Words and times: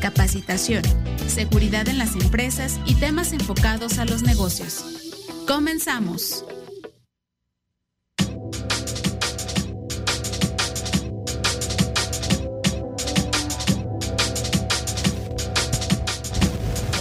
Capacitación, 0.00 0.82
Seguridad 1.26 1.88
en 1.88 1.98
las 1.98 2.14
Empresas 2.14 2.80
y 2.86 2.94
temas 2.94 3.32
enfocados 3.32 3.98
a 3.98 4.04
los 4.04 4.22
negocios. 4.22 4.84
Comenzamos. 5.46 6.44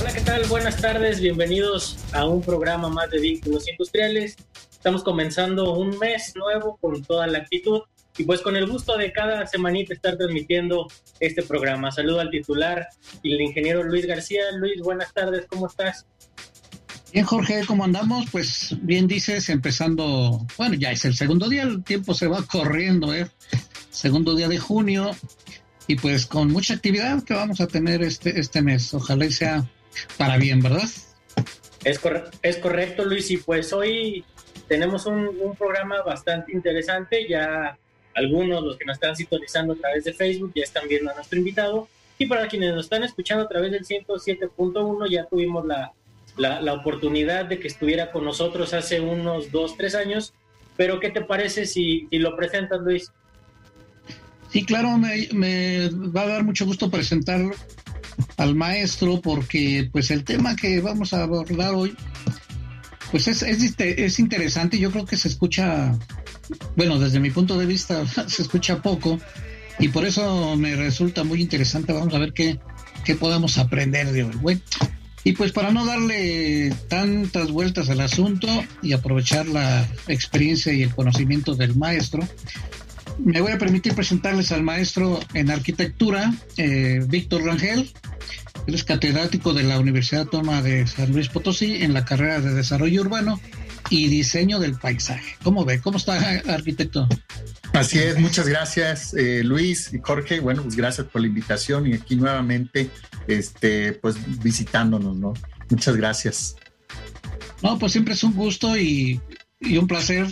Hola, 0.01 0.13
¿qué 0.13 0.21
tal? 0.21 0.45
Buenas 0.45 0.77
tardes, 0.77 1.19
bienvenidos 1.19 1.97
a 2.11 2.25
un 2.25 2.41
programa 2.41 2.89
más 2.89 3.09
de 3.09 3.19
Vínculos 3.19 3.67
Industriales. 3.67 4.35
Estamos 4.71 5.03
comenzando 5.03 5.73
un 5.73 5.97
mes 5.99 6.33
nuevo 6.35 6.77
con 6.81 7.03
toda 7.03 7.27
la 7.27 7.39
actitud 7.39 7.81
y 8.17 8.23
pues 8.23 8.41
con 8.41 8.55
el 8.55 8.67
gusto 8.67 8.97
de 8.97 9.11
cada 9.11 9.45
semanita 9.47 9.93
estar 9.93 10.17
transmitiendo 10.17 10.87
este 11.19 11.43
programa. 11.43 11.91
Saludo 11.91 12.19
al 12.19 12.29
titular 12.29 12.87
y 13.21 13.33
el 13.33 13.41
ingeniero 13.41 13.83
Luis 13.83 14.05
García. 14.05 14.43
Luis, 14.55 14.81
buenas 14.81 15.13
tardes, 15.13 15.45
¿cómo 15.47 15.67
estás? 15.67 16.05
Bien, 17.11 17.25
Jorge, 17.25 17.63
¿cómo 17.67 17.83
andamos? 17.83 18.25
Pues 18.31 18.75
bien 18.81 19.07
dices, 19.07 19.49
empezando, 19.49 20.45
bueno, 20.57 20.75
ya 20.75 20.91
es 20.91 21.05
el 21.05 21.15
segundo 21.15 21.47
día, 21.47 21.63
el 21.63 21.83
tiempo 21.83 22.13
se 22.13 22.27
va 22.27 22.43
corriendo, 22.43 23.13
¿eh? 23.13 23.27
Segundo 23.91 24.35
día 24.35 24.47
de 24.47 24.57
junio 24.57 25.11
y 25.87 25.95
pues 25.95 26.25
con 26.25 26.51
mucha 26.51 26.73
actividad 26.73 27.23
que 27.23 27.33
vamos 27.33 27.61
a 27.61 27.67
tener 27.67 28.01
este, 28.01 28.39
este 28.39 28.61
mes. 28.61 28.93
Ojalá 28.93 29.29
sea 29.29 29.69
para 30.17 30.37
bien, 30.37 30.59
¿verdad? 30.61 30.89
Es, 31.83 31.99
es 32.41 32.57
correcto, 32.57 33.05
Luis, 33.05 33.29
y 33.29 33.37
pues 33.37 33.73
hoy 33.73 34.23
tenemos 34.67 35.05
un, 35.05 35.27
un 35.39 35.55
programa 35.55 36.01
bastante 36.01 36.51
interesante, 36.53 37.27
ya 37.27 37.77
algunos, 38.15 38.63
los 38.63 38.77
que 38.77 38.85
nos 38.85 38.95
están 38.95 39.15
sintonizando 39.15 39.73
a 39.73 39.75
través 39.75 40.03
de 40.03 40.13
Facebook, 40.13 40.51
ya 40.55 40.63
están 40.63 40.87
viendo 40.87 41.11
a 41.11 41.15
nuestro 41.15 41.37
invitado. 41.37 41.87
Y 42.17 42.27
para 42.27 42.47
quienes 42.47 42.73
nos 42.73 42.85
están 42.85 43.03
escuchando 43.03 43.43
a 43.43 43.47
través 43.47 43.71
del 43.71 43.85
107.1, 43.85 45.09
ya 45.09 45.25
tuvimos 45.25 45.65
la, 45.65 45.93
la, 46.37 46.73
oportunidad 46.73 47.45
de 47.45 47.59
que 47.59 47.67
estuviera 47.67 48.11
con 48.11 48.23
nosotros 48.23 48.73
hace 48.73 48.99
unos 48.99 49.51
dos, 49.51 49.75
tres 49.77 49.95
años. 49.95 50.33
Pero, 50.77 50.99
¿qué 50.99 51.09
te 51.09 51.21
parece 51.21 51.65
si, 51.65 52.07
lo 52.11 52.35
presentas, 52.35 52.81
Luis? 52.81 53.11
Sí, 54.49 54.63
claro, 54.65 54.97
me, 54.97 55.27
me, 55.33 55.89
va 55.89 56.21
a 56.21 56.27
dar 56.27 56.43
mucho 56.43 56.65
gusto 56.65 56.89
presentar 56.89 57.41
al 58.37 58.55
maestro 58.55 59.19
porque 59.21 59.89
pues 59.91 60.11
el 60.11 60.23
tema 60.23 60.55
que 60.55 60.79
vamos 60.79 61.13
a 61.13 61.23
abordar 61.23 61.73
hoy 61.73 61.95
pues 63.13 63.27
es, 63.27 63.43
es, 63.43 63.75
es 63.79 64.19
interesante, 64.19 64.79
yo 64.79 64.89
creo 64.91 65.05
que 65.05 65.17
se 65.17 65.27
escucha 65.27 65.95
bueno, 66.75 66.99
desde 66.99 67.19
mi 67.19 67.31
punto 67.31 67.57
de 67.57 67.65
vista 67.65 68.05
se 68.27 68.41
escucha 68.41 68.81
poco 68.81 69.19
y 69.79 69.89
por 69.89 70.05
eso 70.05 70.55
me 70.55 70.75
resulta 70.75 71.23
muy 71.23 71.41
interesante. 71.41 71.93
Vamos 71.93 72.13
a 72.13 72.19
ver 72.19 72.33
qué, 72.33 72.59
qué 73.03 73.15
podemos 73.15 73.57
aprender 73.57 74.11
de 74.11 74.23
hoy. 74.23 74.61
y 75.23 75.33
pues 75.33 75.51
para 75.51 75.71
no 75.71 75.85
darle 75.85 76.73
tantas 76.89 77.51
vueltas 77.51 77.89
al 77.89 78.01
asunto 78.01 78.47
y 78.81 78.93
aprovechar 78.93 79.47
la 79.47 79.87
experiencia 80.07 80.73
y 80.73 80.83
el 80.83 80.93
conocimiento 80.93 81.55
del 81.55 81.75
maestro, 81.75 82.27
me 83.19 83.41
voy 83.41 83.51
a 83.51 83.57
permitir 83.57 83.93
presentarles 83.93 84.51
al 84.51 84.63
maestro 84.63 85.19
en 85.33 85.49
arquitectura, 85.51 86.33
eh, 86.57 87.01
Víctor 87.07 87.43
Rangel. 87.43 87.91
Él 88.65 88.75
es 88.75 88.83
catedrático 88.83 89.53
de 89.53 89.63
la 89.63 89.79
Universidad 89.79 90.25
Toma 90.25 90.61
de 90.61 90.87
San 90.87 91.11
Luis 91.11 91.27
Potosí 91.27 91.83
en 91.83 91.93
la 91.93 92.05
carrera 92.05 92.39
de 92.39 92.53
Desarrollo 92.53 93.01
Urbano 93.01 93.39
y 93.89 94.07
diseño 94.07 94.59
del 94.59 94.75
paisaje. 94.75 95.35
¿Cómo 95.43 95.65
ve? 95.65 95.79
¿Cómo 95.81 95.97
está, 95.97 96.41
arquitecto? 96.47 97.07
Así 97.73 97.99
es, 97.99 98.19
muchas 98.19 98.47
gracias 98.47 99.13
eh, 99.13 99.43
Luis 99.43 99.93
y 99.93 99.99
Jorge. 99.99 100.39
Bueno, 100.39 100.63
pues 100.63 100.75
gracias 100.75 101.07
por 101.07 101.21
la 101.21 101.27
invitación 101.27 101.87
y 101.87 101.93
aquí 101.93 102.15
nuevamente, 102.15 102.89
este, 103.27 103.93
pues 103.93 104.15
visitándonos, 104.41 105.15
¿no? 105.17 105.33
Muchas 105.69 105.95
gracias. 105.95 106.55
No, 107.63 107.79
pues 107.79 107.93
siempre 107.93 108.13
es 108.13 108.23
un 108.23 108.33
gusto 108.33 108.77
y, 108.77 109.19
un 109.61 109.87
placer 109.87 110.27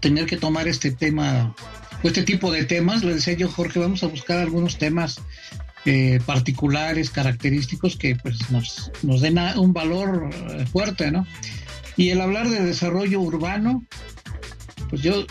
tener 0.00 0.26
que 0.26 0.36
tomar 0.36 0.66
este 0.66 0.90
tema, 0.90 1.54
este 2.02 2.22
tipo 2.24 2.50
de 2.50 2.64
temas. 2.64 3.04
Le 3.04 3.14
decía 3.14 3.34
yo, 3.34 3.48
Jorge, 3.48 3.78
vamos 3.78 4.02
a 4.02 4.08
buscar 4.08 4.38
algunos 4.38 4.76
temas 4.78 5.20
eh, 5.84 6.20
particulares, 6.26 7.10
característicos 7.10 7.96
que 7.96 8.16
pues 8.16 8.50
nos, 8.50 8.90
nos 9.02 9.20
den 9.20 9.38
un 9.56 9.72
valor 9.72 10.28
eh, 10.32 10.66
fuerte, 10.66 11.10
¿no? 11.10 11.26
Y 11.96 12.10
el 12.10 12.20
hablar 12.20 12.48
de 12.48 12.64
desarrollo 12.64 13.20
urbano, 13.20 13.84
pues 14.88 15.02
yo 15.02 15.26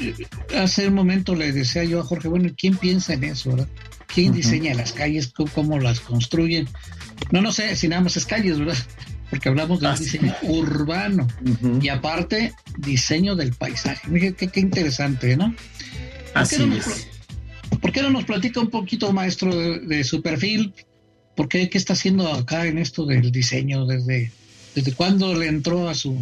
hace 0.57 0.87
un 0.87 0.93
momento 0.93 1.35
le 1.35 1.51
decía 1.51 1.83
yo 1.83 1.99
a 1.99 2.03
Jorge, 2.03 2.27
bueno, 2.27 2.49
¿quién 2.57 2.75
piensa 2.75 3.13
en 3.13 3.23
eso, 3.23 3.51
verdad? 3.51 3.67
¿Quién 4.13 4.33
diseña 4.33 4.73
las 4.73 4.91
calles? 4.91 5.31
¿Cómo, 5.53 5.79
las 5.79 6.01
construyen? 6.01 6.67
No, 7.31 7.41
no 7.41 7.51
sé 7.51 7.75
si 7.75 7.87
nada 7.87 8.01
más 8.01 8.17
es 8.17 8.25
calles, 8.25 8.59
¿verdad? 8.59 8.77
Porque 9.29 9.47
hablamos 9.47 9.79
de 9.79 9.89
diseño 9.97 10.35
urbano 10.41 11.27
y 11.81 11.87
aparte 11.87 12.53
diseño 12.77 13.35
del 13.35 13.53
paisaje. 13.53 14.09
Mire, 14.09 14.33
qué, 14.33 14.49
qué 14.49 14.59
interesante, 14.59 15.37
¿no? 15.37 15.55
Así 16.33 16.57
no 16.65 16.75
es. 16.75 17.07
¿Por 17.79 17.91
qué 17.91 18.01
no 18.01 18.09
nos 18.09 18.25
platica 18.25 18.59
un 18.59 18.69
poquito, 18.69 19.13
maestro, 19.13 19.55
de, 19.55 20.03
su 20.03 20.21
perfil? 20.21 20.73
¿Por 21.35 21.47
qué, 21.47 21.69
qué 21.69 21.77
está 21.77 21.93
haciendo 21.93 22.27
acá 22.33 22.65
en 22.65 22.77
esto 22.77 23.05
del 23.05 23.31
diseño? 23.31 23.85
¿Desde, 23.85 24.31
desde 24.75 24.93
cuándo 24.93 25.33
le 25.33 25.47
entró 25.47 25.87
a 25.87 25.95
su, 25.95 26.21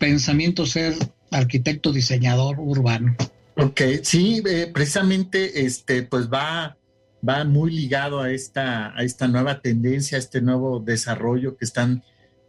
pensamiento 0.00 0.66
ser 0.66 0.94
arquitecto 1.30 1.92
diseñador 1.92 2.58
urbano. 2.58 3.14
Ok, 3.56 3.82
sí, 4.02 4.42
eh, 4.48 4.68
precisamente 4.72 5.64
este, 5.66 6.02
pues 6.02 6.28
va, 6.28 6.76
va 7.26 7.44
muy 7.44 7.70
ligado 7.70 8.20
a 8.20 8.32
esta, 8.32 8.96
a 8.96 9.04
esta 9.04 9.28
nueva 9.28 9.60
tendencia, 9.60 10.16
a 10.16 10.20
este 10.20 10.40
nuevo 10.40 10.80
desarrollo 10.80 11.56
que 11.56 11.64
están, 11.64 12.02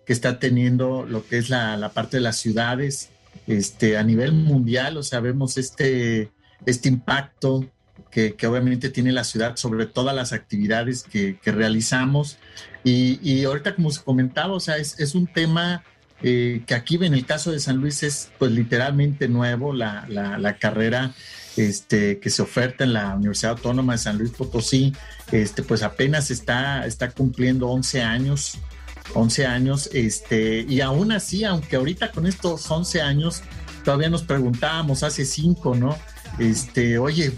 que 0.06 0.13
está 0.13 0.39
teniendo 0.39 1.06
lo 1.06 1.28
que 1.28 1.38
es 1.38 1.50
la, 1.50 1.91
parte 1.94 2.17
de 2.17 2.22
las 2.22 2.38
ciudades, 2.38 3.09
este, 3.45 3.97
a 3.97 4.03
nivel 4.03 4.31
mundial, 4.31 4.97
o 4.97 5.03
sea, 5.03 5.19
vemos 5.19 5.57
este, 5.57 6.31
este 6.66 6.88
impacto 6.89 7.69
que, 8.09 8.35
obviamente 8.47 8.89
tiene 8.89 9.12
la 9.12 9.23
ciudad 9.23 9.57
sobre 9.57 9.85
todas 9.85 10.16
las 10.16 10.31
actividades 10.31 11.03
que, 11.03 11.38
realizamos. 11.44 12.38
Y, 12.83 13.19
y, 13.22 13.44
ahorita, 13.44 13.75
como 13.75 13.91
se 13.91 14.01
comentaba, 14.01 14.53
o 14.53 14.59
sea, 14.59 14.78
es, 14.78 15.00
es 15.00 15.13
un 15.13 15.28
tema 15.28 15.83
eh, 16.24 16.62
que 16.68 16.76
aquí 16.76 16.96
en 17.02 17.14
el 17.14 17.26
caso 17.26 17.52
de 17.52 17.59
San 17.59 17.78
Luis 17.78 18.04
es 18.04 18.32
pues 18.38 18.52
literalmente 18.52 19.28
nuevo 19.28 19.74
la, 19.74 20.06
la, 20.08 20.58
carrera 20.58 21.14
este, 21.58 22.20
que 22.20 22.30
se 22.30 22.42
oferta 22.42 22.84
en 22.84 22.94
la 22.94 23.16
Universidad 23.16 23.54
Autónoma 23.54 23.94
de 23.94 24.00
San 24.00 24.18
Luis 24.18 24.31
Potosí, 24.31 24.94
este, 25.31 25.64
pues 25.64 25.81
apenas 25.81 26.30
está, 26.30 26.86
está 26.86 27.10
cumpliendo 27.12 27.68
11 27.70 28.02
años, 28.04 28.60
11 29.16 29.46
años, 29.48 29.90
este, 29.94 30.66
y 30.68 30.81
aún 30.81 31.12
así, 31.12 31.44
aunque 31.44 31.76
ahorita 31.76 32.12
con 32.12 32.28
estos 32.28 32.70
11 32.70 33.02
años, 33.02 33.42
todavía 33.84 34.10
nos 34.10 34.24
preguntábamos 34.24 35.02
hace 35.04 35.26
5, 35.26 35.76
¿no? 35.76 35.98
Este, 36.38 37.00
oye, 37.00 37.31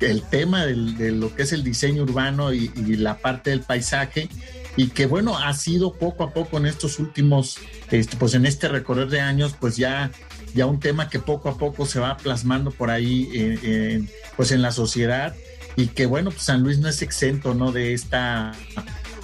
el 0.00 0.22
tema 0.22 0.66
de 0.66 1.12
lo 1.12 1.34
que 1.34 1.44
es 1.44 1.52
el 1.52 1.62
diseño 1.62 2.02
urbano 2.02 2.52
y 2.52 2.68
la 2.96 3.18
parte 3.18 3.50
del 3.50 3.60
paisaje, 3.60 4.28
y 4.76 4.88
que 4.88 5.06
bueno, 5.06 5.38
ha 5.38 5.52
sido 5.54 5.94
poco 5.94 6.24
a 6.24 6.32
poco 6.32 6.58
en 6.58 6.66
estos 6.66 6.98
últimos, 6.98 7.58
este, 7.90 8.16
pues 8.16 8.34
en 8.34 8.46
este 8.46 8.68
recorrer 8.68 9.08
de 9.08 9.20
años, 9.20 9.54
pues 9.58 9.76
ya, 9.76 10.10
ya 10.54 10.66
un 10.66 10.80
tema 10.80 11.08
que 11.08 11.18
poco 11.18 11.48
a 11.48 11.56
poco 11.56 11.86
se 11.86 11.98
va 11.98 12.16
plasmando 12.16 12.70
por 12.70 12.90
ahí, 12.90 13.28
eh, 13.34 14.04
pues 14.36 14.52
en 14.52 14.62
la 14.62 14.72
sociedad 14.72 15.34
y 15.76 15.88
que 15.88 16.06
bueno, 16.06 16.30
pues 16.30 16.42
San 16.42 16.62
Luis 16.62 16.78
no 16.78 16.88
es 16.88 17.02
exento, 17.02 17.54
¿no? 17.54 17.70
De 17.70 17.92
esta, 17.92 18.52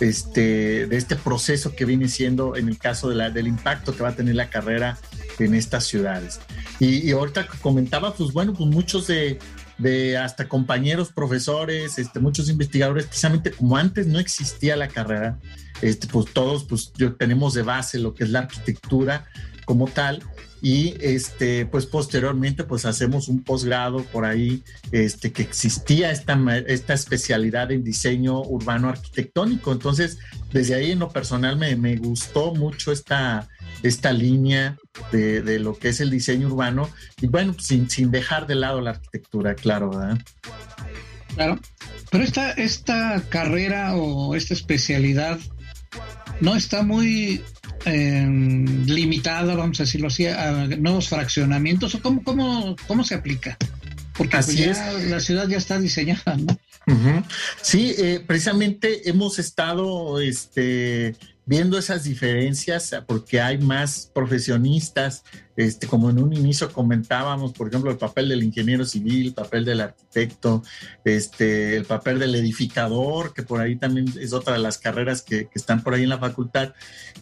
este, 0.01 0.87
de 0.87 0.97
este 0.97 1.17
proceso 1.17 1.75
que 1.75 1.85
viene 1.85 2.09
siendo 2.09 2.57
en 2.57 2.69
el 2.69 2.79
caso 2.79 3.09
de 3.09 3.17
la, 3.17 3.31
del 3.31 3.47
impacto 3.47 3.95
que 3.97 4.03
va 4.03 4.11
a 4.11 4.17
tener 4.17 4.35
la 4.35 4.51
carrera 4.51 4.99
en 5.39 5.55
estas 5.55 5.85
ciudades. 5.85 6.41
Y, 6.79 7.09
y 7.09 7.13
ahorita 7.13 7.47
comentaba, 7.61 8.15
pues 8.15 8.33
bueno, 8.33 8.53
pues 8.53 8.69
muchos 8.69 9.07
de, 9.07 9.39
de 9.79 10.19
hasta 10.19 10.49
compañeros, 10.49 11.13
profesores, 11.13 11.99
este, 11.99 12.21
muchos 12.21 12.49
investigadores, 12.49 13.07
precisamente 13.07 13.51
como 13.51 13.77
antes 13.77 14.07
no 14.07 14.19
existía 14.19 14.77
la 14.77 14.89
carrera, 14.89 15.39
este, 15.81 16.07
pues 16.07 16.33
todos 16.33 16.65
pues 16.65 16.93
yo, 16.97 17.15
tenemos 17.15 17.55
de 17.55 17.63
base 17.63 17.99
lo 17.99 18.15
que 18.15 18.25
es 18.25 18.31
la 18.31 18.41
arquitectura 18.41 19.27
como 19.65 19.87
tal, 19.87 20.23
y 20.63 20.95
este, 21.01 21.67
pues 21.67 21.87
posteriormente 21.87 22.63
pues 22.63 22.85
hacemos 22.85 23.27
un 23.27 23.43
posgrado 23.43 24.05
por 24.05 24.25
ahí, 24.25 24.63
este, 24.93 25.33
que 25.33 25.43
existía 25.43 26.13
esta, 26.13 26.39
esta 26.69 26.95
especialidad 26.95 27.73
en 27.73 27.83
diseño 27.83 28.41
urbano 28.43 28.89
arquitectónico. 28.89 29.73
Entonces, 29.73 30.19
desde 30.53 30.77
ahí 30.77 30.93
en 30.93 31.01
lo 31.01 31.11
personal 31.11 31.57
me, 31.57 31.75
me 31.75 31.97
gustó 31.97 32.55
mucho 32.55 32.93
esta, 32.93 33.49
esta 33.83 34.13
línea 34.13 34.77
de, 35.11 35.43
de, 35.43 35.59
lo 35.59 35.79
que 35.79 35.89
es 35.89 36.01
el 36.01 36.11
diseño 36.11 36.49
urbano 36.49 36.91
y 37.21 37.27
bueno, 37.27 37.55
sin, 37.59 37.91
sin 37.91 38.11
dejar 38.11 38.47
de 38.47 38.55
lado 38.55 38.81
la 38.81 38.91
arquitectura, 38.91 39.55
claro, 39.55 39.91
¿verdad? 39.91 40.19
Claro, 41.35 41.59
pero 42.11 42.25
esta, 42.25 42.53
esta 42.53 43.23
carrera 43.29 43.97
o 43.97 44.35
esta 44.35 44.55
especialidad 44.55 45.39
no 46.41 46.57
está 46.57 46.83
muy 46.83 47.43
eh, 47.85 48.27
limitada, 48.87 49.55
vamos 49.55 49.81
a 49.81 49.85
decirlo 49.85 50.09
así, 50.09 50.27
a 50.27 50.67
nuevos 50.79 51.09
fraccionamientos? 51.09 51.95
¿O 51.95 52.03
cómo, 52.03 52.23
cómo, 52.23 52.77
cómo 52.87 53.05
se 53.05 53.15
aplica? 53.15 53.57
Porque 54.17 54.37
pues, 54.37 54.49
así 54.49 54.57
ya 54.59 54.93
la 55.09 55.21
ciudad 55.21 55.49
ya 55.49 55.57
está 55.57 55.79
diseñada, 55.79 56.37
¿no? 56.37 56.59
Sí, 57.61 57.95
eh, 57.97 58.23
precisamente 58.27 59.09
hemos 59.09 59.39
estado 59.39 60.21
este, 60.21 61.15
viendo 61.45 61.77
esas 61.79 62.05
diferencias 62.05 62.95
porque 63.07 63.41
hay 63.41 63.59
más 63.59 64.11
profesionistas, 64.15 65.25
este, 65.57 65.87
como 65.87 66.11
en 66.11 66.19
un 66.19 66.33
inicio 66.33 66.73
comentábamos, 66.73 67.53
por 67.53 67.69
ejemplo, 67.69 67.91
el 67.91 67.99
papel 67.99 68.29
del 68.29 68.43
ingeniero 68.43 68.85
civil, 68.85 69.29
el 69.29 69.35
papel 69.35 69.65
del 69.65 69.81
arquitecto, 69.81 70.63
este, 71.05 71.77
el 71.77 71.85
papel 71.85 72.19
del 72.19 72.35
edificador, 72.35 73.35
que 73.35 73.43
por 73.43 73.61
ahí 73.61 73.77
también 73.77 74.13
es 74.19 74.33
otra 74.33 74.55
de 74.55 74.61
las 74.61 74.79
carreras 74.79 75.23
que, 75.23 75.49
están 75.55 75.83
por 75.83 75.95
ahí 75.95 76.05
en 76.05 76.09
la 76.09 76.19
facultad. 76.19 76.75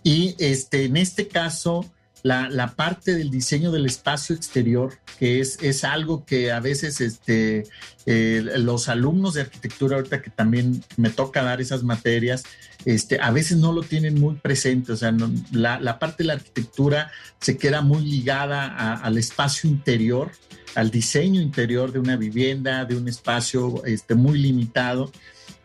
Y 0.02 0.36
este, 0.38 0.84
en 0.84 0.96
este 0.96 1.26
caso, 1.26 1.90
la, 2.22 2.74
parte 2.76 3.14
del 3.14 3.30
diseño 3.30 3.72
del 3.72 3.86
espacio 3.86 4.36
exterior, 4.36 4.98
que 5.18 5.40
es, 5.40 5.58
es 5.62 5.84
algo 5.84 6.24
que 6.24 6.52
a 6.52 6.60
veces 6.60 7.00
este, 7.00 7.64
eh, 8.06 8.42
los 8.58 8.88
alumnos 8.88 9.34
de 9.34 9.42
arquitectura, 9.42 9.96
ahorita 9.96 10.22
que 10.22 10.30
también 10.30 10.84
me 10.96 11.10
toca 11.10 11.42
dar 11.42 11.60
esas 11.60 11.82
materias, 11.82 12.44
este, 12.84 13.20
a 13.20 13.30
veces 13.30 13.58
no 13.58 13.72
lo 13.72 13.82
tienen 13.82 14.20
muy 14.20 14.36
presente, 14.36 14.92
o 14.92 14.96
sea, 14.96 15.14
la, 15.52 15.98
parte 15.98 16.22
de 16.22 16.28
la 16.28 16.34
arquitectura 16.34 17.10
se 17.40 17.56
queda 17.56 17.82
muy 17.82 18.02
ligada 18.02 18.94
al 18.96 19.18
espacio 19.18 19.68
interior, 19.68 20.30
al 20.74 20.90
diseño 20.90 21.40
interior 21.40 21.92
de 21.92 21.98
una 21.98 22.16
vivienda, 22.16 22.84
de 22.84 22.96
un 22.96 23.08
espacio 23.08 23.84
este, 23.84 24.14
muy 24.14 24.38
limitado, 24.38 25.10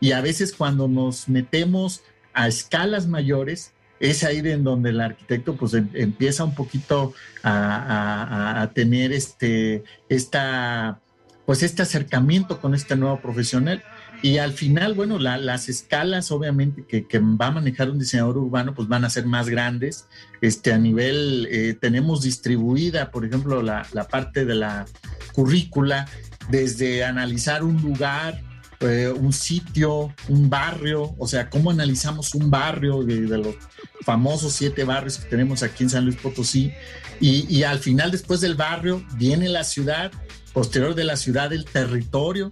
y 0.00 0.12
a 0.12 0.20
veces 0.20 0.52
cuando 0.52 0.88
nos 0.88 1.28
metemos 1.28 2.02
a 2.34 2.48
escalas 2.48 3.06
mayores, 3.06 3.72
es 4.00 4.24
ahí 4.24 4.38
en 4.38 4.64
donde 4.64 4.90
el 4.90 5.00
arquitecto 5.00 5.56
pues 5.56 5.74
em, 5.74 5.88
empieza 5.94 6.44
un 6.44 6.54
poquito 6.54 7.14
a, 7.42 8.70
tener 8.74 9.12
este, 9.12 9.84
esta, 10.08 11.00
pues 11.46 11.62
este 11.62 11.82
acercamiento 11.82 12.60
con 12.60 12.74
este 12.74 12.96
nuevo 12.96 13.20
profesional. 13.20 13.82
Y 14.22 14.38
al 14.38 14.52
final, 14.52 14.94
bueno, 14.94 15.18
las 15.18 15.68
escalas 15.68 16.30
obviamente 16.30 16.84
que, 16.86 17.18
va 17.18 17.46
a 17.46 17.50
manejar 17.50 17.90
un 17.90 17.98
diseñador 17.98 18.38
urbano 18.38 18.74
pues 18.74 18.88
van 18.88 19.04
a 19.04 19.10
ser 19.10 19.26
más 19.26 19.48
grandes. 19.48 20.06
Este, 20.40 20.72
a 20.72 20.78
nivel, 20.78 21.46
eh, 21.50 21.76
tenemos 21.80 22.22
distribuida, 22.22 23.10
por 23.10 23.24
ejemplo, 23.24 23.62
la, 23.62 23.86
la 23.92 24.08
parte 24.08 24.44
de 24.44 24.54
la 24.54 24.86
currícula, 25.32 26.08
desde 26.50 27.04
analizar 27.04 27.62
un 27.62 27.80
lugar, 27.82 28.42
eh, 28.80 29.08
un 29.08 29.32
sitio, 29.32 30.14
un 30.28 30.50
barrio, 30.50 31.14
o 31.18 31.26
sea, 31.26 31.48
cómo 31.48 31.70
analizamos 31.70 32.34
un 32.34 32.50
barrio 32.50 33.02
de, 33.02 33.20
los 33.26 33.54
famosos 34.02 34.52
siete 34.52 34.84
barrios 34.84 35.16
que 35.16 35.30
tenemos 35.30 35.62
aquí 35.62 35.84
en 35.84 35.90
San 35.90 36.04
Luis 36.04 36.16
Potosí, 36.16 36.72
y, 37.18 37.62
al 37.62 37.78
final, 37.78 38.10
después 38.10 38.42
del 38.42 38.56
barrio, 38.56 39.02
viene 39.14 39.48
la 39.48 39.64
ciudad, 39.64 40.12
posterior 40.52 40.94
de 40.94 41.04
la 41.04 41.16
ciudad, 41.16 41.50
el 41.50 41.64
territorio. 41.64 42.50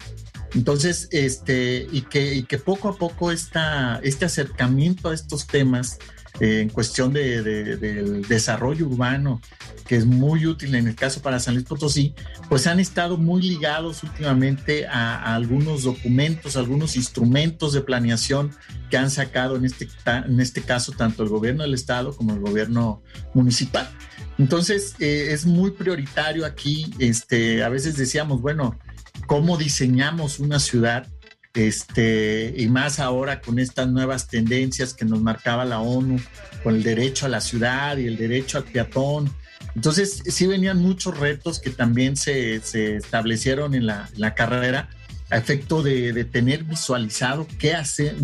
Entonces, 0.54 1.08
este, 1.10 1.86
y 1.90 2.02
que, 2.02 2.44
que 2.44 2.58
poco 2.58 2.88
a 2.88 2.96
poco 2.96 3.32
esta, 3.32 4.00
este 4.02 4.24
acercamiento 4.24 5.08
a 5.08 5.14
estos 5.14 5.46
temas 5.46 5.98
eh, 6.40 6.62
en 6.62 6.68
cuestión 6.68 7.12
de, 7.12 7.42
del 7.42 8.22
desarrollo 8.22 8.86
urbano, 8.86 9.40
que 9.86 9.94
es 9.94 10.04
muy 10.04 10.46
útil 10.46 10.74
en 10.74 10.88
el 10.88 10.96
caso 10.96 11.22
para 11.22 11.38
San 11.38 11.54
Luis 11.54 11.66
Potosí, 11.66 12.12
pues 12.48 12.66
han 12.66 12.80
estado 12.80 13.16
muy 13.16 13.40
ligados 13.40 14.02
últimamente 14.02 14.84
a, 14.88 15.34
algunos 15.34 15.84
documentos, 15.84 16.56
algunos 16.56 16.96
instrumentos 16.96 17.72
de 17.72 17.82
planeación 17.82 18.50
que 18.90 18.96
han 18.96 19.10
sacado 19.10 19.54
en 19.54 19.64
este, 19.64 19.88
en 20.06 20.40
este 20.40 20.62
caso 20.62 20.90
tanto 20.90 21.22
el 21.22 21.28
gobierno 21.28 21.62
del 21.62 21.74
estado 21.74 22.16
como 22.16 22.34
el 22.34 22.40
gobierno 22.40 23.00
municipal. 23.32 23.88
Entonces, 24.36 24.96
eh, 24.98 25.28
es 25.30 25.46
muy 25.46 25.70
prioritario 25.70 26.44
aquí, 26.44 26.92
este, 26.98 27.62
a 27.62 27.68
veces 27.68 27.96
decíamos, 27.96 28.40
bueno, 28.40 28.76
¿cómo 29.26 29.56
diseñamos 29.56 30.38
una 30.38 30.58
ciudad? 30.58 31.06
este, 31.54 32.52
y 32.56 32.66
más 32.68 32.98
ahora 32.98 33.40
con 33.40 33.58
estas 33.58 33.88
nuevas 33.88 34.26
tendencias 34.26 34.92
que 34.92 35.04
nos 35.04 35.20
marcaba 35.20 35.64
la 35.64 35.80
ONU, 35.80 36.20
con 36.62 36.74
el 36.74 36.82
derecho 36.82 37.26
a 37.26 37.28
la 37.28 37.40
ciudad 37.40 37.96
y 37.96 38.06
el 38.06 38.16
derecho 38.16 38.58
al 38.58 38.64
peatón. 38.64 39.32
Entonces, 39.76 40.22
sí 40.26 40.46
venían 40.46 40.78
muchos 40.78 41.16
retos 41.18 41.60
que 41.60 41.70
también 41.70 42.16
se, 42.16 42.56
establecieron 42.96 43.74
en 43.74 43.86
la, 43.86 44.34
carrera 44.34 44.90
a 45.30 45.38
efecto 45.38 45.82
de, 45.82 46.24
tener 46.24 46.64
visualizado 46.64 47.46
qué 47.58 47.74
hace 47.74 48.14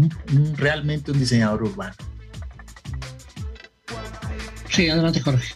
realmente 0.56 1.12
un 1.12 1.20
diseñador 1.20 1.62
urbano. 1.62 1.94
Sí, 4.68 4.88
adelante, 4.88 5.20
Jorge. 5.20 5.54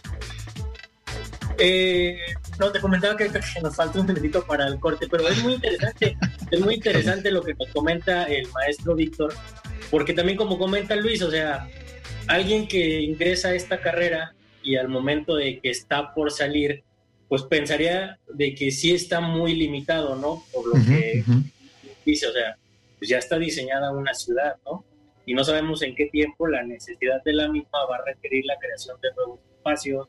Eh, 1.57 2.17
no, 2.59 2.71
te 2.71 2.79
comentaba 2.79 3.15
que, 3.17 3.29
nos 3.61 3.75
falta 3.75 3.99
un 3.99 4.07
minutito 4.07 4.45
para 4.45 4.67
el 4.67 4.79
corte, 4.79 5.07
pero 5.09 5.27
es 5.27 5.43
muy 5.43 5.53
interesante, 5.53 6.17
es 6.51 6.59
muy 6.59 6.75
interesante 6.75 7.31
lo 7.31 7.41
que 7.41 7.53
nos 7.53 7.67
comenta 7.69 8.23
el 8.23 8.47
maestro 8.51 8.95
Víctor, 8.95 9.33
porque 9.91 10.13
también 10.13 10.37
como 10.37 10.57
comenta 10.57 10.95
Luis, 10.95 11.21
o 11.21 11.31
sea, 11.31 11.67
alguien 12.27 12.67
que 12.67 13.01
ingresa 13.01 13.49
a 13.49 13.55
esta 13.55 13.79
carrera 13.79 14.33
y 14.63 14.77
al 14.77 14.89
momento 14.89 15.35
de 15.35 15.59
que 15.59 15.69
está 15.69 16.13
por 16.13 16.31
salir, 16.31 16.83
pues 17.27 17.43
pensaría 17.43 18.19
de 18.27 18.55
que 18.55 18.71
sí 18.71 18.93
está 18.93 19.19
muy 19.19 19.55
limitado, 19.55 20.15
¿no? 20.15 20.43
Por 20.51 20.67
lo 20.67 20.85
que 20.85 21.23
dice, 22.05 22.27
o 22.27 22.33
sea, 22.33 22.57
pues 22.97 23.09
ya 23.09 23.17
está 23.17 23.37
diseñada 23.37 23.91
una 23.91 24.13
ciudad, 24.13 24.55
¿no? 24.65 24.85
Y 25.25 25.33
no 25.33 25.43
sabemos 25.43 25.81
en 25.81 25.95
qué 25.95 26.05
tiempo 26.05 26.47
la 26.47 26.63
necesidad 26.63 27.23
de 27.23 27.33
la 27.33 27.47
misma 27.47 27.85
va 27.89 27.97
a 27.97 28.05
requerir 28.05 28.45
la 28.45 28.57
creación 28.59 28.97
de 29.01 29.09
nuevos 29.15 29.39
espacios, 29.57 30.07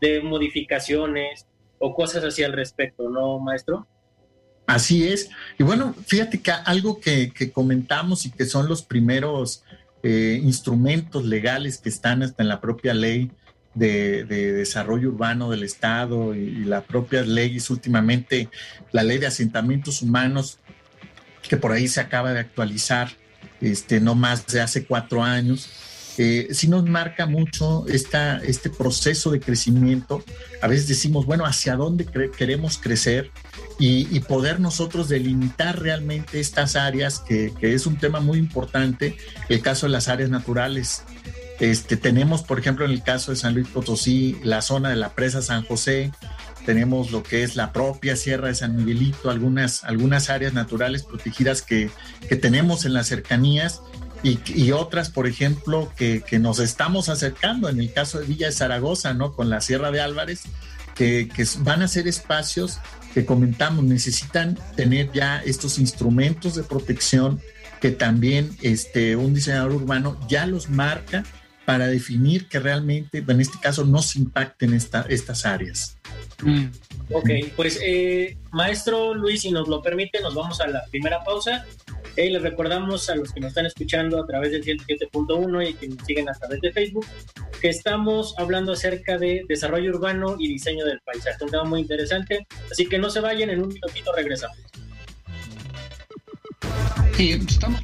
de 0.00 0.20
modificaciones, 0.20 1.46
o 1.84 1.94
cosas 1.94 2.22
así 2.22 2.44
al 2.44 2.52
respecto, 2.52 3.10
¿no, 3.10 3.40
maestro? 3.40 3.88
Así 4.68 5.08
es. 5.08 5.28
Y 5.58 5.64
bueno, 5.64 5.94
fíjate 6.06 6.40
que 6.40 6.52
algo 6.52 7.00
que, 7.00 7.32
comentamos 7.52 8.24
y 8.24 8.30
que 8.30 8.46
son 8.46 8.68
los 8.68 8.82
primeros 8.82 9.64
eh, 10.04 10.40
instrumentos 10.40 11.24
legales 11.24 11.78
que 11.78 11.88
están 11.88 12.22
hasta 12.22 12.44
en 12.44 12.48
la 12.48 12.60
propia 12.60 12.94
ley 12.94 13.32
de, 13.74 14.24
desarrollo 14.24 15.08
urbano 15.08 15.50
del 15.50 15.64
Estado 15.64 16.36
y, 16.36 16.38
y 16.38 16.64
las 16.64 16.84
propias 16.84 17.26
leyes, 17.26 17.68
últimamente 17.68 18.48
la 18.92 19.02
ley 19.02 19.18
de 19.18 19.26
asentamientos 19.26 20.02
humanos, 20.02 20.60
que 21.42 21.56
por 21.56 21.72
ahí 21.72 21.88
se 21.88 22.00
acaba 22.00 22.32
de 22.32 22.38
actualizar, 22.38 23.10
este, 23.60 24.00
no 24.00 24.14
más 24.14 24.46
de 24.46 24.60
hace 24.60 24.86
cuatro 24.86 25.24
años, 25.24 25.68
eh, 26.18 26.48
sí 26.50 26.68
nos 26.68 26.84
marca 26.84 27.26
mucho 27.26 27.86
este 27.86 28.70
proceso 28.70 29.30
de 29.30 29.40
crecimiento. 29.40 30.22
A 30.60 30.68
veces 30.68 30.88
decimos, 30.88 31.24
bueno, 31.24 31.46
¿hacia 31.46 31.76
dónde 31.76 32.06
queremos 32.36 32.78
crecer? 32.78 33.30
Y, 33.78 34.20
poder 34.20 34.60
nosotros 34.60 35.08
delimitar 35.08 35.80
realmente 35.80 36.38
estas 36.38 36.76
áreas, 36.76 37.18
que, 37.18 37.52
es 37.60 37.86
un 37.86 37.96
tema 37.96 38.20
muy 38.20 38.38
importante, 38.38 39.16
el 39.48 39.60
caso 39.60 39.86
de 39.86 39.92
las 39.92 40.08
áreas 40.08 40.30
naturales. 40.30 41.02
Este, 41.58 41.96
tenemos, 41.96 42.42
por 42.42 42.60
ejemplo, 42.60 42.84
en 42.84 42.92
el 42.92 43.02
caso 43.02 43.32
de 43.32 43.36
San 43.36 43.54
Luis 43.54 43.66
Potosí, 43.68 44.38
la 44.44 44.62
zona 44.62 44.90
de 44.90 44.96
la 44.96 45.14
presa 45.14 45.42
San 45.42 45.64
José, 45.64 46.12
tenemos 46.64 47.10
lo 47.10 47.24
que 47.24 47.42
es 47.42 47.56
la 47.56 47.72
propia 47.72 48.14
Sierra 48.14 48.48
de 48.48 48.54
San 48.54 48.76
Miguelito, 48.76 49.30
algunas, 49.30 49.82
algunas 49.82 50.30
áreas 50.30 50.52
naturales 50.52 51.02
protegidas 51.02 51.62
que, 51.62 51.90
que 52.28 52.36
tenemos 52.36 52.84
en 52.84 52.92
las 52.92 53.08
cercanías 53.08 53.82
y, 54.22 54.70
otras, 54.70 55.10
por 55.10 55.26
ejemplo, 55.26 55.92
que, 55.96 56.22
nos 56.38 56.60
estamos 56.60 57.08
acercando, 57.08 57.68
en 57.68 57.80
el 57.80 57.92
caso 57.92 58.20
de 58.20 58.26
Villa 58.26 58.46
de 58.46 58.52
Zaragoza, 58.52 59.14
¿no? 59.14 59.32
Con 59.32 59.50
la 59.50 59.60
Sierra 59.60 59.90
de 59.90 60.00
Álvarez, 60.00 60.42
que, 60.94 61.28
van 61.60 61.82
a 61.82 61.88
ser 61.88 62.06
espacios 62.06 62.78
que 63.14 63.26
comentamos, 63.26 63.84
necesitan 63.84 64.58
tener 64.76 65.10
ya 65.12 65.42
estos 65.44 65.78
instrumentos 65.78 66.54
de 66.54 66.62
protección 66.62 67.40
que 67.80 67.90
también 67.90 68.56
este, 68.62 69.16
un 69.16 69.34
diseñador 69.34 69.72
urbano 69.72 70.18
ya 70.28 70.46
los 70.46 70.70
marca 70.70 71.24
para 71.64 71.88
definir 71.88 72.48
que 72.48 72.60
realmente, 72.60 73.24
en 73.26 73.40
este 73.40 73.58
caso, 73.60 73.84
no 73.84 74.02
se 74.02 74.20
impacten 74.20 74.72
esta, 74.72 75.04
estas 75.08 75.44
áreas. 75.44 75.98
Mm. 76.42 76.66
Ok, 77.12 77.28
pues 77.56 77.78
eh, 77.84 78.36
maestro 78.52 79.14
Luis, 79.14 79.42
si 79.42 79.50
nos 79.50 79.68
lo 79.68 79.82
permite, 79.82 80.20
nos 80.20 80.34
vamos 80.34 80.60
a 80.60 80.66
la 80.66 80.84
primera 80.90 81.22
pausa 81.24 81.66
Hey, 82.14 82.30
les 82.30 82.42
recordamos 82.42 83.08
a 83.08 83.16
los 83.16 83.32
que 83.32 83.40
nos 83.40 83.48
están 83.48 83.64
escuchando 83.64 84.22
a 84.22 84.26
través 84.26 84.52
del 84.52 84.62
107.1 84.62 85.70
y 85.70 85.74
que 85.74 85.88
nos 85.88 86.04
siguen 86.04 86.28
a 86.28 86.34
través 86.34 86.60
de 86.60 86.70
Facebook 86.70 87.06
porque 87.50 87.70
estamos 87.70 88.34
hablando 88.36 88.72
acerca 88.72 89.16
de 89.16 89.44
desarrollo 89.48 89.92
urbano 89.92 90.36
y 90.38 90.48
diseño 90.48 90.84
del 90.84 91.00
paisaje, 91.00 91.42
un 91.42 91.50
tema 91.50 91.64
muy 91.64 91.80
interesante, 91.80 92.46
así 92.70 92.86
que 92.86 92.98
no 92.98 93.08
se 93.08 93.20
vayan, 93.20 93.48
en 93.48 93.62
un 93.62 93.68
minutito 93.68 94.12
regresamos. 94.12 94.58
Sí, 97.16 97.30
estamos 97.30 97.80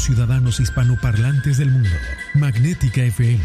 los 0.00 0.06
ciudadanos 0.06 0.60
hispanoparlantes 0.60 1.58
del 1.58 1.70
mundo. 1.70 1.90
Magnética 2.32 3.02
FM 3.02 3.38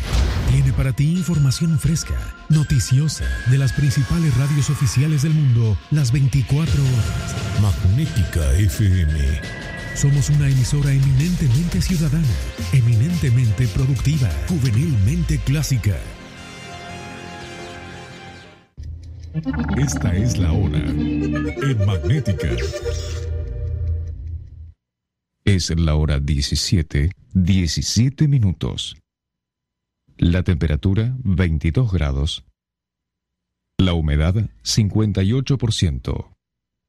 tiene 0.49 0.71
para 0.71 0.93
ti 0.93 1.11
información 1.11 1.77
fresca, 1.77 2.15
noticiosa, 2.47 3.25
de 3.47 3.57
las 3.57 3.73
principales 3.73 4.37
radios 4.37 4.69
oficiales 4.69 5.23
del 5.23 5.33
mundo, 5.33 5.77
las 5.91 6.13
24 6.13 6.81
horas. 6.81 7.61
Magnética 7.61 8.53
FM. 8.53 9.41
Somos 9.95 10.29
una 10.29 10.47
emisora 10.47 10.93
eminentemente 10.93 11.81
ciudadana, 11.81 12.23
eminentemente 12.71 13.67
productiva, 13.67 14.29
juvenilmente 14.47 15.39
clásica. 15.39 15.97
Esta 19.77 20.15
es 20.15 20.37
la 20.37 20.53
hora 20.53 20.77
en 20.77 21.85
Magnética. 21.85 22.47
Es 25.45 25.69
la 25.77 25.93
hora 25.93 26.19
17, 26.19 27.11
17 27.35 28.27
minutos. 28.27 28.97
La 30.17 30.41
temperatura 30.41 31.15
22 31.23 31.91
grados. 31.91 32.45
La 33.77 33.93
humedad 33.93 34.33
58%. 34.63 36.34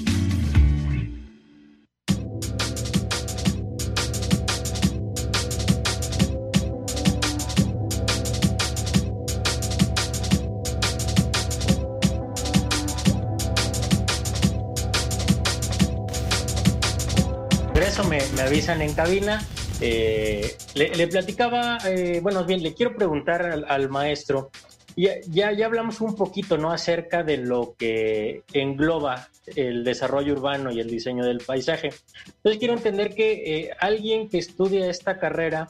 Avisan 18.55 18.81
en 18.81 18.93
cabina. 18.93 19.45
Eh, 19.81 20.55
le, 20.75 21.07
platicaba, 21.07 21.77
eh, 21.85 22.21
bueno, 22.23 22.45
bien, 22.45 22.63
le 22.63 22.73
quiero 22.73 22.95
preguntar 22.95 23.65
al, 23.67 23.89
maestro, 23.89 24.49
ya, 24.95 25.15
ya, 25.27 25.51
ya, 25.51 25.65
hablamos 25.65 25.99
un 25.99 26.15
poquito, 26.15 26.57
¿no? 26.57 26.71
Acerca 26.71 27.21
de 27.21 27.35
lo 27.35 27.75
que 27.77 28.43
engloba 28.53 29.27
el 29.57 29.83
desarrollo 29.83 30.31
urbano 30.31 30.71
y 30.71 30.79
el 30.79 30.89
diseño 30.89 31.25
del 31.25 31.39
paisaje. 31.39 31.89
Entonces 32.27 32.57
quiero 32.57 32.75
entender 32.75 33.13
que 33.13 33.33
eh, 33.33 33.71
alguien 33.77 34.29
que 34.29 34.37
estudia 34.37 34.89
esta 34.89 35.19
carrera, 35.19 35.69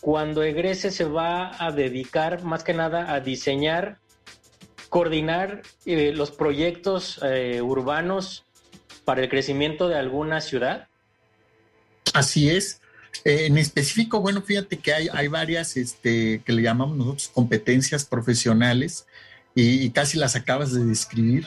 cuando 0.00 0.44
egrese 0.44 0.92
se 0.92 1.04
va 1.04 1.50
a 1.58 1.72
dedicar 1.72 2.44
más 2.44 2.62
que 2.62 2.74
nada 2.74 3.12
a 3.12 3.18
diseñar, 3.18 3.98
coordinar 4.88 5.62
los 5.84 6.30
proyectos 6.30 7.20
urbanos 7.60 8.44
para 9.04 9.20
el 9.20 9.28
crecimiento 9.28 9.88
de 9.88 9.96
alguna 9.96 10.40
ciudad. 10.40 10.88
Así 12.12 12.50
es. 12.50 12.80
Eh, 13.24 13.46
en 13.46 13.58
específico, 13.58 14.20
bueno, 14.20 14.42
fíjate 14.42 14.78
que 14.78 14.92
hay, 14.92 15.08
hay 15.12 15.28
varias 15.28 15.76
este, 15.76 16.42
que 16.44 16.52
le 16.52 16.62
llamamos 16.62 16.96
nosotros 16.96 17.30
competencias 17.32 18.04
profesionales 18.04 19.06
y, 19.54 19.90
casi 19.90 20.18
las 20.18 20.34
acabas 20.34 20.72
de 20.72 20.84
describir, 20.84 21.46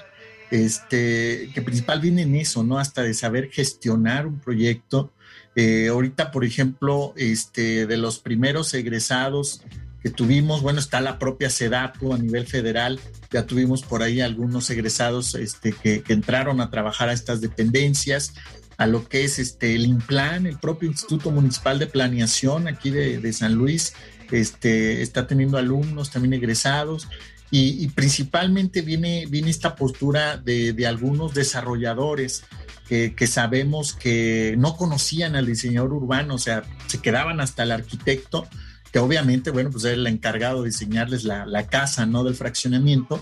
este, 0.52 1.50
que 1.54 1.62
principal 1.64 2.00
viene 2.00 2.22
en 2.22 2.36
eso, 2.36 2.64
¿no? 2.64 2.78
Hasta 2.78 3.02
de 3.02 3.16
saber 3.16 3.50
gestionar 3.52 4.28
un 4.28 4.40
proyecto. 4.40 5.12
Eh, 5.56 5.88
ahorita, 5.88 6.32
por 6.32 6.46
ejemplo, 6.46 7.14
este, 7.18 7.88
de 7.88 7.98
los 7.98 8.20
primeros 8.20 8.74
egresados 8.76 9.64
que 10.04 10.12
tuvimos, 10.12 10.62
bueno, 10.62 10.80
está 10.80 11.02
la 11.02 11.18
propia 11.18 11.50
SEDATO 11.50 12.14
a 12.14 12.20
nivel 12.20 12.46
federal, 12.46 13.00
ya 13.32 13.48
tuvimos 13.48 13.82
por 13.82 14.04
ahí 14.04 14.22
algunos 14.22 14.70
egresados 14.70 15.34
este, 15.34 15.72
que, 15.72 16.04
que 16.04 16.14
entraron 16.14 16.62
a 16.62 16.70
trabajar 16.70 17.10
a 17.10 17.14
estas 17.14 17.42
dependencias 17.42 18.36
a 18.78 18.88
lo 18.88 19.08
que 19.08 19.24
es 19.24 19.40
este, 19.40 19.76
el 19.76 19.86
INPLAN, 19.86 20.46
el 20.46 20.58
propio 20.58 20.90
Instituto 20.90 21.32
Municipal 21.32 21.80
de 21.80 21.88
Planeación 21.88 22.68
aquí 22.68 22.90
de, 22.90 23.34
San 23.34 23.56
Luis, 23.56 23.94
este, 24.32 25.02
está 25.02 25.28
teniendo 25.28 25.58
alumnos 25.58 26.12
también 26.12 26.34
egresados 26.34 27.08
y, 27.52 27.88
principalmente 27.90 28.82
viene, 28.82 29.28
viene 29.28 29.50
esta 29.50 29.76
postura 29.76 30.36
de, 30.36 30.86
algunos 30.86 31.34
desarrolladores 31.34 32.44
que, 32.88 33.28
sabemos 33.28 33.94
que 33.94 34.56
no 34.58 34.76
conocían 34.76 35.36
al 35.36 35.46
diseñador 35.46 35.94
urbano, 35.94 36.36
o 36.36 36.40
sea, 36.40 36.64
se 36.88 37.02
quedaban 37.02 37.40
hasta 37.40 37.64
el 37.64 37.72
arquitecto, 37.72 38.48
que 38.92 39.00
obviamente, 39.00 39.52
bueno, 39.52 39.72
pues 39.72 39.86
era 39.86 39.94
el 39.94 40.08
encargado 40.08 40.64
de 40.64 40.70
diseñarles 40.70 41.24
la, 41.24 41.46
la 41.46 41.68
casa, 41.68 42.06
¿no? 42.06 42.24
Del 42.24 42.36
fraccionamiento, 42.36 43.22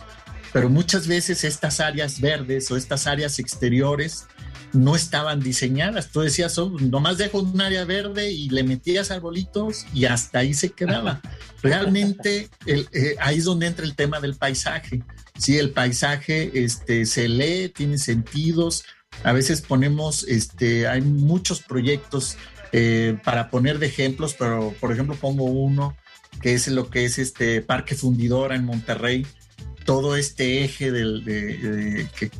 pero 0.51 0.69
muchas 0.69 1.07
veces 1.07 1.43
estas 1.43 1.79
áreas 1.79 2.22
verdes 2.22 2.69
o 2.72 2.77
estas 2.77 3.07
áreas 3.07 3.39
exteriores, 3.39 4.27
no 4.73 4.95
estaban 4.95 5.39
diseñadas. 5.39 6.09
Tú 6.09 6.21
decías, 6.21 6.57
oh, 6.57 6.69
nomás 6.79 7.17
dejo 7.17 7.39
un 7.39 7.61
área 7.61 7.85
verde 7.85 8.31
y 8.31 8.49
le 8.49 8.63
metías 8.63 9.11
arbolitos 9.11 9.85
y 9.93 10.05
hasta 10.05 10.39
ahí 10.39 10.53
se 10.53 10.71
quedaba. 10.71 11.21
Realmente 11.61 12.49
eh, 12.65 13.15
ahí 13.19 13.37
es 13.37 13.45
donde 13.45 13.67
entra 13.67 13.85
el 13.85 13.95
tema 13.95 14.19
del 14.19 14.35
paisaje. 14.35 15.03
Sí, 15.37 15.57
el 15.57 15.71
paisaje 15.71 16.51
este, 16.53 17.05
se 17.05 17.27
lee, 17.27 17.69
tiene 17.69 17.97
sentidos. 17.97 18.83
A 19.23 19.31
veces 19.31 19.61
ponemos, 19.61 20.23
este, 20.23 20.87
hay 20.87 21.01
muchos 21.01 21.61
proyectos 21.61 22.37
eh, 22.71 23.17
para 23.23 23.49
poner 23.49 23.79
de 23.79 23.85
ejemplos, 23.85 24.35
pero 24.37 24.73
por 24.79 24.91
ejemplo 24.91 25.15
pongo 25.15 25.45
uno 25.45 25.95
que 26.41 26.53
es 26.53 26.67
lo 26.67 26.89
que 26.89 27.05
es 27.05 27.19
este 27.19 27.61
Parque 27.61 27.95
Fundidora 27.95 28.55
en 28.55 28.65
Monterrey, 28.65 29.25
todo 29.85 30.15
este 30.15 30.63
eje 30.63 30.91
del, 30.91 31.23
de, 31.23 32.07
que 32.17 32.31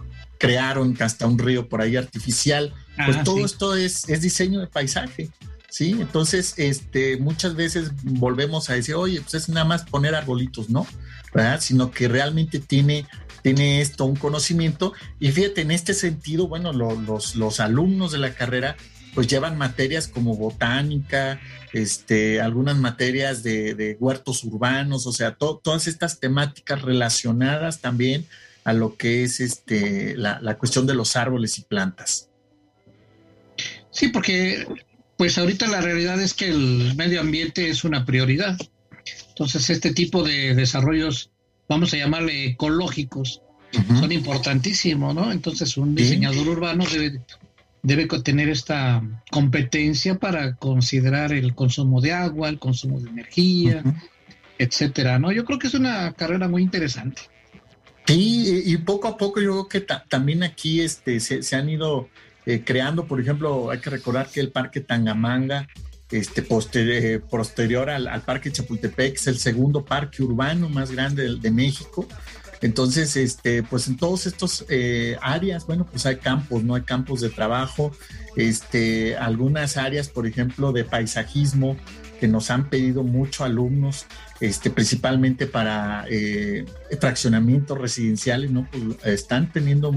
crearon 0.44 0.94
hasta 1.00 1.26
un 1.26 1.40
río 1.40 1.70
por 1.70 1.82
ahí 1.82 1.96
artificial. 1.96 2.74
pues 3.06 3.16
ah, 3.18 3.24
todo 3.24 3.46
esto 3.46 3.78
es, 3.78 4.10
es 4.10 4.22
diseño 4.22 4.60
de 4.60 4.68
paisaje. 4.68 5.30
¿sí? 5.70 5.96
Entonces, 5.98 6.56
este, 6.58 7.16
muchas 7.16 7.56
veces 7.56 7.92
volvemos 8.04 8.70
a 8.70 8.74
decir, 8.74 8.96
oye, 8.96 9.22
pues 9.22 9.36
es 9.36 9.48
nada 9.48 9.66
más 9.66 9.84
poner 9.86 10.16
arbolitos, 10.16 10.70
¿no? 10.70 10.86
¿verdad? 11.34 11.62
Sino 11.62 11.92
que 11.92 12.10
realmente 12.10 12.60
tiene, 12.60 13.06
tiene 13.42 13.80
esto 13.80 14.04
un 14.04 14.18
conocimiento. 14.18 14.92
Y 15.18 15.32
fíjate, 15.32 15.62
en 15.62 15.72
este 15.72 15.94
sentido, 15.94 16.50
bueno, 16.50 16.74
los, 16.74 17.38
los 17.38 17.60
alumnos 17.62 18.12
de 18.12 18.18
la 18.18 18.34
carrera 18.34 18.76
pues 19.16 19.28
llevan 19.28 19.58
materias 19.58 20.08
como 20.08 20.36
botánica, 20.36 21.40
este, 21.72 22.42
algunas 22.42 22.78
materias 22.78 23.44
de, 23.44 23.76
de 23.76 23.96
huertos 24.00 24.44
urbanos, 24.44 25.06
o 25.06 25.14
sea, 25.14 25.36
todas 25.36 25.88
estas 25.88 26.20
temáticas 26.20 26.82
relacionadas 26.82 27.80
también 27.80 28.26
a 28.64 28.74
lo 28.74 28.96
que 28.96 29.24
es 29.24 29.40
este, 29.40 30.16
la, 30.16 30.40
la 30.42 30.58
cuestión 30.58 30.86
de 30.86 30.96
los 30.96 31.16
árboles 31.16 31.58
y 31.60 31.64
plantas. 31.64 32.30
Sí, 33.92 34.10
porque 34.10 34.66
pues 35.18 35.38
ahorita 35.38 35.68
la 35.68 35.82
realidad 35.82 36.22
es 36.22 36.34
que 36.34 36.50
el 36.50 36.96
medio 36.96 37.22
ambiente 37.22 37.70
es 37.70 37.84
una 37.84 38.06
prioridad. 38.06 38.58
Entonces, 39.30 39.70
este 39.70 39.94
tipo 39.94 40.24
de 40.24 40.56
desarrollos, 40.56 41.32
vamos 41.68 41.94
a 41.94 41.98
llamarle 41.98 42.46
ecológicos, 42.46 43.42
son 44.00 44.12
importantísimos, 44.12 45.16
¿no? 45.16 45.32
Entonces, 45.32 45.78
un 45.78 45.96
diseñador 45.96 46.48
urbano 46.48 46.86
debe, 46.86 47.22
debe 47.82 48.06
tener 48.22 48.50
esta 48.50 49.02
competencia 49.32 50.20
para 50.20 50.56
considerar 50.56 51.34
el 51.34 51.56
consumo 51.56 52.00
de 52.00 52.14
agua, 52.14 52.50
el 52.50 52.60
consumo 52.60 53.00
de 53.00 53.10
energía, 53.10 53.84
etcétera, 54.60 55.18
¿no? 55.18 55.32
Yo 55.32 55.46
creo 55.46 55.58
que 55.58 55.68
es 55.68 55.74
una 55.74 56.14
carrera 56.14 56.48
muy 56.48 56.62
interesante. 56.62 57.24
Sí, 58.06 58.64
y 58.66 58.78
poco 58.78 59.08
a 59.08 59.18
poco 59.18 59.40
yo 59.40 59.68
creo 59.68 59.86
que 59.86 59.96
también 60.10 60.44
aquí 60.44 60.82
este, 60.82 61.20
se, 61.20 61.56
han 61.56 61.70
ido 61.70 62.10
eh, 62.46 62.64
creando, 62.66 63.06
por 63.06 63.22
ejemplo, 63.22 63.72
hay 63.72 63.80
que 63.80 63.90
recordar 63.90 64.28
que 64.28 64.42
el 64.42 64.52
Parque 64.52 64.82
Tangamanga, 64.82 65.68
este, 66.12 66.46
eh, 66.76 67.20
posterior 67.20 67.90
al, 67.90 68.22
Parque 68.24 68.52
Chapultepec, 68.52 69.16
es 69.16 69.28
el 69.28 69.40
segundo 69.40 69.86
parque 69.86 70.22
urbano 70.22 70.70
más 70.70 70.92
grande 70.92 71.38
de 71.40 71.52
México. 71.52 72.06
Entonces, 72.62 73.16
este, 73.18 73.64
pues 73.64 73.88
en 73.88 73.98
todos 73.98 74.26
estos 74.26 74.66
eh, 74.70 75.18
áreas, 75.22 75.66
bueno, 75.66 75.86
pues 75.86 76.06
hay 76.06 76.18
campos, 76.18 76.64
¿no? 76.64 76.76
Hay 76.76 76.84
campos 76.84 77.20
de 77.22 77.30
trabajo, 77.30 77.92
este, 78.38 79.18
algunas 79.18 79.76
áreas, 79.76 80.08
por 80.08 80.28
ejemplo, 80.28 80.72
de 80.72 80.86
paisajismo 80.86 81.78
que 82.24 82.30
nos 82.30 82.52
han 82.52 82.70
pedido 82.70 83.04
mucho 83.04 83.44
alumnos, 83.44 84.06
este, 84.40 84.70
principalmente 84.70 85.46
para 85.46 86.06
eh, 86.10 86.64
fraccionamientos 86.98 87.78
residenciales, 87.78 88.50
¿no? 88.50 88.66
Pues, 88.72 89.06
están 89.06 89.52
teniendo 89.52 89.94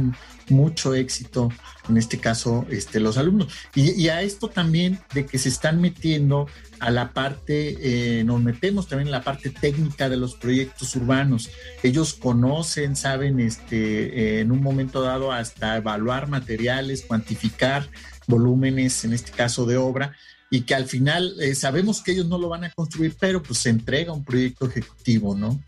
mucho 0.48 0.92
éxito, 0.96 1.52
en 1.88 1.98
este 1.98 2.18
caso, 2.18 2.66
este, 2.68 2.98
los 2.98 3.16
alumnos. 3.16 3.54
Y, 3.76 4.08
a 4.08 4.22
esto 4.22 4.48
también 4.48 4.98
de 5.14 5.24
que 5.24 5.38
se 5.38 5.48
están 5.48 5.80
metiendo 5.80 6.48
a 6.80 6.90
la 6.90 7.12
parte, 7.12 7.76
eh, 8.18 8.24
nos 8.24 8.42
metemos 8.42 8.88
también 8.88 9.06
en 9.06 9.12
la 9.12 9.22
parte 9.22 9.50
técnica 9.50 10.08
de 10.08 10.16
los 10.16 10.34
proyectos 10.34 10.96
urbanos. 10.96 11.50
Ellos 11.84 12.14
conocen, 12.14 12.96
saben, 12.96 13.38
este, 13.38 14.40
en 14.40 14.50
un 14.50 14.64
momento 14.64 15.00
dado 15.00 15.30
hasta 15.30 15.76
evaluar 15.76 16.26
materiales, 16.26 17.02
cuantificar 17.02 17.88
volúmenes, 18.26 19.04
en 19.04 19.12
este 19.12 19.30
caso 19.30 19.64
de 19.64 19.76
obra, 19.76 20.16
y 20.50 20.62
que 20.62 20.74
al 20.74 20.86
final 20.86 21.34
eh, 21.40 21.54
sabemos 21.54 22.02
que 22.02 22.12
ellos 22.12 22.26
no 22.26 22.38
lo 22.38 22.48
van 22.48 22.64
a 22.64 22.70
construir, 22.70 23.16
pero 23.18 23.42
pues 23.42 23.58
se 23.58 23.70
entrega 23.70 24.12
un 24.12 24.24
proyecto 24.24 24.66
ejecutivo, 24.66 25.34
¿no? 25.34 25.60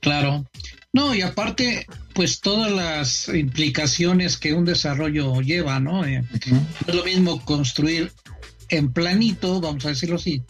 Claro. 0.00 0.46
No, 0.92 1.14
y 1.14 1.22
aparte, 1.22 1.86
pues 2.14 2.40
todas 2.40 2.70
las 2.72 3.28
implicaciones 3.28 4.36
que 4.36 4.54
un 4.54 4.64
desarrollo 4.64 5.40
lleva, 5.40 5.78
¿no? 5.78 6.04
Eh, 6.04 6.24
es 6.86 6.94
lo 6.94 7.04
mismo 7.04 7.44
construir 7.44 8.12
en 8.68 8.92
planito, 8.92 9.60
vamos 9.60 9.84
a 9.84 9.90
decirlo 9.90 10.16
así, 10.16 10.42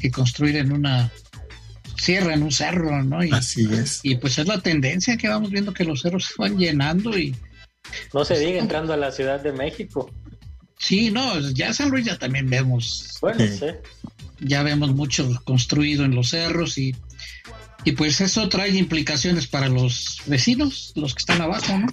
que 0.00 0.10
construir 0.10 0.56
en 0.56 0.72
una 0.72 1.10
sierra, 1.96 2.34
en 2.34 2.42
un 2.42 2.52
cerro, 2.52 3.02
¿no? 3.02 3.24
Y, 3.24 3.30
así 3.32 3.68
es. 3.72 4.00
Y 4.02 4.16
pues 4.16 4.38
es 4.38 4.46
la 4.46 4.60
tendencia 4.60 5.16
que 5.16 5.28
vamos 5.28 5.50
viendo 5.50 5.72
que 5.72 5.84
los 5.84 6.02
cerros 6.02 6.26
se 6.26 6.34
van 6.38 6.56
llenando 6.56 7.16
y... 7.16 7.34
No 8.12 8.24
se 8.24 8.38
diga 8.38 8.58
entrando 8.58 8.92
a 8.92 8.96
la 8.96 9.12
Ciudad 9.12 9.40
de 9.40 9.52
México. 9.52 10.10
Sí, 10.78 11.10
no, 11.10 11.40
ya 11.50 11.72
San 11.72 11.90
Luis 11.90 12.04
ya 12.04 12.18
también 12.18 12.48
vemos. 12.48 13.18
Bueno, 13.20 13.40
sí. 13.40 13.66
Ya 14.40 14.62
vemos 14.62 14.94
mucho 14.94 15.28
construido 15.44 16.04
en 16.04 16.14
los 16.14 16.30
cerros 16.30 16.76
y 16.78 16.94
y 17.86 17.92
pues 17.92 18.20
eso 18.20 18.48
trae 18.48 18.70
implicaciones 18.70 19.46
para 19.46 19.68
los 19.68 20.20
vecinos, 20.26 20.92
los 20.96 21.14
que 21.14 21.20
están 21.20 21.40
abajo, 21.40 21.78
¿no? 21.78 21.86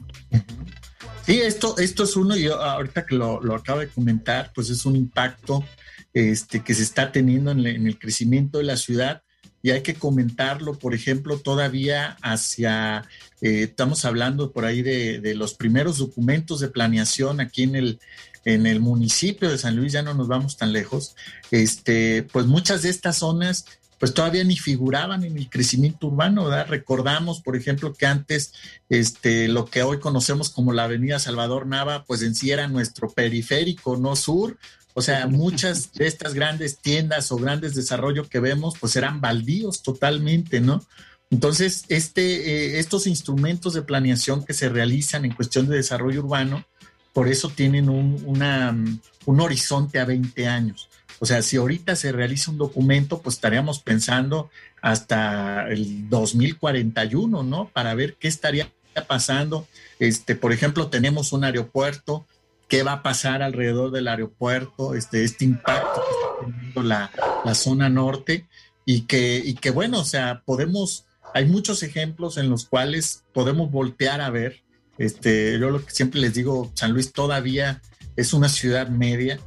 Sí, 1.24 1.40
esto, 1.40 1.78
esto 1.78 2.04
es 2.04 2.16
uno, 2.16 2.36
y 2.36 2.48
ahorita 2.48 3.06
que 3.06 3.14
lo, 3.14 3.40
lo 3.42 3.56
acabo 3.56 3.80
de 3.80 3.88
comentar, 3.90 4.52
pues 4.56 4.72
es 4.72 4.88
un 4.88 4.96
impacto 4.96 5.64
este, 6.12 6.62
que 6.62 6.74
se 6.74 6.82
está 6.82 7.12
teniendo 7.12 7.52
en, 7.52 7.86
el 7.86 8.00
crecimiento 8.00 8.58
de 8.58 8.64
la 8.64 8.76
ciudad 8.76 9.22
y 9.62 9.70
hay 9.70 9.84
que 9.84 9.94
comentarlo, 9.94 10.80
por 10.80 10.96
ejemplo, 10.96 11.38
todavía 11.38 12.18
hacia, 12.24 13.08
eh, 13.42 13.62
estamos 13.70 14.04
hablando 14.04 14.52
por 14.52 14.66
ahí 14.66 14.82
de, 14.82 15.20
de, 15.20 15.36
los 15.36 15.54
primeros 15.54 16.00
documentos 16.00 16.60
de 16.60 16.70
planeación 16.70 17.40
aquí 17.40 17.64
en 17.64 17.76
el, 17.76 18.00
en 18.46 18.66
el 18.66 18.80
municipio 18.80 19.50
de 19.50 19.58
San 19.58 19.76
Luis, 19.76 19.94
ya 19.94 20.02
no 20.02 20.14
nos 20.14 20.28
vamos 20.28 20.58
tan 20.58 20.74
lejos, 20.74 21.16
este, 21.52 22.24
pues 22.32 22.46
muchas 22.46 22.82
de 22.82 22.90
estas 22.90 23.18
zonas 23.18 23.66
pues 24.04 24.14
todavía 24.14 24.44
ni 24.44 24.58
figuraban 24.58 25.24
en 25.24 25.38
el 25.38 25.50
crecimiento 25.50 26.08
urbano, 26.08 26.44
¿verdad? 26.44 26.68
Recordamos, 26.68 27.40
por 27.40 27.56
ejemplo, 27.56 27.94
que 27.94 28.06
antes 28.06 28.52
este, 28.90 29.48
lo 29.48 29.64
que 29.64 29.84
hoy 29.84 30.02
conocemos 30.02 30.50
como 30.50 30.74
la 30.74 30.84
Avenida 30.84 31.20
Salvador 31.20 31.68
Nava, 31.68 32.04
pues 32.04 32.22
en 32.22 32.36
sí 32.36 32.52
era 32.52 32.68
nuestro 32.68 33.10
periférico, 33.10 33.96
no 33.96 34.18
sur. 34.18 34.58
O 34.94 35.02
sea, 35.02 35.28
muchas 35.28 35.94
de 35.94 36.06
estas 36.06 36.34
grandes 36.34 36.80
tiendas 36.80 37.32
o 37.32 37.38
grandes 37.38 37.76
desarrollos 37.76 38.28
que 38.28 38.42
vemos, 38.42 38.76
pues 38.78 38.94
eran 38.98 39.22
baldíos 39.22 39.82
totalmente, 39.84 40.60
¿no? 40.60 40.86
Entonces, 41.32 41.86
este, 41.88 42.76
eh, 42.76 42.80
estos 42.80 43.08
instrumentos 43.08 43.74
de 43.74 43.84
planeación 43.84 44.44
que 44.44 44.54
se 44.54 44.68
realizan 44.68 45.24
en 45.24 45.34
cuestión 45.34 45.70
de 45.70 45.78
desarrollo 45.78 46.20
urbano, 46.20 46.66
por 47.14 47.28
eso 47.28 47.50
tienen 47.50 47.90
un, 47.90 49.02
un 49.26 49.40
horizonte 49.40 50.00
a 50.00 50.06
20 50.06 50.48
años. 50.48 50.90
O 51.20 51.26
sea, 51.26 51.42
si 51.42 51.58
ahorita 51.58 51.96
se 51.96 52.12
realiza 52.12 52.52
un 52.52 52.58
documento, 52.58 53.22
pues 53.22 53.36
estaríamos 53.36 53.80
pensando 53.80 54.50
hasta 54.82 55.70
el 55.70 56.10
2041, 56.10 57.44
¿no? 57.44 57.70
Para 57.70 57.96
ver 57.96 58.16
qué 58.16 58.28
estaría 58.28 58.70
pasando. 59.08 59.66
Este, 60.00 60.36
por 60.36 60.52
ejemplo, 60.52 60.88
tenemos 60.88 61.32
un 61.32 61.46
aeropuerto, 61.46 62.26
qué 62.68 62.84
va 62.84 62.94
a 62.94 63.04
pasar 63.04 63.42
alrededor 63.42 63.92
del 63.92 64.10
aeropuerto, 64.10 64.96
este, 64.96 65.24
este 65.24 65.46
impacto 65.46 66.02
que 66.02 66.12
está 66.12 66.46
teniendo 66.46 66.84
la, 66.84 67.12
la 67.46 67.56
zona 67.56 67.90
norte 67.90 68.48
y 68.86 69.02
que, 69.02 69.42
y 69.44 69.54
que, 69.54 69.72
bueno, 69.72 70.02
o 70.02 70.06
sea, 70.06 70.42
podemos, 70.46 71.06
hay 71.34 71.46
muchos 71.46 71.84
ejemplos 71.84 72.38
en 72.38 72.50
los 72.50 72.66
cuales 72.66 73.24
podemos 73.34 73.72
voltear 73.72 74.22
a 74.22 74.30
ver. 74.30 74.62
Este, 74.98 75.58
yo 75.60 75.70
lo 75.70 75.86
que 75.86 75.92
siempre 75.92 76.20
les 76.20 76.34
digo, 76.34 76.72
San 76.76 76.92
Luis 76.92 77.12
todavía 77.12 77.82
es 78.16 78.34
una 78.34 78.50
ciudad 78.50 78.90
media, 78.90 79.40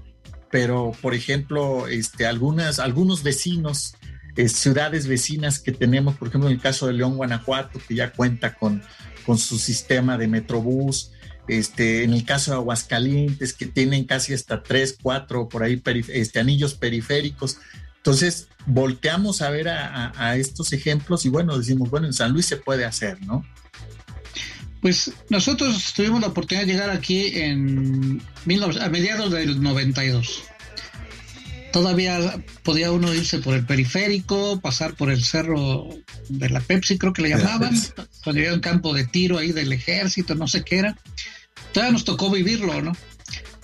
pero 0.51 0.93
por 1.01 1.15
ejemplo, 1.15 1.87
este, 1.89 2.27
algunas, 2.27 2.79
algunos 2.79 3.23
vecinos, 3.23 3.95
eh, 4.37 4.49
ciudades 4.49 5.07
vecinas 5.07 5.61
que 5.61 5.73
tenemos, 5.73 6.17
por 6.17 6.29
ejemplo, 6.29 6.49
en 6.49 6.57
el 6.57 6.63
caso 6.63 6.87
de 6.87 6.95
León, 6.95 7.17
Guanajuato, 7.17 7.81
que 7.87 7.95
ya 7.95 8.13
cuenta 8.13 8.55
con, 8.55 8.83
con 9.25 9.39
su 9.39 9.59
sistema 9.59 10.19
de 10.19 10.29
Metrobús, 10.29 11.13
este, 11.49 12.03
en 12.03 12.13
el 12.13 12.25
caso 12.25 12.51
de 12.51 12.57
Aguascalientes, 12.57 13.53
que 13.53 13.67
tienen 13.67 14.05
casi 14.05 14.35
hasta 14.35 14.63
tres, 14.63 14.97
cuatro 15.01 15.49
por 15.49 15.63
ahí 15.63 15.81
este, 16.09 16.41
anillos 16.41 16.75
periféricos. 16.75 17.59
Entonces, 17.99 18.49
volteamos 18.67 19.43
a 19.43 19.51
ver 19.51 19.69
a, 19.69 20.13
a, 20.17 20.37
estos 20.37 20.73
ejemplos 20.73 21.25
y 21.25 21.29
bueno, 21.29 21.57
decimos, 21.57 21.89
bueno, 21.89 22.07
en 22.07 22.13
San 22.13 22.33
Luis 22.33 22.47
se 22.47 22.57
puede 22.57 22.85
hacer, 22.85 23.21
¿no? 23.23 23.45
Pues 24.87 25.11
nosotros 25.31 25.95
tuvimos 25.97 26.21
la 26.21 26.29
oportunidad 26.29 26.65
de 26.65 26.73
llegar 26.73 26.91
aquí 26.91 27.33
en 27.41 28.23
a 28.81 28.89
mediados 28.89 29.33
del 29.33 29.61
92. 29.61 30.45
Todavía 31.73 32.41
podía 32.63 32.93
uno 32.93 33.13
irse 33.13 33.41
por 33.41 33.57
el 33.57 33.67
periférico, 33.67 34.61
pasar 34.61 34.95
por 34.95 35.11
el 35.11 35.25
cerro 35.25 35.89
de 36.29 36.51
la 36.51 36.61
Pepsi, 36.61 36.99
creo 36.99 37.13
que 37.13 37.23
le 37.23 37.31
llamaban, 37.31 37.77
cuando 38.23 38.41
había 38.41 38.55
un 38.55 38.61
campo 38.61 38.95
de 38.95 39.05
tiro 39.05 39.39
ahí 39.39 39.51
del 39.51 39.73
ejército, 39.73 40.37
no 40.37 40.47
sé 40.47 40.63
qué 40.63 40.79
era. 40.79 40.97
Todavía 41.73 41.91
nos 41.91 42.05
tocó 42.05 42.31
vivirlo, 42.31 42.81
¿no? 42.81 42.93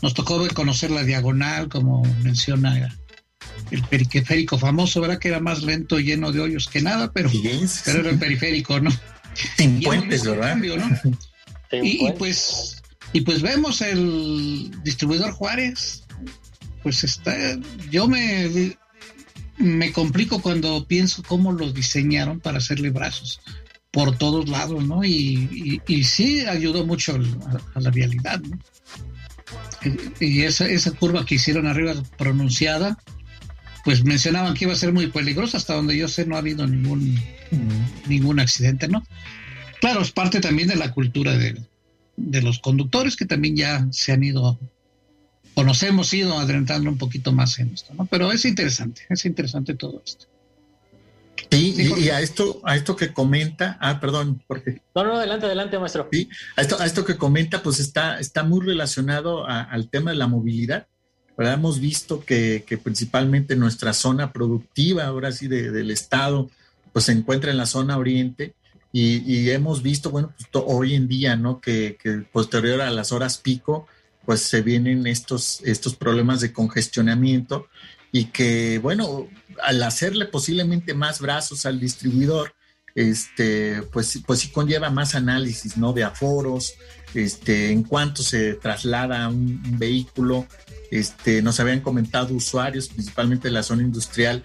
Nos 0.03 0.15
tocó 0.15 0.45
conocer 0.49 0.91
la 0.91 1.05
diagonal, 1.05 1.69
como 1.69 2.03
menciona 2.25 2.99
el 3.71 3.83
periférico 3.85 4.59
famoso, 4.59 5.01
¿verdad? 5.01 5.21
Que 5.21 5.29
era 5.29 5.39
más 5.39 5.63
lento 5.63 6.01
y 6.01 6.05
lleno 6.05 6.33
de 6.33 6.41
hoyos 6.41 6.67
que 6.67 6.83
nada, 6.83 7.13
pero, 7.13 7.31
pero 7.85 8.01
era 8.01 8.11
el 8.11 8.19
periférico, 8.19 8.81
¿no? 8.81 8.91
Sin 9.35 9.81
puentes, 9.83 10.25
¿verdad? 10.25 10.57
y, 11.73 12.11
pues, 12.13 12.83
y 13.13 13.23
pues 13.23 13.43
vemos 13.43 13.81
el 13.81 14.71
distribuidor 14.83 15.33
Juárez, 15.33 16.05
pues 16.83 17.05
está, 17.05 17.35
yo 17.91 18.09
me, 18.09 18.77
me 19.59 19.93
complico 19.93 20.41
cuando 20.41 20.87
pienso 20.87 21.23
cómo 21.23 21.53
lo 21.53 21.73
diseñaron 21.73 22.41
para 22.41 22.59
hacerle 22.59 22.91
brazos 22.91 23.41
por 23.93 24.17
todos 24.17 24.49
lados, 24.49 24.85
¿no? 24.85 25.05
Y, 25.05 25.81
y, 25.87 26.05
sí 26.05 26.41
ayudó 26.47 26.87
mucho 26.87 27.15
a, 27.75 27.81
la 27.81 27.91
vialidad, 27.91 28.41
¿no? 28.41 28.59
Y, 30.19 30.43
esa, 30.43 30.67
esa 30.67 30.93
curva 30.93 31.27
que 31.27 31.35
hicieron 31.35 31.67
arriba 31.67 31.95
pronunciada, 32.17 32.99
pues 33.85 34.03
mencionaban 34.03 34.55
que 34.55 34.65
iba 34.65 34.73
a 34.73 34.77
ser 34.77 34.95
muy 34.95 35.09
peligrosa, 35.09 35.59
hasta 35.59 35.75
donde 35.75 35.97
yo 35.97 36.09
sé 36.09 36.25
no 36.25 36.37
ha 36.37 36.39
habido 36.39 36.67
ningún, 36.67 37.23
ningún 38.07 38.41
accidente, 38.41 38.89
¿no? 38.89 39.05
Claro, 39.81 40.01
es 40.01 40.13
parte 40.13 40.41
también 40.41 40.69
de 40.69 40.77
la 40.77 40.93
cultura 40.93 41.37
de, 41.37 41.61
los 42.17 42.61
conductores 42.61 43.17
que 43.17 43.27
también 43.27 43.57
ya 43.57 43.87
se 43.91 44.13
han 44.13 44.23
ido, 44.23 44.59
o 45.55 45.65
nos 45.65 45.83
hemos 45.83 46.13
ido 46.15 46.39
adentrando 46.39 46.89
un 46.89 46.99
poquito 46.99 47.33
más 47.33 47.59
en 47.59 47.73
esto, 47.75 47.93
¿no? 47.95 48.07
Pero 48.07 48.31
es 48.31 48.45
interesante, 48.45 49.03
es 49.09 49.25
interesante 49.25 49.75
todo 49.75 50.01
esto. 50.05 50.27
Sí, 51.51 51.75
y, 51.99 52.09
a 52.09 52.21
esto, 52.21 52.63
a 52.65 52.77
esto 52.77 52.97
que 52.97 53.13
comenta, 53.13 53.77
ah, 53.81 54.01
perdón, 54.01 54.43
porque. 54.47 54.81
No, 54.95 55.05
no, 55.05 55.17
adelante, 55.17 55.47
adelante, 55.47 55.79
maestro. 55.79 56.09
Sí, 56.11 56.29
a 56.57 56.63
esto, 56.63 56.81
a 56.81 56.87
esto 56.87 57.05
que 57.05 57.17
comenta, 57.17 57.63
pues 57.63 57.79
está, 57.79 58.19
está 58.21 58.43
muy 58.43 58.65
relacionado 58.65 59.45
al 59.47 59.91
tema 59.91 60.13
de 60.13 60.17
la 60.17 60.29
movilidad. 60.29 60.87
¿verdad? 61.37 61.55
Hemos 61.55 61.81
visto 61.81 62.25
que, 62.25 62.65
que, 62.67 62.79
principalmente 62.79 63.57
nuestra 63.57 63.93
zona 63.93 64.33
productiva, 64.33 65.05
ahora 65.05 65.33
sí, 65.33 65.49
del 65.49 65.91
estado, 65.91 66.51
pues 66.93 67.07
se 67.07 67.13
encuentra 67.13 67.51
en 67.51 67.57
la 67.57 67.67
zona 67.67 67.99
oriente. 67.99 68.55
Y, 68.95 69.49
hemos 69.49 69.83
visto, 69.83 70.11
bueno, 70.11 70.35
pues 70.37 70.65
hoy 70.67 70.95
en 70.95 71.09
día, 71.09 71.35
¿no? 71.35 71.61
Que, 71.61 71.97
posterior 72.31 72.83
a 72.83 72.91
las 72.91 73.11
horas 73.11 73.39
pico, 73.39 73.87
pues 74.27 74.43
se 74.43 74.61
vienen 74.61 75.07
estos, 75.07 75.63
estos 75.65 75.97
problemas 75.97 76.41
de 76.41 76.53
congestionamiento 76.53 77.69
y 78.13 78.27
que, 78.27 78.79
bueno, 78.79 79.29
al 79.63 79.83
hacerle 79.83 80.27
posiblemente 80.27 80.93
más 80.93 81.21
brazos 81.21 81.65
al 81.65 81.81
distribuidor, 81.81 82.55
este, 82.95 83.83
pues, 83.91 84.21
pues 84.27 84.41
sí 84.41 84.49
conlleva 84.49 84.91
más 84.91 85.15
análisis, 85.15 85.79
¿no? 85.79 85.95
De 85.95 86.05
aforos, 86.05 86.75
este, 87.15 87.71
en 87.71 87.83
cuanto 87.83 88.23
se 88.23 88.55
traslada 88.55 89.29
un, 89.29 89.61
vehículo, 89.79 90.47
este, 90.91 91.43
nos 91.43 91.59
habían 91.61 91.81
comentado 91.81 92.35
usuarios, 92.35 92.89
principalmente 92.89 93.49
de 93.49 93.53
la 93.53 93.63
zona 93.63 93.83
industrial, 93.83 94.43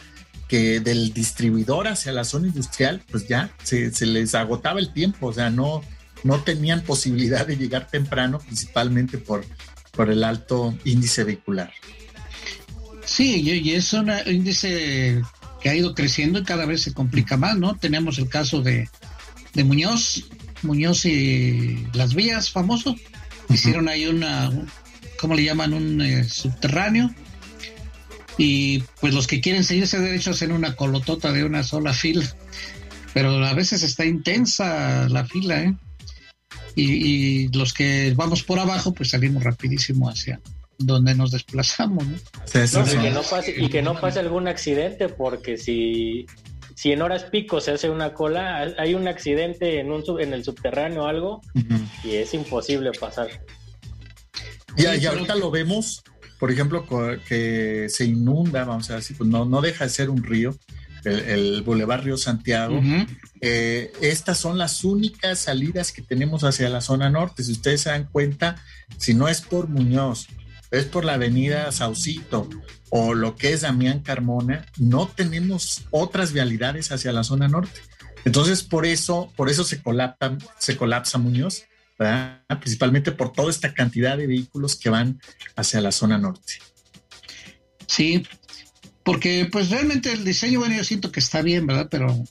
que 0.48 0.80
del 0.80 1.14
distribuidor 1.14 1.88
hacia 1.88 2.12
la 2.12 2.24
zona 2.24 2.48
industrial, 2.48 3.02
pues 3.12 3.28
ya 3.28 3.52
se, 3.64 3.92
se, 3.92 4.06
les 4.06 4.34
agotaba 4.36 4.80
el 4.80 4.94
tiempo, 4.94 5.28
o 5.28 5.34
sea, 5.34 5.50
no, 5.50 5.82
no 6.24 6.42
tenían 6.44 6.82
posibilidad 6.82 7.46
de 7.46 7.58
llegar 7.58 7.88
temprano, 7.88 8.40
principalmente 8.40 9.18
por, 9.18 9.46
por 9.92 10.10
el 10.10 10.24
alto 10.24 10.78
índice 10.86 11.24
vehicular. 11.24 11.72
Sí, 13.04 13.42
y 13.42 13.72
es 13.72 13.94
un 13.94 14.12
índice 14.26 15.22
que 15.62 15.70
ha 15.70 15.76
ido 15.76 15.96
creciendo 15.96 16.40
y 16.40 16.44
cada 16.44 16.66
vez 16.66 16.82
se 16.82 16.94
complica 16.94 17.38
más, 17.38 17.58
¿no? 17.58 17.76
Tenemos 17.76 18.20
el 18.20 18.30
caso 18.30 18.62
de, 18.62 18.90
Muñoz, 19.56 20.30
Muñoz 20.62 21.06
y 21.06 21.88
las 21.94 22.14
vías 22.14 22.52
famoso. 22.52 22.96
Hicieron 23.50 23.88
ahí 23.88 24.06
una, 24.06 24.52
¿cómo 25.20 25.36
le 25.36 25.44
llaman? 25.44 25.74
Un 25.74 26.02
eh, 26.02 26.26
subterráneo. 26.26 27.10
Y 28.38 28.80
pues 29.02 29.14
los 29.14 29.28
que 29.28 29.42
quieren 29.42 29.64
seguirse 29.64 30.00
derecho 30.00 30.32
hacen 30.32 30.52
una 30.52 30.76
colotota 30.76 31.32
de 31.32 31.44
una 31.44 31.64
sola 31.64 31.94
fila. 31.94 32.26
Pero 33.14 33.44
a 33.46 33.54
veces 33.54 33.84
está 33.84 34.06
intensa 34.06 35.10
la 35.10 35.26
fila, 35.26 35.64
¿eh? 35.64 35.76
Y, 36.76 36.84
y 36.84 37.48
los 37.50 37.74
que 37.74 38.14
vamos 38.16 38.44
por 38.44 38.60
abajo, 38.60 38.94
pues 38.94 39.10
salimos 39.10 39.44
rapidísimo 39.44 40.10
hacia, 40.10 40.40
donde 40.78 41.16
nos 41.16 41.32
desplazamos. 41.32 42.06
¿no? 42.06 42.16
y, 42.16 42.98
que 42.98 43.12
no 43.12 43.24
pase, 43.24 43.56
y 43.58 43.70
que 43.70 43.82
no 43.82 44.00
pase 44.00 44.20
algún 44.20 44.48
accidente, 44.48 45.10
porque 45.10 45.58
si, 45.58 46.28
si 46.76 46.92
en 46.92 47.02
horas 47.02 47.24
pico 47.26 47.60
se 47.60 47.72
hace 47.72 47.90
una 47.90 48.14
cola, 48.14 48.74
hay 48.78 48.94
un 48.94 49.08
accidente 49.08 49.80
en, 49.80 49.92
un, 49.92 50.04
en 50.20 50.34
el 50.34 50.44
subterráneo 50.44 51.04
o 51.04 51.08
algo, 51.08 51.42
y 52.04 52.16
es 52.16 52.34
imposible 52.34 52.92
pasar. 52.92 53.30
Ya, 54.78 54.96
y 54.96 55.06
ahorita 55.06 55.36
lo 55.36 55.50
vemos, 55.50 56.04
por 56.40 56.52
ejemplo, 56.52 56.86
que 57.28 57.88
se 57.90 58.06
inunda, 58.06 58.64
vamos 58.64 58.90
a 58.90 58.96
decir, 58.96 59.18
pues 59.18 59.30
no, 59.30 59.46
no 59.46 59.62
deja 59.62 59.86
de 59.86 59.90
ser 59.90 60.10
un 60.10 60.24
río, 60.24 60.56
el, 61.04 61.20
el 61.20 61.62
Boulevard 61.64 62.04
Río 62.04 62.18
Santiago. 62.18 62.80
Eh, 63.42 63.92
estas 64.02 64.38
son 64.38 64.58
las 64.58 64.84
únicas 64.84 65.40
salidas 65.40 65.92
que 65.92 66.02
tenemos 66.02 66.44
hacia 66.44 66.70
la 66.70 66.82
zona 66.82 67.10
norte. 67.10 67.44
Si 67.44 67.52
ustedes 67.52 67.82
se 67.82 67.90
dan 67.90 68.06
cuenta, 68.12 68.56
si 68.98 69.14
no 69.14 69.28
es 69.28 69.42
por 69.42 69.68
Muñoz, 69.68 70.28
es 70.72 70.86
por 70.86 71.06
la 71.06 71.14
avenida 71.14 71.72
Saucito 71.72 72.50
o 72.90 73.14
lo 73.14 73.36
que 73.36 73.54
es 73.54 73.62
Damián 73.62 74.00
Carmona, 74.00 74.66
no 74.78 75.08
tenemos 75.08 75.86
otras 75.92 76.34
vialidades 76.34 76.92
hacia 76.92 77.12
la 77.12 77.24
zona 77.24 77.48
norte. 77.48 77.80
Entonces, 78.26 78.64
por 78.64 78.86
eso, 78.86 79.32
por 79.36 79.50
eso 79.50 79.64
se 79.64 79.82
colapsa, 79.82 80.38
se 80.58 80.76
colapsa 80.76 81.18
Muñoz, 81.18 81.64
principalmente 82.60 83.12
por 83.12 83.34
toda 83.34 83.50
esta 83.50 83.74
cantidad 83.74 84.18
de 84.18 84.28
vehículos 84.28 84.76
que 84.76 84.90
van 84.90 85.20
hacia 85.56 85.82
la 85.82 85.92
zona 85.92 86.18
norte. 86.18 86.54
Sí, 87.88 88.24
porque 89.04 89.48
pues 89.52 89.70
realmente 89.70 90.12
el 90.12 90.24
diseño, 90.24 90.60
bueno, 90.60 90.76
yo 90.76 90.84
siento 90.84 91.12
que 91.12 91.20
está 91.20 91.42
bien, 91.42 91.66
¿verdad? 91.66 91.88
Pero 91.90 92.24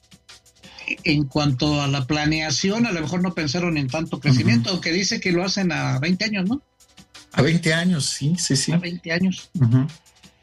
en 1.04 1.24
cuanto 1.24 1.80
a 1.80 1.88
la 1.88 2.06
planeación, 2.06 2.86
a 2.86 2.92
lo 2.92 3.00
mejor 3.00 3.22
no 3.22 3.34
pensaron 3.34 3.76
en 3.76 3.88
tanto 3.88 4.20
crecimiento, 4.20 4.70
aunque 4.70 4.92
dice 4.92 5.20
que 5.20 5.32
lo 5.32 5.44
hacen 5.44 5.72
a 5.72 5.98
20 5.98 6.24
años, 6.24 6.48
¿no? 6.48 6.62
A 7.32 7.42
20 7.42 7.74
años, 7.74 8.06
sí, 8.06 8.36
sí, 8.38 8.56
sí. 8.56 8.72
A 8.72 8.78
20 8.78 9.12
años. 9.12 9.50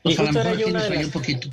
y 0.04 0.16
justo 0.16 0.42
era 0.42 0.68
una 0.68 0.84
de 0.84 0.96
las, 0.96 1.08
poquito. 1.10 1.50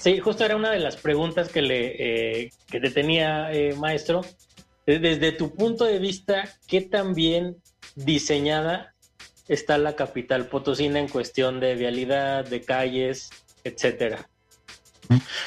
Sí, 0.00 0.18
justo 0.18 0.44
era 0.44 0.56
una 0.56 0.70
de 0.70 0.80
las 0.80 0.96
preguntas 0.96 1.48
que 1.48 1.62
le 1.62 2.42
eh, 2.44 2.52
que 2.68 2.80
te 2.80 2.90
tenía, 2.90 3.52
eh, 3.52 3.74
maestro. 3.76 4.22
Desde 4.86 5.32
tu 5.32 5.54
punto 5.54 5.84
de 5.84 5.98
vista, 5.98 6.48
¿qué 6.66 6.82
tan 6.82 7.14
bien 7.14 7.56
diseñada 7.94 8.94
está 9.48 9.78
la 9.78 9.96
capital 9.96 10.46
potosina 10.46 10.98
en 10.98 11.08
cuestión 11.08 11.60
de 11.60 11.74
vialidad, 11.74 12.44
de 12.44 12.62
calles, 12.62 13.30
etcétera? 13.62 14.28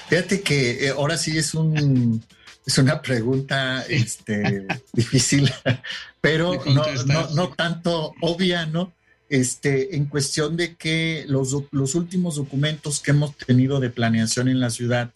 Fíjate 0.08 0.42
que 0.42 0.86
eh, 0.86 0.90
ahora 0.90 1.18
sí 1.18 1.38
es 1.38 1.54
un 1.54 2.24
es 2.66 2.78
una 2.78 3.02
pregunta 3.02 3.86
este, 3.88 4.68
difícil, 4.94 5.52
pero 6.20 6.64
no, 6.66 6.84
no, 7.06 7.30
no, 7.30 7.50
tanto 7.54 8.14
obvia, 8.22 8.66
¿no? 8.66 8.92
este, 9.30 9.96
en 9.96 10.06
cuestión 10.06 10.56
de 10.58 10.76
que 10.76 11.26
los, 11.28 11.56
los, 11.72 11.96
últimos 11.96 12.36
documentos 12.36 13.00
que 13.00 13.12
hemos 13.12 13.36
tenido 13.36 13.80
de 13.80 13.90
planeación 13.90 14.48
en 14.48 14.60
la 14.60 14.70
ciudad, 14.70 15.12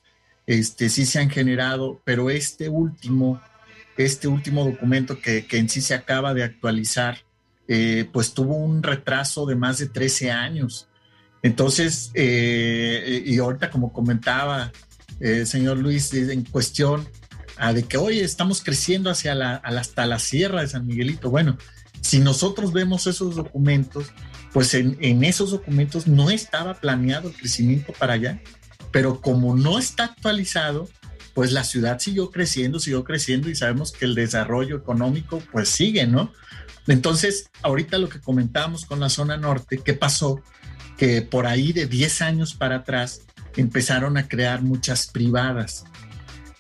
este, 0.48 0.90
sí 0.90 1.06
se 1.06 1.20
han 1.20 1.30
generado, 1.30 2.02
pero 2.04 2.30
este 2.30 2.68
último, 2.70 3.42
este 4.06 4.28
último 4.28 4.66
documento 4.66 5.20
que, 5.20 5.46
que 5.46 5.58
en 5.58 5.70
sí 5.70 5.82
se 5.82 5.94
acaba 5.94 6.34
de 6.34 6.44
actualizar, 6.44 7.20
eh, 7.68 8.10
pues 8.12 8.34
tuvo 8.34 8.56
un 8.56 8.84
retraso 8.84 9.46
de 9.46 9.56
más 9.56 9.78
de 9.78 9.88
13 9.88 10.32
años. 10.32 10.90
Entonces, 11.42 12.12
eh, 12.14 13.24
y 13.26 13.38
ahorita 13.38 13.72
como 13.72 13.94
comentaba 13.94 14.72
el 15.22 15.42
eh, 15.42 15.46
señor 15.46 15.78
Luis, 15.78 16.14
en 16.14 16.44
cuestión 16.44 17.08
ah, 17.58 17.74
de 17.74 17.84
que 17.84 17.98
hoy 17.98 18.20
estamos 18.20 18.62
creciendo 18.62 19.10
hacia 19.10 19.36
la, 19.36 19.56
hasta 19.56 20.06
la 20.06 20.20
sierra 20.20 20.62
de 20.62 20.68
San 20.68 20.86
Miguelito, 20.86 21.30
bueno, 21.30 21.58
si 22.02 22.20
nosotros 22.20 22.74
vemos 22.74 23.08
esos 23.08 23.36
documentos, 23.36 24.08
pues 24.52 24.74
en, 24.74 25.24
esos 25.24 25.52
documentos 25.52 26.08
no 26.08 26.30
estaba 26.30 26.74
planeado 26.74 27.30
el 27.30 27.36
crecimiento 27.36 27.94
para 27.94 28.14
allá, 28.14 28.42
pero 28.92 29.22
como 29.22 29.56
no 29.56 29.80
está 29.80 30.06
actualizado, 30.06 30.90
pues 31.34 31.52
la 31.52 31.64
ciudad 31.64 32.00
siguió 32.00 32.32
creciendo, 32.32 32.80
siguió 32.80 33.04
creciendo 33.04 33.50
y 33.50 33.56
sabemos 33.56 33.92
que 33.92 34.06
el 34.06 34.16
desarrollo 34.16 34.78
económico 34.78 35.42
pues 35.52 35.70
sigue, 35.70 36.08
¿no? 36.08 36.32
Entonces, 36.88 37.50
ahorita 37.62 37.98
lo 37.98 38.10
que 38.10 38.20
comentábamos 38.20 38.86
con 38.86 39.00
la 39.00 39.10
zona 39.10 39.38
norte, 39.38 39.80
¿qué 39.84 39.94
pasó? 39.94 40.42
Que 40.98 41.22
por 41.22 41.46
ahí 41.46 41.74
de 41.74 41.86
10 41.86 42.22
años 42.22 42.54
para 42.54 42.78
atrás 42.78 43.22
empezaron 43.56 44.18
a 44.18 44.28
crear 44.28 44.62
muchas 44.62 45.08
privadas. 45.08 45.86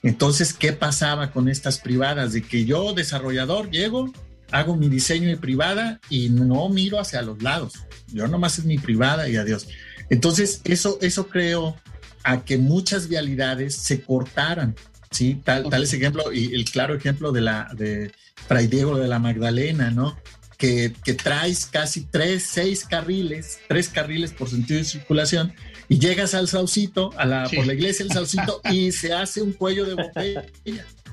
Entonces, 0.03 0.53
¿qué 0.53 0.73
pasaba 0.73 1.31
con 1.31 1.47
estas 1.47 1.79
privadas? 1.79 2.33
De 2.33 2.41
que 2.41 2.65
yo, 2.65 2.93
desarrollador, 2.93 3.69
llego, 3.69 4.11
hago 4.51 4.75
mi 4.75 4.89
diseño 4.89 5.27
de 5.27 5.37
privada 5.37 5.99
y 6.09 6.29
no 6.29 6.69
miro 6.69 6.99
hacia 6.99 7.21
los 7.21 7.41
lados. 7.41 7.73
Yo 8.07 8.27
nomás 8.27 8.59
es 8.59 8.65
mi 8.65 8.77
privada 8.77 9.29
y 9.29 9.37
adiós. 9.37 9.67
Entonces, 10.09 10.61
eso, 10.65 10.97
eso 11.01 11.27
creo 11.27 11.75
a 12.23 12.43
que 12.43 12.57
muchas 12.57 13.07
vialidades 13.07 13.75
se 13.75 14.01
cortaran, 14.01 14.75
¿sí? 15.09 15.41
Tal, 15.43 15.69
tal 15.69 15.83
es 15.83 15.93
ejemplo, 15.93 16.31
y 16.31 16.53
el 16.53 16.65
claro 16.65 16.95
ejemplo 16.95 17.31
de 17.31 17.41
la 17.41 17.69
de 17.73 18.11
Fray 18.47 18.67
Diego 18.67 18.97
de 18.97 19.07
la 19.07 19.19
Magdalena, 19.19 19.91
¿no? 19.91 20.17
Que, 20.57 20.93
que 21.03 21.13
traes 21.13 21.65
casi 21.65 22.01
tres, 22.01 22.43
seis 22.43 22.85
carriles, 22.85 23.59
tres 23.67 23.89
carriles 23.89 24.31
por 24.31 24.49
sentido 24.49 24.77
de 24.79 24.85
circulación, 24.85 25.53
y 25.89 25.99
llegas 25.99 26.35
al 26.35 26.47
Saucito, 26.47 27.11
a 27.17 27.25
la, 27.25 27.49
por 27.49 27.65
la 27.65 27.73
iglesia 27.73 28.05
del 28.05 28.13
Saucito, 28.13 28.61
y 28.71 28.91
se 28.91 29.13
hace 29.13 29.41
un 29.41 29.53
cuello 29.53 29.85
de 29.85 29.95
botella 29.95 30.45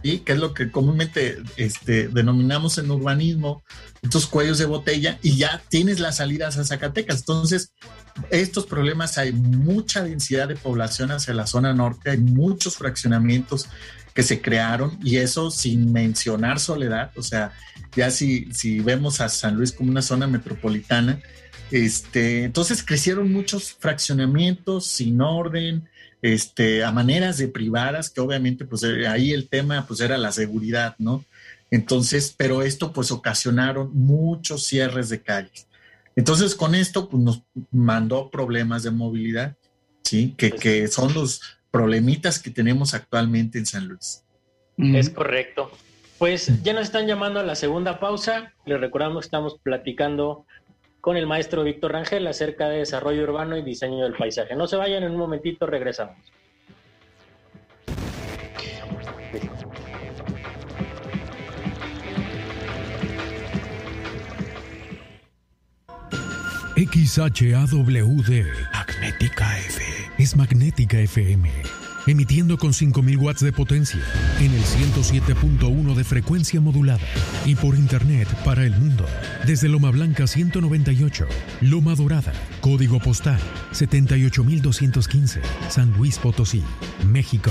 y 0.02 0.18
que 0.20 0.32
es 0.32 0.38
lo 0.38 0.54
que 0.54 0.70
comúnmente 0.70 1.38
este, 1.56 2.08
denominamos 2.08 2.78
en 2.78 2.90
urbanismo, 2.90 3.62
estos 4.02 4.26
cuellos 4.26 4.58
de 4.58 4.66
botella, 4.66 5.18
y 5.22 5.36
ya 5.36 5.62
tienes 5.68 6.00
las 6.00 6.16
salidas 6.16 6.56
a 6.56 6.64
Zacatecas. 6.64 7.20
Entonces, 7.20 7.72
estos 8.30 8.66
problemas 8.66 9.18
hay 9.18 9.32
mucha 9.32 10.02
densidad 10.02 10.48
de 10.48 10.56
población 10.56 11.10
hacia 11.10 11.34
la 11.34 11.46
zona 11.46 11.74
norte, 11.74 12.10
hay 12.10 12.18
muchos 12.18 12.76
fraccionamientos 12.76 13.68
que 14.14 14.22
se 14.22 14.40
crearon 14.40 14.98
y 15.02 15.16
eso 15.18 15.50
sin 15.50 15.92
mencionar 15.92 16.58
soledad, 16.58 17.12
o 17.16 17.22
sea, 17.22 17.52
ya 17.94 18.10
si, 18.10 18.48
si 18.52 18.80
vemos 18.80 19.20
a 19.20 19.28
San 19.28 19.54
Luis 19.54 19.72
como 19.72 19.90
una 19.90 20.02
zona 20.02 20.26
metropolitana, 20.26 21.20
este, 21.70 22.44
entonces 22.44 22.82
crecieron 22.82 23.32
muchos 23.32 23.72
fraccionamientos 23.72 24.86
sin 24.86 25.20
orden, 25.20 25.88
este, 26.22 26.84
a 26.84 26.92
maneras 26.92 27.38
de 27.38 27.48
privadas, 27.48 28.10
que 28.10 28.20
obviamente 28.20 28.64
pues 28.64 28.82
eh, 28.82 29.06
ahí 29.06 29.32
el 29.32 29.48
tema 29.48 29.86
pues 29.86 30.00
era 30.00 30.18
la 30.18 30.32
seguridad, 30.32 30.94
¿no? 30.98 31.24
Entonces, 31.70 32.34
pero 32.36 32.62
esto 32.62 32.92
pues 32.92 33.10
ocasionaron 33.10 33.90
muchos 33.94 34.64
cierres 34.64 35.08
de 35.08 35.22
calles. 35.22 35.66
Entonces 36.16 36.54
con 36.54 36.74
esto 36.74 37.08
pues 37.08 37.22
nos 37.22 37.42
mandó 37.70 38.30
problemas 38.30 38.82
de 38.82 38.90
movilidad, 38.90 39.56
¿sí? 40.02 40.34
Que, 40.36 40.50
que 40.50 40.88
son 40.88 41.14
los, 41.14 41.40
problemitas 41.70 42.38
que 42.38 42.50
tenemos 42.50 42.94
actualmente 42.94 43.58
en 43.58 43.66
San 43.66 43.88
Luis. 43.88 44.24
Es 44.78 45.10
correcto. 45.10 45.70
Pues 46.18 46.62
ya 46.62 46.72
nos 46.72 46.82
están 46.82 47.06
llamando 47.06 47.40
a 47.40 47.44
la 47.44 47.54
segunda 47.54 48.00
pausa. 48.00 48.52
Les 48.66 48.80
recordamos 48.80 49.22
que 49.22 49.26
estamos 49.26 49.58
platicando 49.62 50.46
con 51.08 51.16
el 51.16 51.26
maestro 51.26 51.64
Víctor 51.64 51.92
Rangel 51.92 52.26
acerca 52.26 52.68
de 52.68 52.80
desarrollo 52.80 53.22
urbano 53.22 53.56
y 53.56 53.62
diseño 53.62 54.04
del 54.04 54.12
paisaje. 54.12 54.54
No 54.54 54.66
se 54.66 54.76
vayan, 54.76 55.04
en 55.04 55.12
un 55.12 55.16
momentito 55.16 55.64
regresamos. 55.64 56.18
XHAWD 66.76 68.44
Magnética 68.74 69.58
F 69.60 69.82
es 70.18 70.36
Magnética 70.36 70.98
FM 70.98 71.87
emitiendo 72.08 72.56
con 72.56 72.72
5000 72.72 73.16
watts 73.18 73.40
de 73.40 73.52
potencia 73.52 74.00
en 74.40 74.52
el 74.52 74.62
107.1 74.62 75.94
de 75.94 76.04
frecuencia 76.04 76.60
modulada 76.60 77.06
y 77.44 77.54
por 77.54 77.74
internet 77.74 78.28
para 78.44 78.64
el 78.64 78.74
mundo. 78.74 79.04
Desde 79.46 79.68
Loma 79.68 79.90
Blanca 79.90 80.26
198, 80.26 81.26
Loma 81.60 81.94
Dorada, 81.94 82.32
código 82.60 82.98
postal 82.98 83.40
78215, 83.72 85.42
San 85.68 85.92
Luis 85.92 86.18
Potosí, 86.18 86.62
México. 87.06 87.50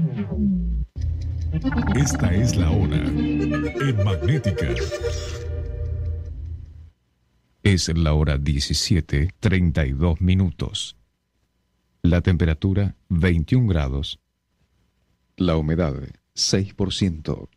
Esta 1.95 2.33
es 2.33 2.55
la 2.55 2.71
hora 2.71 2.97
en 2.97 4.03
Magnética. 4.03 4.67
Es 7.61 7.87
la 7.95 8.13
hora 8.13 8.37
17:32 8.37 10.19
minutos. 10.21 10.97
La 12.01 12.21
temperatura 12.21 12.95
21 13.09 13.67
grados. 13.67 14.19
La 15.37 15.55
humedad 15.55 15.93
6%. 16.33 17.49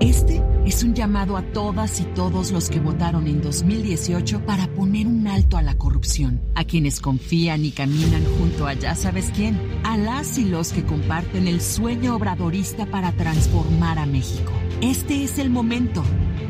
Este 0.00 0.40
es 0.64 0.84
un 0.84 0.94
llamado 0.94 1.36
a 1.36 1.42
todas 1.42 1.98
y 1.98 2.04
todos 2.04 2.52
los 2.52 2.70
que 2.70 2.78
votaron 2.78 3.26
en 3.26 3.42
2018 3.42 4.46
para 4.46 4.68
poner 4.68 5.08
un 5.08 5.26
alto 5.26 5.56
a 5.56 5.62
la 5.62 5.76
corrupción, 5.76 6.40
a 6.54 6.62
quienes 6.62 7.00
confían 7.00 7.64
y 7.64 7.72
caminan 7.72 8.24
junto 8.38 8.68
a 8.68 8.74
ya 8.74 8.94
sabes 8.94 9.32
quién, 9.34 9.58
a 9.82 9.96
las 9.96 10.38
y 10.38 10.44
los 10.44 10.72
que 10.72 10.84
comparten 10.84 11.48
el 11.48 11.60
sueño 11.60 12.14
obradorista 12.14 12.86
para 12.86 13.10
transformar 13.10 13.98
a 13.98 14.06
México. 14.06 14.52
Este 14.82 15.24
es 15.24 15.40
el 15.40 15.50
momento. 15.50 16.04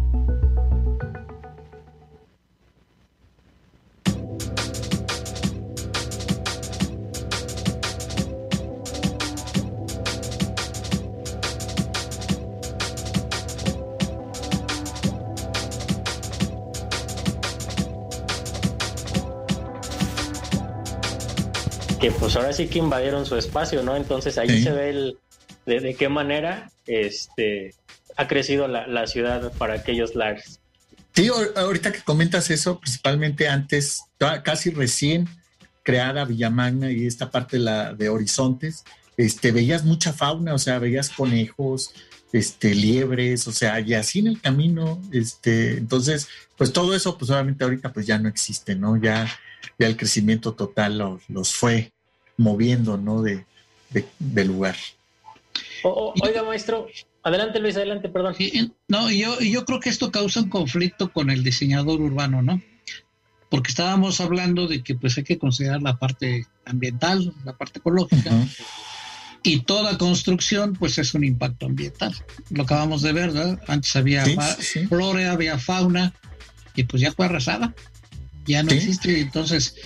que 21.98 22.10
pues 22.10 22.36
ahora 22.36 22.52
sí 22.52 22.68
que 22.68 22.78
invadieron 22.78 23.26
su 23.26 23.36
espacio, 23.36 23.82
¿no? 23.82 23.96
Entonces 23.96 24.38
ahí 24.38 24.62
se 24.62 24.70
ve 24.70 24.90
el, 24.90 25.18
de, 25.66 25.94
qué 25.94 26.08
manera 26.08 26.70
este, 26.86 27.74
ha 28.16 28.26
crecido 28.26 28.68
la, 28.68 29.06
ciudad 29.06 29.52
para 29.58 29.74
aquellos 29.74 30.14
lares. 30.14 30.60
Sí, 31.14 31.28
ahorita 31.56 31.92
que 31.92 32.02
comentas 32.02 32.50
eso, 32.50 32.78
principalmente 32.78 33.48
antes, 33.48 34.04
casi 34.44 34.70
recién 34.70 35.28
creada 35.82 36.24
Villamagna 36.24 36.90
y 36.90 37.06
esta 37.06 37.30
parte 37.30 37.56
de, 37.56 37.64
la, 37.64 37.94
de 37.94 38.08
Horizontes, 38.08 38.84
este, 39.16 39.50
veías 39.52 39.84
mucha 39.84 40.12
fauna, 40.12 40.54
o 40.54 40.58
sea, 40.58 40.78
veías 40.78 41.10
conejos, 41.10 41.92
este, 42.32 42.74
liebres, 42.74 43.48
o 43.48 43.52
sea, 43.52 43.80
y 43.80 43.94
así 43.94 44.20
en 44.20 44.28
el 44.28 44.40
camino, 44.40 45.02
este, 45.12 45.78
entonces, 45.78 46.28
pues 46.56 46.72
todo 46.72 46.94
eso, 46.94 47.18
pues 47.18 47.30
obviamente 47.30 47.64
ahorita 47.64 47.92
pues 47.92 48.06
ya 48.06 48.18
no 48.18 48.28
existe, 48.28 48.74
¿no? 48.74 49.00
Ya 49.00 49.28
ya 49.78 49.86
el 49.86 49.96
crecimiento 49.96 50.54
total 50.54 51.20
los, 51.28 51.54
fue 51.54 51.92
moviendo, 52.36 52.96
¿no? 52.96 53.22
De, 53.22 53.44
lugar. 54.44 54.76
oiga, 55.82 56.42
maestro, 56.42 56.88
adelante 57.22 57.58
Luis, 57.60 57.76
adelante, 57.76 58.08
perdón. 58.08 58.34
no, 58.88 59.10
yo, 59.10 59.40
yo 59.40 59.64
creo 59.64 59.80
que 59.80 59.88
esto 59.88 60.10
causa 60.10 60.40
un 60.40 60.50
conflicto 60.50 61.12
con 61.12 61.30
el 61.30 61.42
diseñador 61.42 62.00
urbano, 62.00 62.42
¿no? 62.42 62.60
Porque 63.50 63.70
estábamos 63.70 64.20
hablando 64.20 64.66
de 64.66 64.82
que 64.82 64.94
pues 64.94 65.16
hay 65.16 65.24
que 65.24 65.38
considerar 65.38 65.80
la 65.80 65.98
parte 65.98 66.46
ambiental, 66.66 67.32
la 67.44 67.56
parte 67.56 67.78
ecológica, 67.78 68.30
y 69.42 69.60
toda 69.60 69.96
construcción 69.96 70.74
pues 70.74 70.98
es 70.98 71.14
un 71.14 71.24
impacto 71.24 71.66
ambiental. 71.66 72.14
Lo 72.50 72.64
acabamos 72.64 73.00
de 73.00 73.12
ver, 73.12 73.32
¿verdad? 73.32 73.62
Antes 73.66 73.96
había 73.96 74.26
flora, 74.88 75.32
había 75.32 75.58
fauna, 75.58 76.12
y 76.74 76.84
pues 76.84 77.00
ya 77.00 77.12
fue 77.12 77.24
arrasada 77.24 77.74
ya 78.48 78.62
no 78.62 78.70
existe. 78.70 79.20
Entonces, 79.20 79.76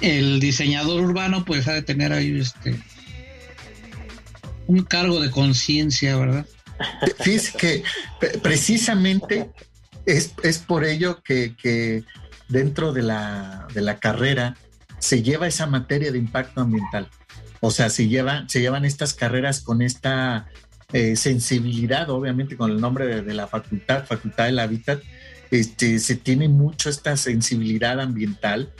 el 0.00 0.40
diseñador 0.40 1.00
urbano 1.00 1.44
pues 1.44 1.66
ha 1.68 1.72
de 1.72 1.82
tener 1.82 2.12
ahí 2.12 2.38
este 2.38 2.78
un 4.66 4.82
cargo 4.82 5.20
de 5.20 5.30
conciencia, 5.30 6.16
¿verdad? 6.16 6.46
Fíjese 7.20 7.56
que 7.56 7.82
precisamente 8.42 9.50
es, 10.06 10.34
es 10.42 10.58
por 10.58 10.84
ello 10.84 11.22
que, 11.22 11.54
que 11.54 12.04
dentro 12.48 12.92
de 12.92 13.02
la, 13.02 13.66
de 13.74 13.82
la 13.82 13.98
carrera 13.98 14.56
se 14.98 15.22
lleva 15.22 15.46
esa 15.46 15.66
materia 15.66 16.10
de 16.10 16.18
impacto 16.18 16.62
ambiental. 16.62 17.08
O 17.60 17.70
sea, 17.70 17.90
se, 17.90 18.08
lleva, 18.08 18.44
se 18.48 18.60
llevan 18.60 18.84
estas 18.84 19.14
carreras 19.14 19.60
con 19.60 19.82
esta 19.82 20.46
eh, 20.92 21.16
sensibilidad, 21.16 22.08
obviamente 22.10 22.56
con 22.56 22.70
el 22.70 22.80
nombre 22.80 23.22
de, 23.22 23.34
la 23.34 23.46
facultad, 23.46 24.06
Facultad 24.06 24.44
del 24.44 24.58
Hábitat, 24.58 25.02
este, 25.50 25.98
se 25.98 26.16
tiene 26.16 26.48
mucho 26.48 26.90
esta 26.90 27.16
sensibilidad 27.16 28.00
ambiental, 28.00 28.72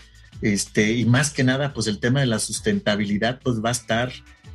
este, 0.43 0.93
y 0.93 1.05
más 1.05 1.31
que 1.31 1.45
nada, 1.45 1.73
pues 1.73 1.87
el 1.87 2.01
tema 2.01 2.21
de 2.21 2.27
la 2.27 2.39
sustentabilidad, 2.39 3.41
pues 3.43 3.65
va 3.65 3.71
a 3.71 3.73
estar, 3.73 4.13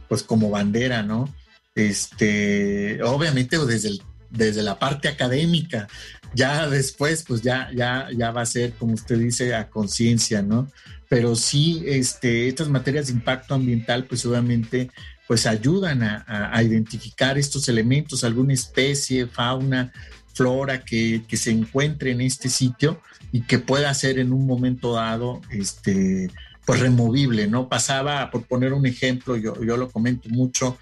pues 0.08 0.24
como 0.24 0.50
bandera, 0.50 1.04
¿no? 1.04 1.34
Este, 1.76 3.02
obviamente 3.04 3.58
desde, 3.65 4.00
desde 4.30 4.63
la 4.63 4.78
parte 4.78 5.08
académica, 5.08 5.88
ya 6.34 6.67
después, 6.67 7.24
pues 7.28 7.41
ya, 7.41 7.69
ya, 7.74 8.08
ya 8.15 8.32
va 8.32 8.41
a 8.41 8.45
ser, 8.45 8.74
como 8.74 8.93
usted 8.93 9.17
dice, 9.17 9.56
a 9.56 9.69
conciencia, 9.69 10.41
¿no? 10.41 10.72
Pero 11.08 11.36
sí, 11.36 11.84
este, 11.88 12.48
estas 12.48 12.69
materias 12.69 13.08
de 13.08 13.13
impacto 13.13 13.56
ambiental, 13.56 14.06
pues 14.06 14.26
obviamente, 14.26 14.91
pues 15.28 15.45
ayudan 15.45 16.02
a, 16.02 16.63
identificar 16.63 17.38
estos 17.38 17.69
elementos, 17.69 18.24
alguna 18.24 18.54
especie, 18.54 19.28
fauna, 19.28 19.91
flora 20.39 20.86
que, 20.86 21.21
se 21.34 21.52
encuentre 21.52 22.12
en 22.12 22.21
este 22.21 22.47
sitio 22.47 23.02
y 23.34 23.41
que 23.41 23.60
pueda 23.60 23.93
ser 23.93 24.19
en 24.19 24.32
un 24.32 24.47
momento 24.47 24.93
dado, 24.93 25.41
este, 25.52 26.32
pues 26.65 26.80
removible, 26.80 27.47
¿no? 27.47 27.67
Pasaba, 27.67 28.32
por 28.32 28.43
poner 28.43 28.71
un 28.71 28.86
ejemplo, 28.86 29.36
yo, 29.36 29.62
yo 29.62 29.75
lo 29.75 29.89
comento 29.89 30.30
mucho 30.30 30.78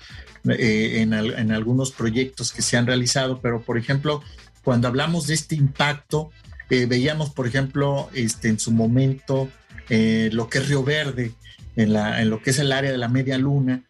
eh, 0.48 1.02
en, 1.02 1.12
en 1.14 1.52
algunos 1.52 1.92
proyectos 1.92 2.54
que 2.54 2.62
se 2.62 2.78
han 2.78 2.86
realizado, 2.86 3.42
pero 3.42 3.64
por 3.64 3.80
ejemplo, 3.80 4.22
cuando 4.64 4.88
hablamos 4.88 5.26
de 5.26 5.34
este 5.34 5.56
impacto, 5.56 6.30
eh, 6.70 6.86
veíamos, 6.86 7.32
por 7.32 7.48
ejemplo, 7.48 8.12
este, 8.14 8.50
en 8.50 8.60
su 8.60 8.72
momento 8.72 9.50
eh, 9.90 10.30
lo 10.34 10.50
que 10.50 10.60
es 10.60 10.70
Río 10.70 10.84
Verde, 10.84 11.32
en, 11.76 11.94
la, 11.94 12.22
en 12.22 12.30
lo 12.30 12.44
que 12.44 12.52
es 12.52 12.60
el 12.60 12.72
área 12.72 12.92
de 12.92 13.00
la 13.00 13.08
media 13.08 13.40
luna, 13.40 13.82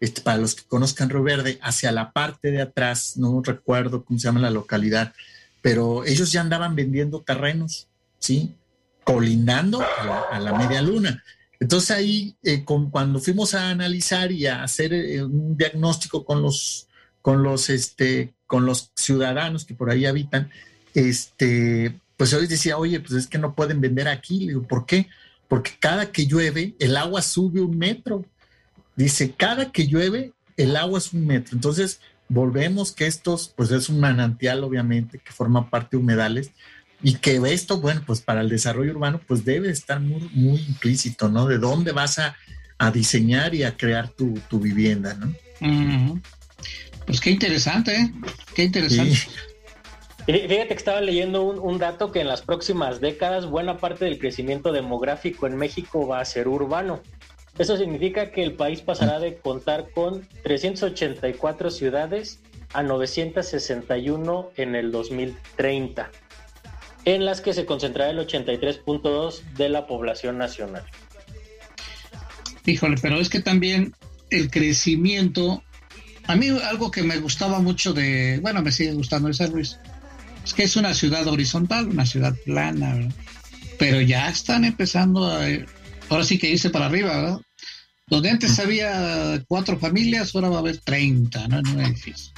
este, 0.00 0.22
para 0.22 0.38
los 0.38 0.54
que 0.54 0.64
conozcan 0.64 1.10
Río 1.10 1.22
Verde, 1.22 1.58
hacia 1.62 1.92
la 1.92 2.12
parte 2.12 2.50
de 2.50 2.62
atrás, 2.62 3.16
no 3.16 3.42
recuerdo 3.44 4.04
cómo 4.04 4.18
se 4.18 4.24
llama 4.24 4.40
la 4.40 4.50
localidad, 4.50 5.12
pero 5.62 6.04
ellos 6.04 6.32
ya 6.32 6.40
andaban 6.40 6.74
vendiendo 6.74 7.20
terrenos, 7.20 7.86
¿sí? 8.18 8.54
Colindando 9.04 9.80
a 10.30 10.38
la, 10.38 10.52
media 10.54 10.82
luna. 10.82 11.22
Entonces 11.58 11.90
ahí, 11.90 12.34
eh, 12.42 12.64
cuando 12.64 13.20
fuimos 13.20 13.54
a 13.54 13.68
analizar 13.68 14.32
y 14.32 14.46
a 14.46 14.62
hacer 14.62 14.92
un 15.22 15.56
diagnóstico 15.56 16.24
este, 17.68 18.32
con 18.46 18.64
los 18.64 18.90
ciudadanos 18.96 19.66
que 19.66 19.74
por 19.74 19.90
ahí 19.90 20.06
habitan, 20.06 20.50
este, 20.94 22.00
pues 22.16 22.32
hoy 22.34 22.46
decía, 22.46 22.76
oye, 22.76 23.00
pues 23.00 23.12
es 23.12 23.26
que 23.26 23.38
no 23.38 23.54
pueden 23.54 23.80
vender 23.80 24.08
aquí. 24.08 24.40
Le 24.40 24.48
digo, 24.48 24.62
¿por 24.62 24.86
qué? 24.86 25.08
Porque 25.48 25.72
cada 25.78 26.12
que 26.12 26.26
llueve, 26.26 26.74
el 26.78 26.96
agua 26.96 27.22
sube 27.22 27.60
un 27.60 27.76
metro. 27.78 28.24
Dice, 29.04 29.32
cada 29.32 29.72
que 29.72 29.86
llueve, 29.86 30.32
el 30.56 30.76
agua 30.76 30.98
es 30.98 31.12
un 31.12 31.26
metro. 31.26 31.54
Entonces, 31.54 32.00
volvemos 32.28 32.92
que 32.92 33.06
estos, 33.06 33.52
pues 33.56 33.70
es 33.70 33.88
un 33.88 34.00
manantial, 34.00 34.62
obviamente, 34.62 35.18
que 35.18 35.32
forma 35.32 35.70
parte 35.70 35.96
de 35.96 36.02
humedales, 36.02 36.50
y 37.02 37.14
que 37.14 37.36
esto, 37.36 37.80
bueno, 37.80 38.02
pues 38.06 38.20
para 38.20 38.42
el 38.42 38.48
desarrollo 38.48 38.92
urbano, 38.92 39.20
pues 39.26 39.44
debe 39.44 39.70
estar 39.70 40.00
muy, 40.00 40.28
muy 40.34 40.60
implícito, 40.60 41.28
¿no? 41.28 41.46
De 41.46 41.58
dónde 41.58 41.92
vas 41.92 42.18
a, 42.18 42.36
diseñar 42.92 43.54
y 43.54 43.62
a 43.62 43.76
crear 43.76 44.08
tu, 44.08 44.40
vivienda, 44.58 45.14
¿no? 45.14 45.34
Pues 47.06 47.20
qué 47.20 47.30
interesante, 47.30 47.94
¿eh? 47.94 48.12
Qué 48.54 48.64
interesante. 48.64 49.16
Fíjate 50.26 50.68
que 50.68 50.74
estaba 50.74 51.00
leyendo 51.00 51.42
un, 51.42 51.78
dato 51.78 52.12
que 52.12 52.20
en 52.20 52.28
las 52.28 52.42
próximas 52.42 53.00
décadas 53.00 53.46
buena 53.46 53.78
parte 53.78 54.04
del 54.04 54.18
crecimiento 54.18 54.72
demográfico 54.72 55.46
en 55.46 55.56
México 55.56 56.06
va 56.06 56.20
a 56.20 56.24
ser 56.24 56.48
urbano. 56.48 57.02
Eso 57.60 57.76
significa 57.76 58.30
que 58.30 58.42
el 58.42 58.54
país 58.54 58.80
pasará 58.80 59.20
de 59.20 59.36
contar 59.36 59.90
con 59.90 60.26
384 60.44 61.70
ciudades 61.70 62.40
a 62.72 62.82
961 62.82 64.52
en 64.56 64.74
el 64.74 64.90
2030, 64.90 66.10
en 67.04 67.26
las 67.26 67.42
que 67.42 67.52
se 67.52 67.66
concentrará 67.66 68.12
el 68.12 68.18
83.2 68.18 69.42
de 69.58 69.68
la 69.68 69.86
población 69.86 70.38
nacional. 70.38 70.84
Híjole, 72.64 72.96
pero 73.02 73.20
es 73.20 73.28
que 73.28 73.40
también 73.40 73.94
el 74.30 74.50
crecimiento 74.50 75.62
a 76.28 76.36
mí 76.36 76.48
algo 76.48 76.90
que 76.90 77.02
me 77.02 77.18
gustaba 77.18 77.58
mucho 77.58 77.92
de, 77.92 78.38
bueno, 78.40 78.62
me 78.62 78.72
sigue 78.72 78.94
gustando 78.94 79.28
de 79.28 79.34
San 79.34 79.52
Luis, 79.52 79.78
es 80.42 80.54
que 80.54 80.62
es 80.62 80.76
una 80.76 80.94
ciudad 80.94 81.26
horizontal, 81.26 81.88
una 81.88 82.06
ciudad 82.06 82.34
plana, 82.46 83.06
pero 83.78 84.00
ya 84.00 84.30
están 84.30 84.64
empezando 84.64 85.26
a, 85.26 85.42
ahora 86.08 86.24
sí 86.24 86.38
que 86.38 86.48
irse 86.48 86.70
para 86.70 86.86
arriba, 86.86 87.14
¿verdad? 87.14 87.40
Donde 88.10 88.30
antes 88.30 88.58
había 88.58 89.42
cuatro 89.46 89.78
familias, 89.78 90.34
ahora 90.34 90.48
va 90.48 90.56
a 90.56 90.60
haber 90.60 90.78
30, 90.78 91.48
¿no? 91.48 91.58
En 91.60 91.68
un 91.68 91.80
edificio. 91.80 92.32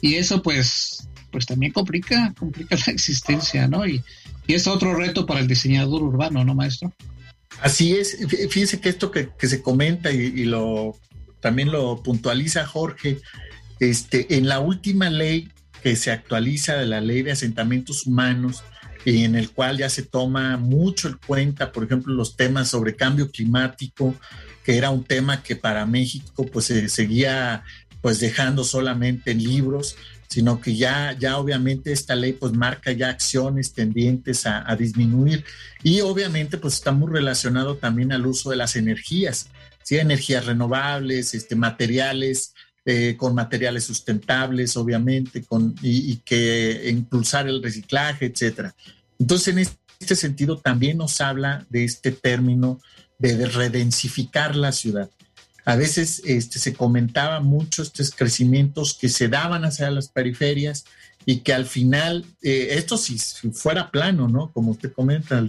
Y 0.00 0.14
eso 0.14 0.42
pues, 0.42 1.08
pues 1.30 1.44
también 1.44 1.72
complica, 1.72 2.32
complica 2.38 2.76
la 2.86 2.92
existencia, 2.92 3.68
¿no? 3.68 3.86
Y, 3.86 4.02
y 4.46 4.54
es 4.54 4.66
otro 4.66 4.94
reto 4.94 5.26
para 5.26 5.40
el 5.40 5.48
diseñador 5.48 6.02
urbano, 6.02 6.44
¿no, 6.44 6.54
maestro? 6.54 6.92
Así 7.60 7.94
es, 7.94 8.18
fíjense 8.50 8.80
que 8.80 8.88
esto 8.88 9.10
que, 9.10 9.30
se 9.40 9.62
comenta 9.62 10.10
y, 10.10 10.44
lo 10.44 10.96
también 11.40 11.70
lo 11.70 12.02
puntualiza 12.02 12.66
Jorge, 12.66 13.18
este, 13.80 14.36
en 14.36 14.48
la 14.48 14.60
última 14.60 15.10
ley 15.10 15.48
que 15.82 15.96
se 15.96 16.12
actualiza 16.12 16.76
de 16.76 16.86
la 16.86 17.00
ley 17.00 17.22
de 17.22 17.32
asentamientos 17.32 18.06
humanos 18.06 18.62
y 19.04 19.24
en 19.24 19.34
el 19.34 19.50
cual 19.50 19.78
ya 19.78 19.90
se 19.90 20.02
toma 20.02 20.56
mucho 20.56 21.08
en 21.08 21.18
cuenta, 21.26 21.72
por 21.72 21.84
ejemplo, 21.84 22.14
los 22.14 22.36
temas 22.36 22.68
sobre 22.68 22.94
cambio 22.94 23.30
climático, 23.30 24.14
que 24.64 24.76
era 24.76 24.90
un 24.90 25.04
tema 25.04 25.42
que 25.42 25.56
para 25.56 25.86
México 25.86 26.46
pues 26.52 26.66
se 26.66 26.88
seguía 26.88 27.64
pues 28.00 28.20
dejando 28.20 28.64
solamente 28.64 29.30
en 29.30 29.42
libros, 29.42 29.96
sino 30.28 30.60
que 30.60 30.76
ya, 30.76 31.16
ya 31.18 31.38
obviamente 31.38 31.92
esta 31.92 32.14
ley 32.14 32.32
pues 32.32 32.52
marca 32.52 32.90
ya 32.92 33.10
acciones 33.10 33.72
tendientes 33.72 34.46
a, 34.46 34.68
a 34.70 34.76
disminuir 34.76 35.44
y 35.82 36.00
obviamente 36.00 36.58
pues 36.58 36.74
está 36.74 36.92
muy 36.92 37.12
relacionado 37.12 37.76
también 37.76 38.12
al 38.12 38.26
uso 38.26 38.50
de 38.50 38.56
las 38.56 38.76
energías 38.76 39.48
¿sí? 39.82 39.98
energías 39.98 40.46
renovables, 40.46 41.34
este, 41.34 41.56
materiales, 41.56 42.54
eh, 42.84 43.16
con 43.16 43.34
materiales 43.34 43.84
sustentables, 43.84 44.76
obviamente, 44.76 45.44
con, 45.44 45.74
y, 45.82 46.16
que 46.18 46.88
impulsar 46.90 47.46
el 47.48 47.62
reciclaje, 47.62 48.26
etcétera. 48.26 48.74
Entonces, 49.18 49.48
en 49.48 49.58
este 50.00 50.16
sentido, 50.16 50.58
también 50.58 50.98
nos 50.98 51.20
habla 51.20 51.64
de 51.70 51.84
este 51.84 52.10
término 52.10 52.80
de, 53.22 53.46
redensificar 53.46 54.56
la 54.56 54.72
ciudad. 54.72 55.08
A 55.64 55.76
veces 55.76 56.22
este, 56.24 56.58
se 56.58 56.74
comentaba 56.74 57.40
mucho 57.40 57.82
estos 57.82 58.10
crecimientos 58.10 58.94
que 58.94 59.08
se 59.08 59.28
daban 59.28 59.64
hacia 59.64 59.90
las 59.90 60.08
periferias 60.08 60.84
y 61.24 61.38
que 61.38 61.54
al 61.54 61.66
final, 61.66 62.24
eh, 62.42 62.70
esto 62.72 62.98
si 62.98 63.16
fuera 63.52 63.90
plano, 63.90 64.26
¿no? 64.26 64.50
Como 64.50 64.72
usted 64.72 64.92
comenta, 64.92 65.44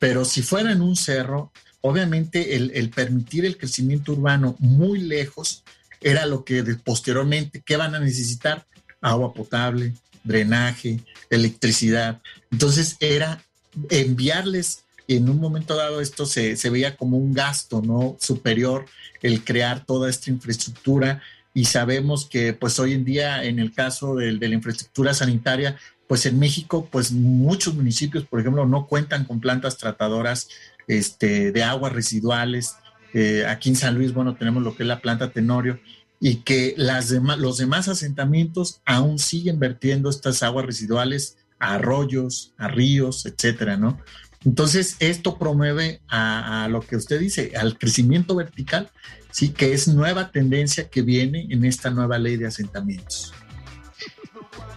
pero 0.00 0.24
si 0.24 0.42
fuera 0.42 0.72
en 0.72 0.82
un 0.82 0.96
cerro, 0.96 1.52
obviamente 1.80 2.56
el, 2.56 2.90
permitir 2.90 3.44
el 3.44 3.56
crecimiento 3.56 4.12
urbano 4.12 4.56
muy 4.58 4.98
lejos 5.00 5.62
era 6.00 6.26
lo 6.26 6.44
que 6.44 6.62
posteriormente, 6.82 7.62
¿qué 7.64 7.76
van 7.76 7.94
a 7.94 8.00
necesitar? 8.00 8.66
Agua 9.00 9.32
potable, 9.32 9.94
drenaje, 10.24 10.98
electricidad. 11.30 12.20
Entonces 12.50 12.96
era 12.98 13.42
enviarles, 13.90 14.85
en 15.08 15.28
un 15.28 15.40
momento 15.40 15.76
dado 15.76 16.00
esto 16.00 16.26
se, 16.26 16.56
veía 16.70 16.96
como 16.96 17.16
un 17.16 17.32
gasto 17.32 17.82
no 17.82 18.16
superior 18.20 18.86
el 19.22 19.44
crear 19.44 19.84
toda 19.84 20.10
esta 20.10 20.30
infraestructura 20.30 21.22
y 21.54 21.66
sabemos 21.66 22.26
que 22.26 22.52
pues 22.52 22.78
hoy 22.78 22.92
en 22.92 23.04
día 23.04 23.44
en 23.44 23.58
el 23.58 23.72
caso 23.72 24.14
de, 24.16 24.36
de 24.36 24.48
la 24.48 24.54
infraestructura 24.54 25.14
sanitaria, 25.14 25.78
pues 26.06 26.26
en 26.26 26.38
México 26.38 26.88
pues 26.90 27.12
muchos 27.12 27.74
municipios, 27.74 28.24
por 28.24 28.40
ejemplo, 28.40 28.66
no 28.66 28.86
cuentan 28.86 29.24
con 29.24 29.40
plantas 29.40 29.78
tratadoras 29.78 30.48
este, 30.86 31.52
de 31.52 31.62
aguas 31.62 31.92
residuales. 31.92 32.76
Eh, 33.12 33.44
aquí 33.46 33.70
en 33.70 33.76
San 33.76 33.94
Luis, 33.94 34.12
bueno, 34.12 34.36
tenemos 34.36 34.62
lo 34.62 34.76
que 34.76 34.82
es 34.82 34.88
la 34.88 35.00
planta 35.00 35.30
Tenorio 35.30 35.80
y 36.20 36.36
que 36.36 36.74
las 36.76 37.10
los 37.10 37.58
demás 37.58 37.88
asentamientos 37.88 38.80
aún 38.84 39.18
siguen 39.18 39.58
vertiendo 39.58 40.08
estas 40.10 40.42
aguas 40.42 40.66
residuales 40.66 41.36
a 41.58 41.74
arroyos, 41.74 42.52
a 42.56 42.68
ríos, 42.68 43.26
etcétera, 43.26 43.76
¿no? 43.76 43.98
Entonces, 44.46 44.96
esto 45.00 45.38
promueve 45.38 46.00
a, 46.08 46.64
a, 46.64 46.68
lo 46.68 46.80
que 46.80 46.96
usted 46.96 47.20
dice, 47.20 47.52
al 47.56 47.76
crecimiento 47.76 48.36
vertical, 48.36 48.90
sí, 49.32 49.50
que 49.50 49.74
es 49.74 49.88
nueva 49.88 50.30
tendencia 50.30 50.88
que 50.88 51.02
viene 51.02 51.48
en 51.50 51.64
esta 51.64 51.90
nueva 51.90 52.16
ley 52.18 52.36
de 52.36 52.46
asentamientos. 52.46 53.34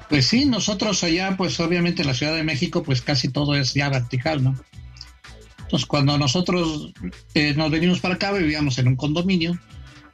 Pues 0.09 0.26
sí, 0.26 0.45
nosotros 0.45 1.03
allá, 1.03 1.38
pues 1.38 1.59
obviamente 1.59 2.01
en 2.01 2.07
la 2.07 2.15
Ciudad 2.15 2.36
de 2.36 2.43
México, 2.43 2.82
pues 2.82 3.03
casi 3.03 3.30
todo 3.30 3.55
es 3.55 3.76
ya 3.76 3.89
vertical, 3.89 4.43
¿no? 4.43 4.59
Entonces, 5.59 5.86
cuando 5.86 6.17
nosotros 6.17 6.91
eh, 7.36 7.53
nos 7.53 7.70
venimos 7.70 7.99
para 7.99 8.15
acá, 8.15 8.32
vivíamos 8.32 8.80
en 8.80 8.88
un 8.88 8.95
condominio. 8.95 9.59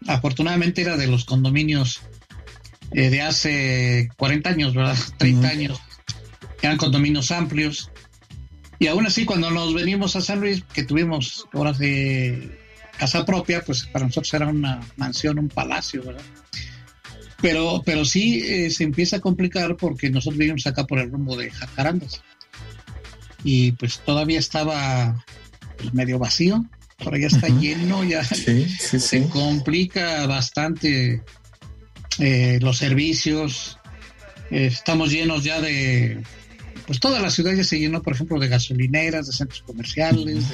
Afortunadamente 0.05 0.81
era 0.81 0.97
de 0.97 1.07
los 1.07 1.23
condominios 1.23 2.01
eh, 2.91 3.09
de 3.09 3.21
hace 3.21 4.09
40 4.17 4.49
años, 4.49 4.75
¿verdad? 4.75 4.97
30 5.17 5.47
años. 5.47 5.81
eran 6.61 6.75
condominios 6.75 7.31
amplios. 7.31 7.89
Y 8.79 8.87
aún 8.87 9.05
así, 9.05 9.25
cuando 9.25 9.49
nos 9.51 9.73
venimos 9.73 10.15
a 10.15 10.21
San 10.21 10.41
Luis, 10.41 10.63
que 10.73 10.83
tuvimos 10.83 11.47
horas 11.53 11.77
de 11.77 12.59
casa 12.97 13.25
propia, 13.25 13.61
pues 13.61 13.85
para 13.85 14.05
nosotros 14.05 14.33
era 14.33 14.47
una 14.47 14.81
mansión, 14.97 15.39
un 15.39 15.49
palacio, 15.49 16.03
¿verdad? 16.03 16.23
Pero, 17.41 17.81
pero 17.85 18.05
sí 18.05 18.39
eh, 18.45 18.69
se 18.69 18.83
empieza 18.83 19.17
a 19.17 19.21
complicar 19.21 19.75
porque 19.75 20.09
nosotros 20.09 20.37
vivimos 20.37 20.65
acá 20.67 20.85
por 20.85 20.99
el 20.99 21.11
rumbo 21.11 21.35
de 21.35 21.51
Jacarandas. 21.51 22.21
Y 23.43 23.73
pues 23.73 23.99
todavía 23.99 24.39
estaba 24.39 25.23
pues, 25.77 25.93
medio 25.93 26.17
vacío, 26.17 26.65
ahora 26.99 27.19
ya 27.19 27.27
está 27.27 27.47
lleno, 27.47 28.03
ya 28.03 28.23
se 28.23 29.27
complica 29.29 30.25
bastante 30.25 31.21
eh, 32.19 32.59
los 32.61 32.77
servicios. 32.77 33.77
Eh, 34.49 34.67
estamos 34.67 35.11
llenos 35.11 35.43
ya 35.43 35.61
de, 35.61 36.23
pues 36.87 36.99
toda 36.99 37.19
la 37.19 37.31
ciudad 37.31 37.53
ya 37.53 37.63
se 37.63 37.79
llenó, 37.79 38.01
por 38.01 38.13
ejemplo, 38.13 38.39
de 38.39 38.47
gasolineras, 38.47 39.27
de 39.27 39.33
centros 39.33 39.61
comerciales, 39.63 40.45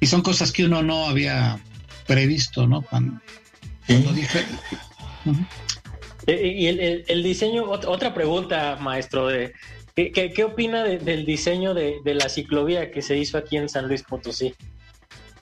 y 0.00 0.06
son 0.06 0.22
cosas 0.22 0.52
que 0.52 0.64
uno 0.64 0.82
no 0.82 1.06
había 1.06 1.58
previsto, 2.06 2.66
¿no? 2.66 2.82
Cuando, 2.82 3.20
dije... 3.88 4.44
Eh, 6.26 6.54
y 6.56 6.66
el, 6.66 7.22
diseño, 7.22 7.64
otra 7.70 8.14
pregunta, 8.14 8.78
maestro, 8.80 9.28
de, 9.28 9.52
¿qué, 9.94 10.44
opina 10.44 10.82
del 10.84 11.26
diseño 11.26 11.74
de, 11.74 12.00
la 12.04 12.28
ciclovía 12.28 12.90
que 12.90 13.02
se 13.02 13.16
hizo 13.16 13.38
aquí 13.38 13.56
en 13.56 13.68
San 13.68 13.88
Luis 13.88 14.02
Potosí? 14.02 14.54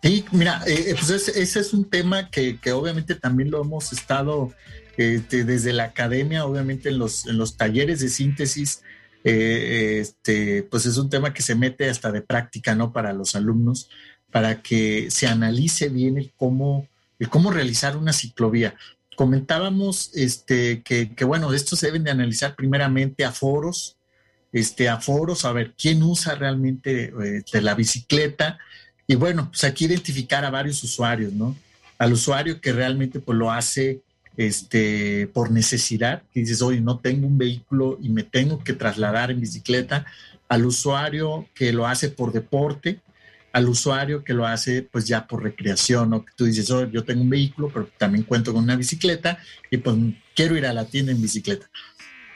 Sí, 0.02 0.24
mira, 0.32 0.62
eh, 0.66 0.96
pues 0.98 1.10
ese, 1.10 1.60
es 1.60 1.72
un 1.72 1.88
tema 1.88 2.30
que, 2.30 2.58
obviamente 2.72 3.14
también 3.14 3.50
lo 3.52 3.62
hemos 3.62 3.92
estado 3.92 4.52
este, 4.96 5.44
desde 5.44 5.72
la 5.72 5.84
academia, 5.84 6.44
obviamente 6.44 6.88
en 6.88 6.98
los, 6.98 7.26
en 7.26 7.38
los 7.38 7.56
talleres 7.56 8.00
de 8.00 8.08
síntesis, 8.08 8.82
eh, 9.24 9.98
este, 10.00 10.62
pues 10.64 10.86
es 10.86 10.96
un 10.96 11.10
tema 11.10 11.32
que 11.32 11.42
se 11.42 11.54
mete 11.54 11.88
hasta 11.88 12.10
de 12.10 12.22
práctica, 12.22 12.74
¿no? 12.74 12.92
Para 12.92 13.12
los 13.12 13.34
alumnos, 13.34 13.88
para 14.30 14.62
que 14.62 15.10
se 15.10 15.26
analice 15.26 15.88
bien 15.88 16.18
el 16.18 16.32
cómo, 16.36 16.88
cómo 17.30 17.50
realizar 17.50 17.96
una 17.96 18.12
ciclovía. 18.12 18.74
Comentábamos 19.16 20.10
este, 20.14 20.82
que, 20.82 21.24
bueno, 21.24 21.52
esto 21.52 21.76
se 21.76 21.86
deben 21.86 22.04
de 22.04 22.10
analizar 22.10 22.56
primeramente 22.56 23.24
a 23.24 23.32
foros, 23.32 23.96
este, 24.52 24.88
a 24.88 25.00
foros, 25.00 25.44
a 25.44 25.52
ver 25.52 25.74
quién 25.78 26.02
usa 26.02 26.34
realmente 26.34 27.12
este, 27.38 27.60
la 27.60 27.74
bicicleta, 27.74 28.58
y 29.06 29.14
bueno, 29.14 29.48
pues 29.50 29.64
aquí 29.64 29.84
identificar 29.84 30.44
a 30.44 30.50
varios 30.50 30.82
usuarios, 30.82 31.32
¿no? 31.32 31.56
Al 31.98 32.12
usuario 32.12 32.60
que 32.60 32.72
realmente 32.72 33.20
pues 33.20 33.36
lo 33.36 33.50
hace 33.50 34.00
este, 34.36 35.26
por 35.28 35.50
necesidad, 35.50 36.22
que 36.32 36.40
dices, 36.40 36.62
oye, 36.62 36.80
no 36.80 36.98
tengo 36.98 37.26
un 37.26 37.38
vehículo 37.38 37.98
y 38.00 38.08
me 38.08 38.22
tengo 38.22 38.62
que 38.62 38.72
trasladar 38.72 39.30
en 39.30 39.40
bicicleta, 39.40 40.06
al 40.48 40.66
usuario 40.66 41.48
que 41.54 41.72
lo 41.72 41.86
hace 41.86 42.10
por 42.10 42.32
deporte, 42.32 43.00
al 43.52 43.68
usuario 43.68 44.24
que 44.24 44.34
lo 44.34 44.46
hace 44.46 44.82
pues 44.82 45.06
ya 45.06 45.26
por 45.26 45.42
recreación, 45.42 46.10
¿no? 46.10 46.24
Que 46.24 46.32
tú 46.36 46.44
dices, 46.44 46.70
oye, 46.70 46.90
yo 46.92 47.04
tengo 47.04 47.22
un 47.22 47.30
vehículo, 47.30 47.70
pero 47.72 47.88
también 47.98 48.24
cuento 48.24 48.52
con 48.52 48.64
una 48.64 48.76
bicicleta 48.76 49.38
y 49.70 49.78
pues 49.78 49.96
quiero 50.34 50.56
ir 50.56 50.66
a 50.66 50.72
la 50.72 50.86
tienda 50.86 51.12
en 51.12 51.20
bicicleta. 51.20 51.70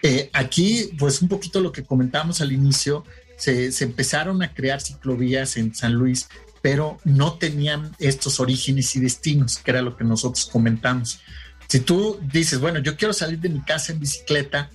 Eh, 0.03 0.30
aquí, 0.32 0.90
pues 0.99 1.22
un 1.22 1.28
poquito 1.28 1.61
lo 1.61 1.72
que 1.72 1.82
comentábamos 1.84 2.40
al 2.40 2.53
inicio, 2.53 3.05
se, 3.36 3.72
se, 3.72 3.84
empezaron 3.84 4.42
a 4.42 4.55
crear 4.55 4.80
ciclovías 4.80 5.57
en 5.57 5.74
San 5.74 5.92
Luis 5.92 6.28
pero 6.66 6.99
no 7.05 7.34
tenían 7.34 7.92
estos 8.01 8.40
orígenes 8.40 8.97
y 8.97 9.01
destinos, 9.01 9.59
que 9.59 9.70
era 9.70 9.82
lo 9.82 9.97
que 9.97 10.03
nosotros 10.03 10.47
comentamos. 10.47 11.20
Si 11.68 11.80
tú 11.80 12.18
dices, 12.32 12.60
bueno, 12.60 12.78
yo 12.78 12.96
quiero 12.96 13.12
salir 13.12 13.40
de 13.40 13.48
mi 13.48 13.60
casa 13.60 13.92
en 13.92 14.00
bicicleta, 14.00 14.70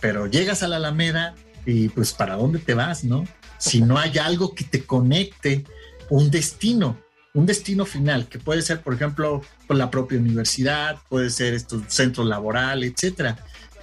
pero 0.00 0.26
llegas 0.26 0.62
a 0.62 0.68
la 0.68 0.76
Alameda 0.76 1.34
y 1.64 1.88
pues 1.88 2.12
para 2.12 2.36
dónde 2.36 2.58
te 2.58 2.74
vas, 2.74 3.04
¿no? 3.04 3.24
Si 3.58 3.80
no 3.80 3.98
hay 3.98 4.18
algo 4.18 4.54
que 4.54 4.64
te 4.64 4.84
conecte, 4.84 5.64
un 6.10 6.30
destino, 6.30 6.98
un 7.32 7.46
destino 7.46 7.86
final, 7.86 8.28
que 8.28 8.38
puede 8.38 8.62
ser, 8.62 8.82
por 8.82 8.94
ejemplo, 8.94 9.42
por 9.66 9.76
la 9.76 9.90
propia 9.90 10.18
universidad, 10.18 10.98
puede 11.08 11.30
ser 11.30 11.54
estos 11.54 11.82
centro 11.88 12.24
laboral, 12.24 12.84
etcétera. 12.84 13.38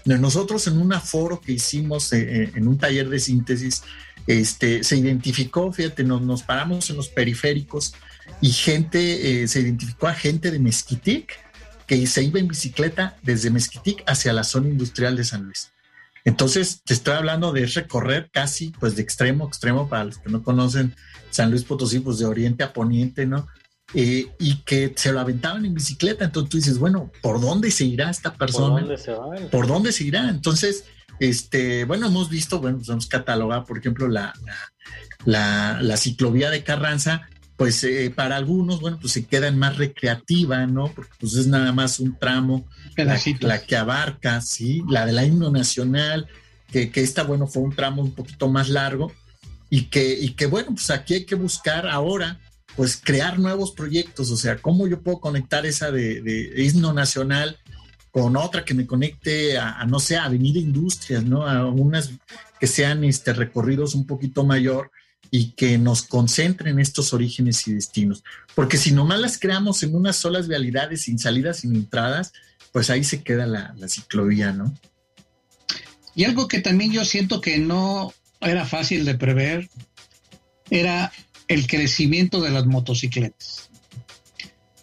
Nosotros 0.05 0.67
en 0.67 0.77
un 0.77 0.93
aforo 0.93 1.41
que 1.41 1.53
hicimos 1.53 2.11
eh, 2.13 2.43
eh, 2.43 2.51
en 2.55 2.67
un 2.67 2.77
taller 2.77 3.09
de 3.09 3.19
síntesis, 3.19 3.83
este, 4.27 4.83
se 4.83 4.97
identificó, 4.97 5.71
fíjate, 5.73 6.03
nos, 6.03 6.43
paramos 6.43 6.89
en 6.89 6.97
los 6.97 7.09
periféricos 7.09 7.93
y 8.39 8.51
gente, 8.51 9.43
eh, 9.43 9.47
se 9.47 9.61
identificó 9.61 10.07
a 10.07 10.13
gente 10.13 10.51
de 10.51 10.59
Mezquitic 10.59 11.39
que 11.91 12.07
se 12.07 12.23
iba 12.23 12.39
en 12.39 12.47
bicicleta 12.47 13.17
desde 13.21 13.49
Mezquitic 13.49 14.01
hacia 14.07 14.31
la 14.31 14.45
zona 14.45 14.69
industrial 14.69 15.17
de 15.17 15.25
San 15.25 15.43
Luis. 15.43 15.73
Entonces, 16.23 16.83
te 16.85 16.93
estoy 16.93 17.15
hablando 17.15 17.51
de 17.51 17.65
recorrer 17.65 18.29
casi, 18.31 18.69
pues, 18.79 18.95
de 18.95 19.01
extremo 19.01 19.43
a 19.43 19.47
extremo, 19.49 19.89
para 19.89 20.05
los 20.05 20.17
que 20.17 20.29
no 20.29 20.41
conocen 20.41 20.95
San 21.31 21.51
Luis 21.51 21.65
Potosí, 21.65 21.99
pues, 21.99 22.17
de 22.17 22.23
oriente 22.23 22.63
a 22.63 22.71
poniente, 22.71 23.25
¿no? 23.25 23.45
Eh, 23.93 24.31
y 24.39 24.61
que 24.61 24.93
se 24.95 25.11
lo 25.11 25.19
aventaban 25.19 25.65
en 25.65 25.73
bicicleta. 25.73 26.23
Entonces 26.23 26.49
tú 26.49 26.57
dices, 26.59 26.77
bueno, 26.77 27.11
¿por 27.21 27.41
dónde 27.41 27.69
se 27.71 27.83
irá 27.83 28.09
esta 28.09 28.35
persona? 28.35 28.69
¿Por 28.69 28.79
dónde 28.83 28.97
se 28.97 29.11
va? 29.11 29.49
¿Por 29.51 29.67
dónde 29.67 29.91
se 29.91 30.05
irá? 30.05 30.29
Entonces, 30.29 30.85
este, 31.19 31.83
bueno, 31.83 32.07
hemos 32.07 32.29
visto, 32.29 32.61
bueno, 32.61 32.77
pues 32.77 32.87
hemos 32.87 33.07
catalogado, 33.07 33.65
por 33.65 33.79
ejemplo, 33.79 34.07
la, 34.07 34.33
la, 35.25 35.97
ciclovía 35.97 36.49
de 36.51 36.63
Carranza, 36.63 37.27
pues 37.61 37.83
eh, 37.83 38.09
para 38.09 38.37
algunos, 38.37 38.81
bueno, 38.81 38.97
pues 38.99 39.13
se 39.13 39.27
queda 39.27 39.51
más 39.51 39.77
recreativa, 39.77 40.65
¿no? 40.65 40.91
Porque 40.91 41.11
pues 41.19 41.35
es 41.35 41.45
nada 41.45 41.71
más 41.71 41.99
un 41.99 42.17
tramo, 42.17 42.65
la, 42.97 43.61
que 43.61 43.75
abarca, 43.75 44.41
sí, 44.41 44.81
la 44.89 45.05
de 45.05 45.11
la 45.11 45.27
himno 45.27 45.51
nacional, 45.51 46.25
que, 46.71 46.89
que, 46.89 47.01
esta, 47.01 47.21
bueno, 47.21 47.45
fue 47.45 47.61
un 47.61 47.75
tramo 47.75 48.01
un 48.01 48.15
poquito 48.15 48.49
más 48.49 48.67
largo 48.67 49.11
y 49.69 49.83
que, 49.91 50.11
y 50.11 50.29
que, 50.29 50.47
bueno, 50.47 50.69
pues 50.73 50.89
aquí 50.89 51.13
hay 51.13 51.25
que 51.25 51.35
buscar 51.35 51.87
ahora, 51.87 52.39
pues 52.75 52.99
crear 52.99 53.37
nuevos 53.37 53.73
proyectos, 53.73 54.31
o 54.31 54.37
sea, 54.37 54.57
cómo 54.57 54.87
yo 54.87 55.03
puedo 55.03 55.19
conectar 55.19 55.67
esa 55.67 55.91
de, 55.91 56.19
de 56.21 56.63
himno 56.63 56.93
nacional 56.93 57.59
con 58.09 58.37
otra 58.37 58.65
que 58.65 58.73
me 58.73 58.87
conecte 58.87 59.59
a, 59.59 59.85
no 59.85 59.99
sé, 59.99 60.17
a 60.17 60.25
Avenida 60.25 60.57
Industrias, 60.57 61.23
¿no? 61.23 61.45
A 61.45 61.67
unas 61.67 62.09
que 62.59 62.65
sean 62.65 63.03
este, 63.03 63.33
recorridos 63.33 63.93
un 63.93 64.07
poquito 64.07 64.43
mayor 64.43 64.89
y 65.31 65.53
que 65.53 65.77
nos 65.77 66.03
concentren 66.03 66.77
estos 66.77 67.13
orígenes 67.13 67.65
y 67.67 67.73
destinos. 67.73 68.23
Porque 68.53 68.77
si 68.77 68.91
nomás 68.91 69.19
las 69.19 69.39
creamos 69.39 69.81
en 69.81 69.95
unas 69.95 70.17
solas 70.17 70.49
vialidades 70.49 71.03
sin 71.03 71.17
salidas, 71.17 71.61
sin 71.61 71.73
entradas, 71.73 72.33
pues 72.73 72.89
ahí 72.89 73.05
se 73.05 73.23
queda 73.23 73.45
la, 73.47 73.73
la 73.77 73.87
ciclovía, 73.87 74.51
¿no? 74.51 74.77
Y 76.13 76.25
algo 76.25 76.49
que 76.49 76.59
también 76.59 76.91
yo 76.91 77.05
siento 77.05 77.39
que 77.39 77.57
no 77.57 78.13
era 78.41 78.65
fácil 78.65 79.05
de 79.05 79.15
prever 79.15 79.69
era 80.69 81.11
el 81.47 81.65
crecimiento 81.67 82.41
de 82.41 82.49
las 82.51 82.65
motocicletas. 82.65 83.69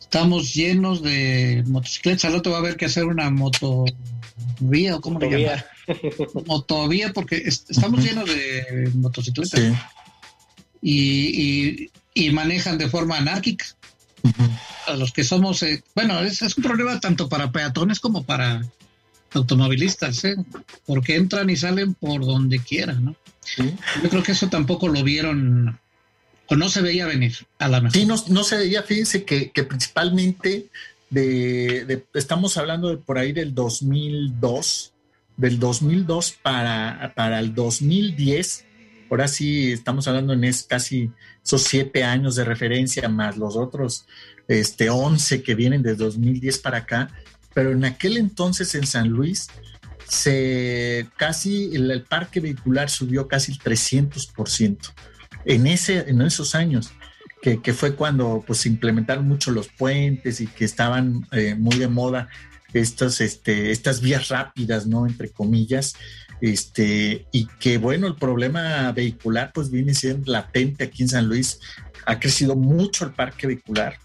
Estamos 0.00 0.54
llenos 0.54 1.02
de 1.02 1.62
motocicletas. 1.66 2.24
Al 2.24 2.36
otro 2.36 2.52
va 2.52 2.58
a 2.58 2.60
haber 2.60 2.76
que 2.76 2.86
hacer 2.86 3.04
una 3.04 3.28
motovía 3.30 4.96
o 4.96 5.00
cómo 5.02 5.20
le 5.20 5.42
llaman. 5.42 5.64
Motovía, 6.46 7.12
porque 7.12 7.36
estamos 7.44 8.02
llenos 8.02 8.26
de 8.26 8.90
motocicletas. 8.94 9.60
Y, 10.82 11.90
manejan 12.32 12.78
de 12.78 12.88
forma 12.88 13.16
anárquica. 13.16 13.66
A 14.86 14.94
los 14.94 15.12
que 15.12 15.22
somos, 15.24 15.62
eh, 15.62 15.82
bueno, 15.94 16.20
es, 16.20 16.40
un 16.56 16.62
problema 16.62 16.98
tanto 16.98 17.28
para 17.28 17.52
peatones 17.52 18.00
como 18.00 18.24
para 18.24 18.62
automovilistas, 19.32 20.24
¿eh? 20.24 20.36
porque 20.86 21.16
entran 21.16 21.50
y 21.50 21.56
salen 21.56 21.94
por 21.94 22.24
donde 22.24 22.58
quieran, 22.58 23.04
¿no? 23.04 23.16
Yo 24.02 24.10
creo 24.10 24.22
que 24.22 24.32
eso 24.32 24.48
tampoco 24.48 24.88
lo 24.88 25.02
vieron 25.02 25.78
o 26.48 26.56
no 26.56 26.68
se 26.68 26.82
veía 26.82 27.06
venir 27.06 27.34
a 27.58 27.68
la 27.68 27.80
mejor. 27.80 27.96
Sí, 27.96 28.06
no, 28.06 28.44
se 28.44 28.56
veía, 28.56 28.82
fíjense 28.82 29.24
que, 29.24 29.64
principalmente 29.64 30.68
de, 31.10 32.04
estamos 32.14 32.56
hablando 32.56 32.88
de 32.88 32.96
por 32.96 33.18
ahí 33.18 33.32
del 33.32 33.54
2002, 33.54 34.92
del 35.36 35.58
2002 35.58 36.38
para, 36.42 37.12
para 37.14 37.38
el 37.38 37.54
2010, 37.54 38.64
ahora 39.10 39.28
sí 39.28 39.72
estamos 39.72 40.08
hablando 40.08 40.32
en 40.32 40.44
es 40.44 40.62
casi 40.62 41.10
esos 41.44 41.62
siete 41.62 42.04
años 42.04 42.36
de 42.36 42.44
referencia 42.44 43.08
más 43.08 43.36
los 43.36 43.56
otros 43.56 44.06
este, 44.48 44.90
11 44.90 45.42
que 45.42 45.54
vienen 45.54 45.82
de 45.82 45.94
2010 45.94 46.58
para 46.58 46.78
acá, 46.78 47.10
pero 47.54 47.72
en 47.72 47.84
aquel 47.84 48.16
entonces 48.16 48.74
en 48.74 48.86
San 48.86 49.08
Luis 49.08 49.48
se 50.08 51.06
casi 51.16 51.74
el, 51.74 52.02
parque 52.02 52.40
vehicular 52.40 52.88
subió 52.88 53.28
casi 53.28 53.52
el 53.52 53.58
300% 53.58 54.92
en, 55.44 55.66
ese, 55.66 56.08
en 56.08 56.22
esos 56.22 56.54
años, 56.54 56.92
que, 57.42 57.72
fue 57.72 57.94
cuando 57.94 58.42
pues, 58.46 58.66
implementaron 58.66 59.26
mucho 59.26 59.50
los 59.50 59.68
puentes 59.68 60.40
y 60.40 60.46
que 60.46 60.64
estaban 60.64 61.26
eh, 61.32 61.54
muy 61.54 61.78
de 61.78 61.88
moda 61.88 62.28
estas, 62.72 63.20
este, 63.20 63.70
estas 63.70 64.00
vías 64.00 64.28
rápidas, 64.28 64.86
¿no? 64.86 65.06
Entre 65.06 65.30
comillas, 65.30 65.94
este, 66.40 67.26
y 67.32 67.46
que 67.58 67.78
bueno, 67.78 68.06
el 68.06 68.16
problema 68.16 68.90
vehicular 68.92 69.50
pues 69.52 69.70
viene 69.70 69.94
siendo 69.94 70.30
latente 70.30 70.84
aquí 70.84 71.02
en 71.02 71.08
San 71.08 71.26
Luis, 71.26 71.60
ha 72.06 72.18
crecido 72.18 72.56
mucho 72.56 73.04
el 73.04 73.12
parque 73.12 73.46
vehicular. 73.46 73.96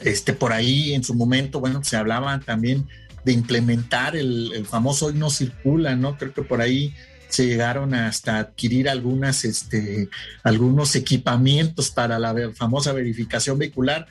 Este, 0.00 0.32
por 0.32 0.52
ahí 0.52 0.92
en 0.92 1.04
su 1.04 1.14
momento, 1.14 1.60
bueno, 1.60 1.82
se 1.82 1.96
hablaba 1.96 2.38
también 2.40 2.86
de 3.24 3.32
implementar 3.32 4.16
el, 4.16 4.52
el 4.54 4.66
famoso 4.66 5.06
hoy 5.06 5.14
no 5.14 5.30
circula, 5.30 5.96
¿no? 5.96 6.16
Creo 6.16 6.32
que 6.32 6.42
por 6.42 6.60
ahí 6.60 6.94
se 7.28 7.46
llegaron 7.46 7.94
hasta 7.94 8.38
adquirir 8.38 8.88
algunas, 8.88 9.44
este, 9.44 10.08
algunos 10.42 10.94
equipamientos 10.94 11.90
para 11.90 12.18
la 12.18 12.34
famosa 12.54 12.92
verificación 12.92 13.58
vehicular. 13.58 14.06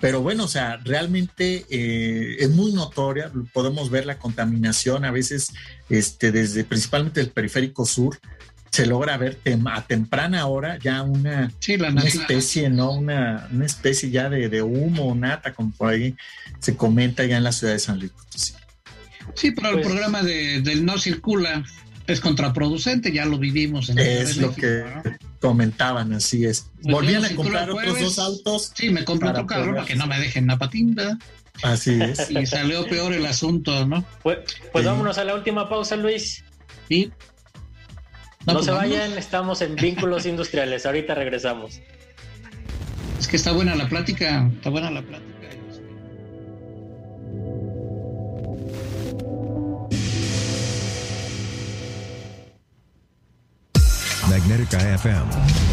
Pero 0.00 0.22
bueno, 0.22 0.44
o 0.44 0.48
sea, 0.48 0.76
realmente 0.84 1.66
eh, 1.70 2.36
es 2.38 2.50
muy 2.50 2.72
notoria, 2.72 3.32
podemos 3.52 3.90
ver 3.90 4.06
la 4.06 4.18
contaminación 4.18 5.04
a 5.04 5.10
veces 5.10 5.52
este, 5.88 6.30
desde 6.30 6.64
principalmente 6.64 7.20
el 7.20 7.30
periférico 7.30 7.84
sur, 7.84 8.18
se 8.70 8.86
logra 8.86 9.16
ver 9.16 9.38
a 9.66 9.86
temprana 9.86 10.46
hora 10.46 10.78
ya 10.78 11.02
una, 11.02 11.50
especie, 12.04 12.68
¿no? 12.68 12.92
Una, 12.92 13.48
especie 13.64 14.10
ya 14.10 14.28
de, 14.28 14.62
humo, 14.62 15.14
nata, 15.14 15.54
como 15.54 15.72
por 15.72 15.88
ahí 15.88 16.14
se 16.60 16.76
comenta 16.76 17.24
ya 17.24 17.38
en 17.38 17.44
la 17.44 17.52
ciudad 17.52 17.72
de 17.72 17.78
San 17.78 17.98
Luis 17.98 18.12
Potosí. 18.12 18.52
Sí, 19.34 19.50
pero 19.50 19.70
el 19.70 19.74
pues 19.76 19.86
programa 19.86 20.22
de, 20.22 20.60
del 20.60 20.84
no 20.84 20.98
circula 20.98 21.64
es 22.06 22.20
contraproducente, 22.20 23.12
ya 23.12 23.24
lo 23.24 23.38
vivimos. 23.38 23.88
En 23.88 23.98
es 23.98 24.36
lo 24.36 24.54
que 24.54 24.84
comentaban, 25.40 26.12
así 26.12 26.44
es. 26.44 26.70
Pues 26.82 26.94
Volvían 26.94 27.24
a 27.24 27.34
comprar 27.34 27.70
otros 27.70 28.00
dos 28.00 28.18
autos. 28.18 28.72
Sí, 28.74 28.90
me 28.90 29.04
compré 29.04 29.30
otro 29.30 29.46
carro 29.46 29.74
para 29.74 29.86
que 29.86 29.96
no 29.96 30.06
me 30.06 30.18
dejen 30.18 30.46
la 30.46 30.56
patinda. 30.56 31.18
Así 31.62 32.00
es. 32.00 32.30
Y 32.30 32.46
salió 32.46 32.86
peor 32.86 33.12
el 33.12 33.26
asunto, 33.26 33.86
¿no? 33.86 34.04
Pues, 34.22 34.38
pues 34.72 34.84
vámonos 34.84 35.18
a 35.18 35.24
la 35.24 35.34
última 35.34 35.68
pausa, 35.68 35.96
Luis. 35.96 36.44
Sí. 36.88 37.10
No, 38.46 38.54
pues 38.54 38.66
se 38.66 38.70
vayan, 38.70 39.18
estamos 39.18 39.60
en 39.60 39.74
vínculos 39.74 40.24
industriales. 40.24 40.86
Ahorita 40.86 41.14
regresamos. 41.14 41.80
Es 43.18 43.26
que 43.26 43.36
está 43.36 43.52
buena 43.52 43.74
la 43.74 43.88
plática, 43.88 44.48
está 44.54 44.70
buena 44.70 44.90
la 44.90 45.02
plática. 45.02 45.37
Magnética 54.48 54.94
FM. 54.94 55.26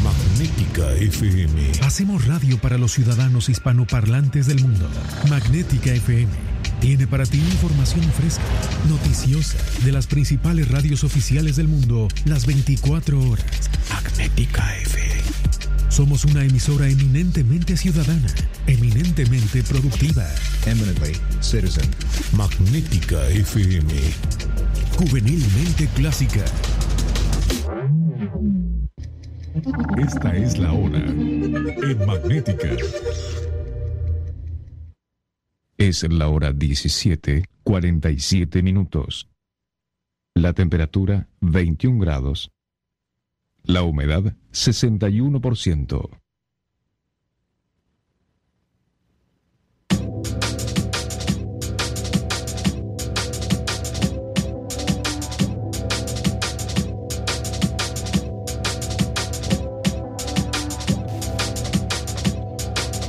Magnética 0.03 0.93
FM. 0.95 1.71
Hacemos 1.81 2.25
radio 2.25 2.57
para 2.57 2.77
los 2.77 2.91
ciudadanos 2.91 3.47
hispanoparlantes 3.47 4.47
del 4.47 4.61
mundo. 4.61 4.89
Magnética 5.29 5.93
FM. 5.93 6.27
Tiene 6.81 7.07
para 7.07 7.25
ti 7.25 7.37
información 7.37 8.03
fresca, 8.11 8.43
noticiosa, 8.89 9.57
de 9.85 9.93
las 9.93 10.07
principales 10.07 10.69
radios 10.69 11.05
oficiales 11.05 11.55
del 11.55 11.69
mundo, 11.69 12.09
las 12.25 12.45
24 12.45 13.17
horas. 13.29 13.45
Magnética 13.89 14.75
FM. 14.79 15.21
Somos 15.87 16.25
una 16.25 16.43
emisora 16.43 16.89
eminentemente 16.89 17.77
ciudadana, 17.77 18.27
eminentemente 18.67 19.63
productiva. 19.63 20.27
Eminently 20.65 21.13
citizen. 21.39 21.89
Magnética 22.33 23.25
FM. 23.29 23.93
Juvenilmente 24.97 25.87
clásica 25.95 26.43
esta 29.97 30.35
es 30.35 30.57
la 30.57 30.73
hora 30.73 30.99
en 30.99 32.05
Magnética. 32.05 32.69
Es 35.77 36.03
la 36.09 36.27
hora 36.27 36.51
17, 36.51 37.45
47 37.63 38.63
minutos. 38.63 39.29
La 40.33 40.51
temperatura 40.53 41.29
21 41.39 41.99
grados. 41.99 42.51
La 43.63 43.83
humedad 43.83 44.35
61%. 44.51 46.24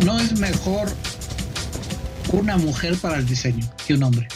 No 0.04 0.18
es 0.18 0.38
mejor 0.38 0.88
una 2.32 2.56
mujer 2.56 2.96
para 2.96 3.16
el 3.16 3.26
diseño 3.26 3.68
que 3.86 3.94
un 3.94 4.02
hombre. 4.02 4.28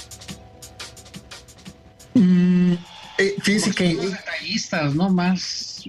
Mm, 2.15 2.73
eh, 3.19 3.35
fíjense 3.43 3.73
que 3.73 3.97
detallistas, 3.97 4.95
no 4.95 5.11
más 5.11 5.85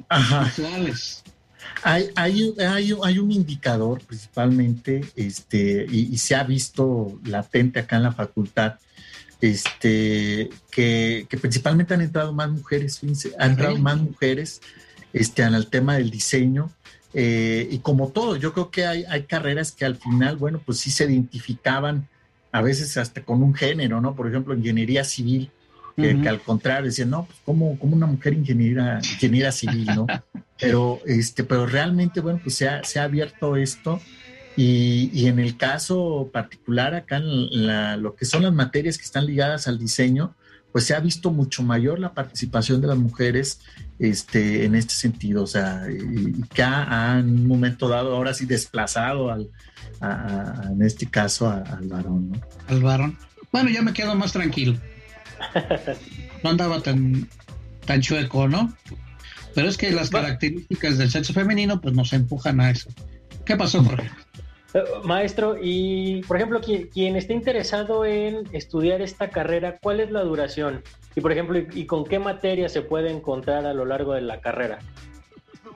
visuales. 0.45 1.23
Hay, 1.83 2.09
hay, 2.15 2.53
hay, 2.59 2.93
hay, 3.03 3.19
un 3.19 3.31
indicador 3.31 4.01
principalmente, 4.05 5.01
este, 5.15 5.87
y, 5.89 6.15
se 6.17 6.35
ha 6.35 6.43
visto 6.43 7.19
latente 7.25 7.79
acá 7.79 7.97
en 7.97 8.03
la 8.03 8.11
facultad, 8.11 8.75
este, 9.39 10.49
que, 10.69 11.27
principalmente 11.41 11.95
han 11.95 12.01
entrado 12.01 12.33
más 12.33 12.51
mujeres, 12.51 12.99
fíjense, 12.99 13.31
han 13.39 13.51
entrado 13.51 13.77
más 13.79 13.97
mujeres 13.97 14.61
este, 15.11 15.41
el 15.41 15.67
tema 15.67 15.95
del 15.95 16.11
diseño, 16.11 16.71
eh, 17.13 17.67
y 17.69 17.79
como 17.79 18.09
todo, 18.09 18.35
yo 18.35 18.53
creo 18.53 18.71
que 18.71 18.85
hay, 18.85 19.03
hay 19.09 19.23
carreras 19.23 19.71
que 19.71 19.85
al 19.85 19.97
final, 19.97 20.37
bueno, 20.37 20.61
pues 20.65 20.79
sí 20.79 20.91
se 20.91 21.05
identificaban 21.05 22.07
a 22.51 22.61
veces 22.61 22.97
hasta 22.97 23.23
con 23.23 23.43
un 23.43 23.53
género, 23.53 24.01
¿no? 24.01 24.15
Por 24.15 24.27
ejemplo, 24.27 24.53
ingeniería 24.53 25.03
civil, 25.03 25.51
que, 25.95 26.27
al 26.27 26.41
contrario 26.41 26.85
decían, 26.85 27.11
no, 27.11 27.25
pues 27.25 27.37
como, 27.45 27.77
como 27.77 27.95
una 27.95 28.07
mujer 28.07 28.33
ingeniera, 28.33 28.99
ingeniera 28.99 29.51
civil, 29.51 29.85
¿no? 29.93 30.07
Pero, 30.59 30.99
este, 31.07 31.43
pero 31.43 31.65
realmente, 31.65 32.21
bueno, 32.21 32.39
pues 32.43 32.53
se 32.53 32.69
ha, 32.69 32.83
se 32.83 32.99
ha 32.99 33.05
abierto 33.05 33.55
esto 33.55 33.99
y, 34.55 35.09
y, 35.11 35.25
en 35.25 35.39
el 35.39 35.57
caso 35.57 36.29
particular 36.31 36.93
acá 36.93 37.17
en 37.17 38.03
lo 38.03 38.15
que 38.15 38.25
son 38.25 38.43
las 38.43 38.53
materias 38.53 38.99
que 38.99 39.03
están 39.03 39.25
ligadas 39.25 39.67
al 39.67 39.79
diseño, 39.79 40.35
pues 40.71 40.85
se 40.85 40.95
ha 40.95 40.99
visto 40.99 41.31
mucho 41.31 41.63
mayor 41.63 41.99
la 41.99 42.13
participación 42.13 42.81
de 42.81 42.87
las 42.87 42.97
mujeres 42.97 43.61
este, 43.99 44.65
en 44.65 44.75
este 44.75 44.93
sentido, 44.93 45.43
o 45.43 45.47
sea, 45.47 45.85
y, 45.89 46.41
que 46.53 46.63
ha, 46.63 47.17
en 47.19 47.29
un 47.29 47.47
momento 47.47 47.87
dado 47.87 48.15
ahora 48.15 48.33
sí 48.33 48.45
desplazado 48.45 49.31
al, 49.31 49.49
en 50.71 50.81
este 50.81 51.07
caso 51.07 51.49
al 51.49 51.87
varón, 51.87 52.31
¿no? 52.31 52.41
Al 52.67 52.81
varón. 52.81 53.17
Bueno, 53.51 53.69
ya 53.69 53.81
me 53.81 53.93
quedo 53.93 54.15
más 54.15 54.33
tranquilo. 54.33 54.77
No 56.43 56.49
andaba 56.49 56.81
tan, 56.81 57.29
tan 57.85 58.01
chueco, 58.01 58.47
¿no? 58.47 58.75
Pero 59.53 59.67
es 59.67 59.77
que 59.77 59.91
las 59.91 60.09
características 60.09 60.97
del 60.97 61.11
sexo 61.11 61.33
femenino 61.33 61.79
pues 61.79 61.93
nos 61.93 62.13
empujan 62.13 62.59
a 62.59 62.71
eso. 62.71 62.89
¿Qué 63.45 63.55
pasó, 63.55 63.83
Jorge? 63.83 64.09
Maestro, 65.03 65.57
y 65.61 66.21
por 66.23 66.37
ejemplo, 66.37 66.61
quien, 66.61 66.87
quien, 66.87 67.15
esté 67.15 67.33
interesado 67.33 68.05
en 68.05 68.47
estudiar 68.53 69.01
esta 69.01 69.29
carrera, 69.29 69.77
¿cuál 69.81 69.99
es 69.99 70.11
la 70.11 70.23
duración? 70.23 70.81
Y 71.15 71.21
por 71.21 71.31
ejemplo, 71.31 71.59
¿y, 71.59 71.85
con 71.85 72.05
qué 72.05 72.19
materia 72.19 72.69
se 72.69 72.81
puede 72.81 73.11
encontrar 73.11 73.65
a 73.65 73.73
lo 73.73 73.85
largo 73.85 74.13
de 74.13 74.21
la 74.21 74.39
carrera? 74.39 74.79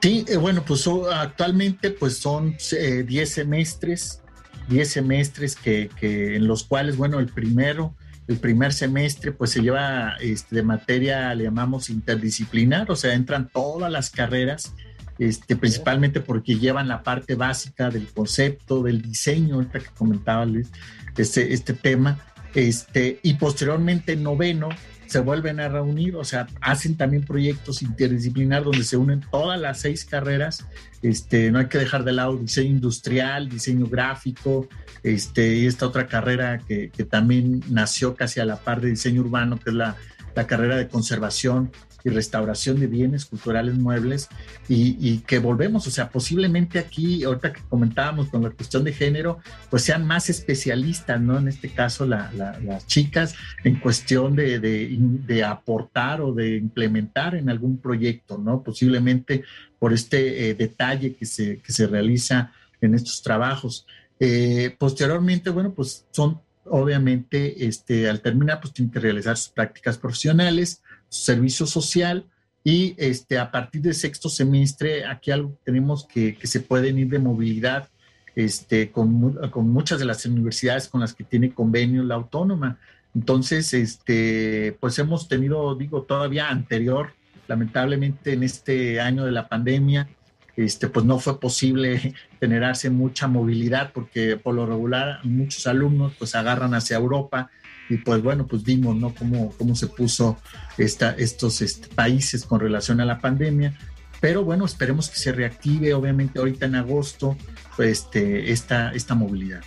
Sí, 0.00 0.24
eh, 0.28 0.36
bueno, 0.36 0.62
pues 0.66 0.88
actualmente 1.12 1.90
pues 1.90 2.18
son 2.18 2.52
10 2.52 2.72
eh, 2.72 3.26
semestres, 3.26 4.22
10 4.68 4.88
semestres 4.88 5.56
que, 5.56 5.90
que, 6.00 6.36
en 6.36 6.46
los 6.46 6.64
cuales, 6.64 6.96
bueno, 6.96 7.18
el 7.18 7.26
primero, 7.26 7.94
el 8.28 8.38
primer 8.38 8.72
semestre 8.72 9.32
pues 9.32 9.50
se 9.50 9.60
lleva 9.60 10.16
este, 10.20 10.56
de 10.56 10.62
materia, 10.62 11.34
le 11.34 11.44
llamamos 11.44 11.90
interdisciplinar, 11.90 12.90
o 12.90 12.96
sea, 12.96 13.14
entran 13.14 13.48
todas 13.48 13.90
las 13.92 14.10
carreras 14.10 14.74
este, 15.18 15.56
principalmente 15.56 16.20
porque 16.20 16.58
llevan 16.58 16.88
la 16.88 17.02
parte 17.02 17.34
básica 17.34 17.90
del 17.90 18.06
concepto, 18.08 18.82
del 18.82 19.02
diseño, 19.02 19.56
ahorita 19.56 19.80
que 19.80 19.90
comentaba 19.96 20.44
Luis, 20.44 20.68
este, 21.16 21.52
este 21.52 21.72
tema, 21.72 22.18
este, 22.54 23.20
y 23.22 23.34
posteriormente 23.34 24.12
en 24.12 24.22
noveno 24.22 24.68
se 25.06 25.20
vuelven 25.20 25.60
a 25.60 25.68
reunir, 25.68 26.16
o 26.16 26.24
sea, 26.24 26.48
hacen 26.60 26.96
también 26.96 27.22
proyectos 27.22 27.82
interdisciplinar 27.82 28.64
donde 28.64 28.82
se 28.82 28.96
unen 28.96 29.24
todas 29.30 29.60
las 29.60 29.80
seis 29.80 30.04
carreras, 30.04 30.66
este, 31.02 31.50
no 31.50 31.60
hay 31.60 31.66
que 31.66 31.78
dejar 31.78 32.04
de 32.04 32.12
lado 32.12 32.36
diseño 32.36 32.70
industrial, 32.70 33.48
diseño 33.48 33.86
gráfico, 33.86 34.68
este, 35.02 35.54
y 35.54 35.66
esta 35.66 35.86
otra 35.86 36.08
carrera 36.08 36.58
que, 36.58 36.90
que 36.90 37.04
también 37.04 37.62
nació 37.70 38.16
casi 38.16 38.40
a 38.40 38.44
la 38.44 38.56
par 38.56 38.80
de 38.80 38.90
diseño 38.90 39.20
urbano, 39.20 39.58
que 39.60 39.70
es 39.70 39.76
la, 39.76 39.96
la 40.34 40.46
carrera 40.46 40.76
de 40.76 40.88
conservación 40.88 41.72
y 42.06 42.08
restauración 42.08 42.78
de 42.78 42.86
bienes 42.86 43.24
culturales 43.24 43.74
muebles 43.74 44.28
y, 44.68 45.18
que 45.26 45.40
volvemos, 45.40 45.88
o 45.88 45.90
sea, 45.90 46.08
posiblemente 46.08 46.78
aquí, 46.78 47.24
ahorita 47.24 47.52
que 47.52 47.60
comentábamos 47.68 48.28
con 48.28 48.44
la 48.44 48.50
cuestión 48.50 48.84
de 48.84 48.92
género, 48.92 49.40
pues 49.70 49.82
sean 49.82 50.06
más 50.06 50.30
especialistas, 50.30 51.20
¿no? 51.20 51.36
En 51.36 51.48
este 51.48 51.68
caso, 51.68 52.06
las 52.06 52.86
chicas 52.86 53.34
en 53.64 53.80
cuestión 53.80 54.36
de, 54.36 55.44
aportar 55.44 56.20
o 56.20 56.32
de 56.32 56.56
implementar 56.56 57.34
en 57.34 57.50
algún 57.50 57.78
proyecto, 57.78 58.38
¿no? 58.38 58.62
Posiblemente 58.62 59.42
por 59.80 59.92
este 59.92 60.50
eh, 60.50 60.54
detalle 60.54 61.16
que 61.16 61.26
se, 61.26 61.58
que 61.58 61.72
se 61.72 61.88
realiza 61.88 62.52
en 62.80 62.94
estos 62.94 63.20
trabajos. 63.20 63.84
Eh, 64.20 64.74
posteriormente, 64.78 65.50
bueno, 65.50 65.72
pues 65.72 66.06
son 66.12 66.40
obviamente, 66.68 67.66
este, 67.66 68.08
al 68.08 68.20
terminar, 68.20 68.60
pues 68.60 68.72
tienen 68.72 68.92
que 68.92 69.00
realizar 69.00 69.36
sus 69.36 69.48
prácticas 69.48 69.98
profesionales, 69.98 70.82
servicio 71.08 71.66
social 71.66 72.26
y 72.64 72.94
este, 72.98 73.38
a 73.38 73.50
partir 73.50 73.82
del 73.82 73.94
sexto 73.94 74.28
semestre 74.28 75.04
aquí 75.04 75.30
algo 75.30 75.56
tenemos 75.64 76.04
que, 76.06 76.36
que 76.36 76.46
se 76.46 76.60
pueden 76.60 76.98
ir 76.98 77.08
de 77.08 77.18
movilidad 77.18 77.88
este, 78.34 78.90
con, 78.90 79.32
con, 79.50 79.70
muchas 79.70 79.98
de 79.98 80.04
las 80.04 80.26
universidades 80.26 80.88
con 80.88 81.00
las 81.00 81.14
que 81.14 81.24
tiene 81.24 81.54
convenio 81.54 82.02
la 82.02 82.16
autónoma. 82.16 82.78
Entonces, 83.14 83.72
este, 83.72 84.76
pues 84.78 84.98
hemos 84.98 85.26
tenido, 85.26 85.74
digo, 85.74 86.02
todavía 86.02 86.48
anterior 86.48 87.12
Lamentablemente 87.48 88.32
en 88.32 88.42
este 88.42 89.00
año 89.00 89.24
de 89.24 89.32
la 89.32 89.48
pandemia, 89.48 90.08
este, 90.56 90.88
pues 90.88 91.04
no 91.06 91.18
fue 91.18 91.38
posible 91.38 92.14
generarse 92.40 92.90
mucha 92.90 93.28
movilidad 93.28 93.92
porque 93.92 94.36
por 94.36 94.54
lo 94.54 94.66
regular 94.66 95.20
muchos 95.24 95.66
alumnos 95.66 96.14
pues 96.18 96.34
agarran 96.34 96.74
hacia 96.74 96.96
Europa 96.96 97.50
y 97.88 97.98
pues 97.98 98.22
bueno, 98.22 98.46
pues 98.46 98.64
vimos, 98.64 98.96
¿no? 98.96 99.14
Cómo, 99.14 99.50
cómo 99.56 99.74
se 99.74 99.86
puso 99.86 100.38
esta, 100.78 101.12
estos 101.12 101.62
este, 101.62 101.88
países 101.88 102.44
con 102.44 102.60
relación 102.60 103.00
a 103.00 103.04
la 103.04 103.20
pandemia. 103.20 103.78
Pero 104.20 104.44
bueno, 104.44 104.64
esperemos 104.64 105.08
que 105.08 105.16
se 105.16 105.32
reactive, 105.32 105.94
obviamente 105.94 106.38
ahorita 106.38 106.66
en 106.66 106.74
agosto, 106.74 107.36
pues, 107.76 108.00
este, 108.00 108.50
esta, 108.50 108.92
esta 108.92 109.14
movilidad. 109.14 109.62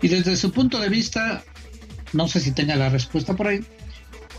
Y 0.00 0.08
desde 0.08 0.36
su 0.36 0.52
punto 0.52 0.78
de 0.78 0.88
vista, 0.88 1.42
no 2.12 2.28
sé 2.28 2.40
si 2.40 2.52
tenga 2.52 2.76
la 2.76 2.88
respuesta 2.88 3.34
por 3.34 3.48
ahí, 3.48 3.64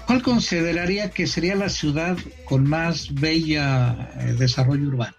¿cuál 0.08 0.22
consideraría 0.22 1.12
que 1.12 1.28
sería 1.28 1.56
la 1.56 1.70
ciudad 1.70 2.18
con 2.46 2.68
más 2.68 3.14
bella 3.14 4.10
eh, 4.20 4.36
desarrollo 4.38 4.88
urbano? 4.88 5.16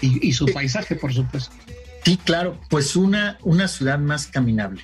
Y, 0.00 0.34
su 0.34 0.44
paisaje, 0.44 0.96
por 0.96 1.14
supuesto. 1.14 1.54
Sí, 2.04 2.18
claro, 2.22 2.60
pues 2.68 2.94
una, 2.94 3.38
una 3.42 3.68
ciudad 3.68 3.98
más 3.98 4.26
caminable. 4.26 4.82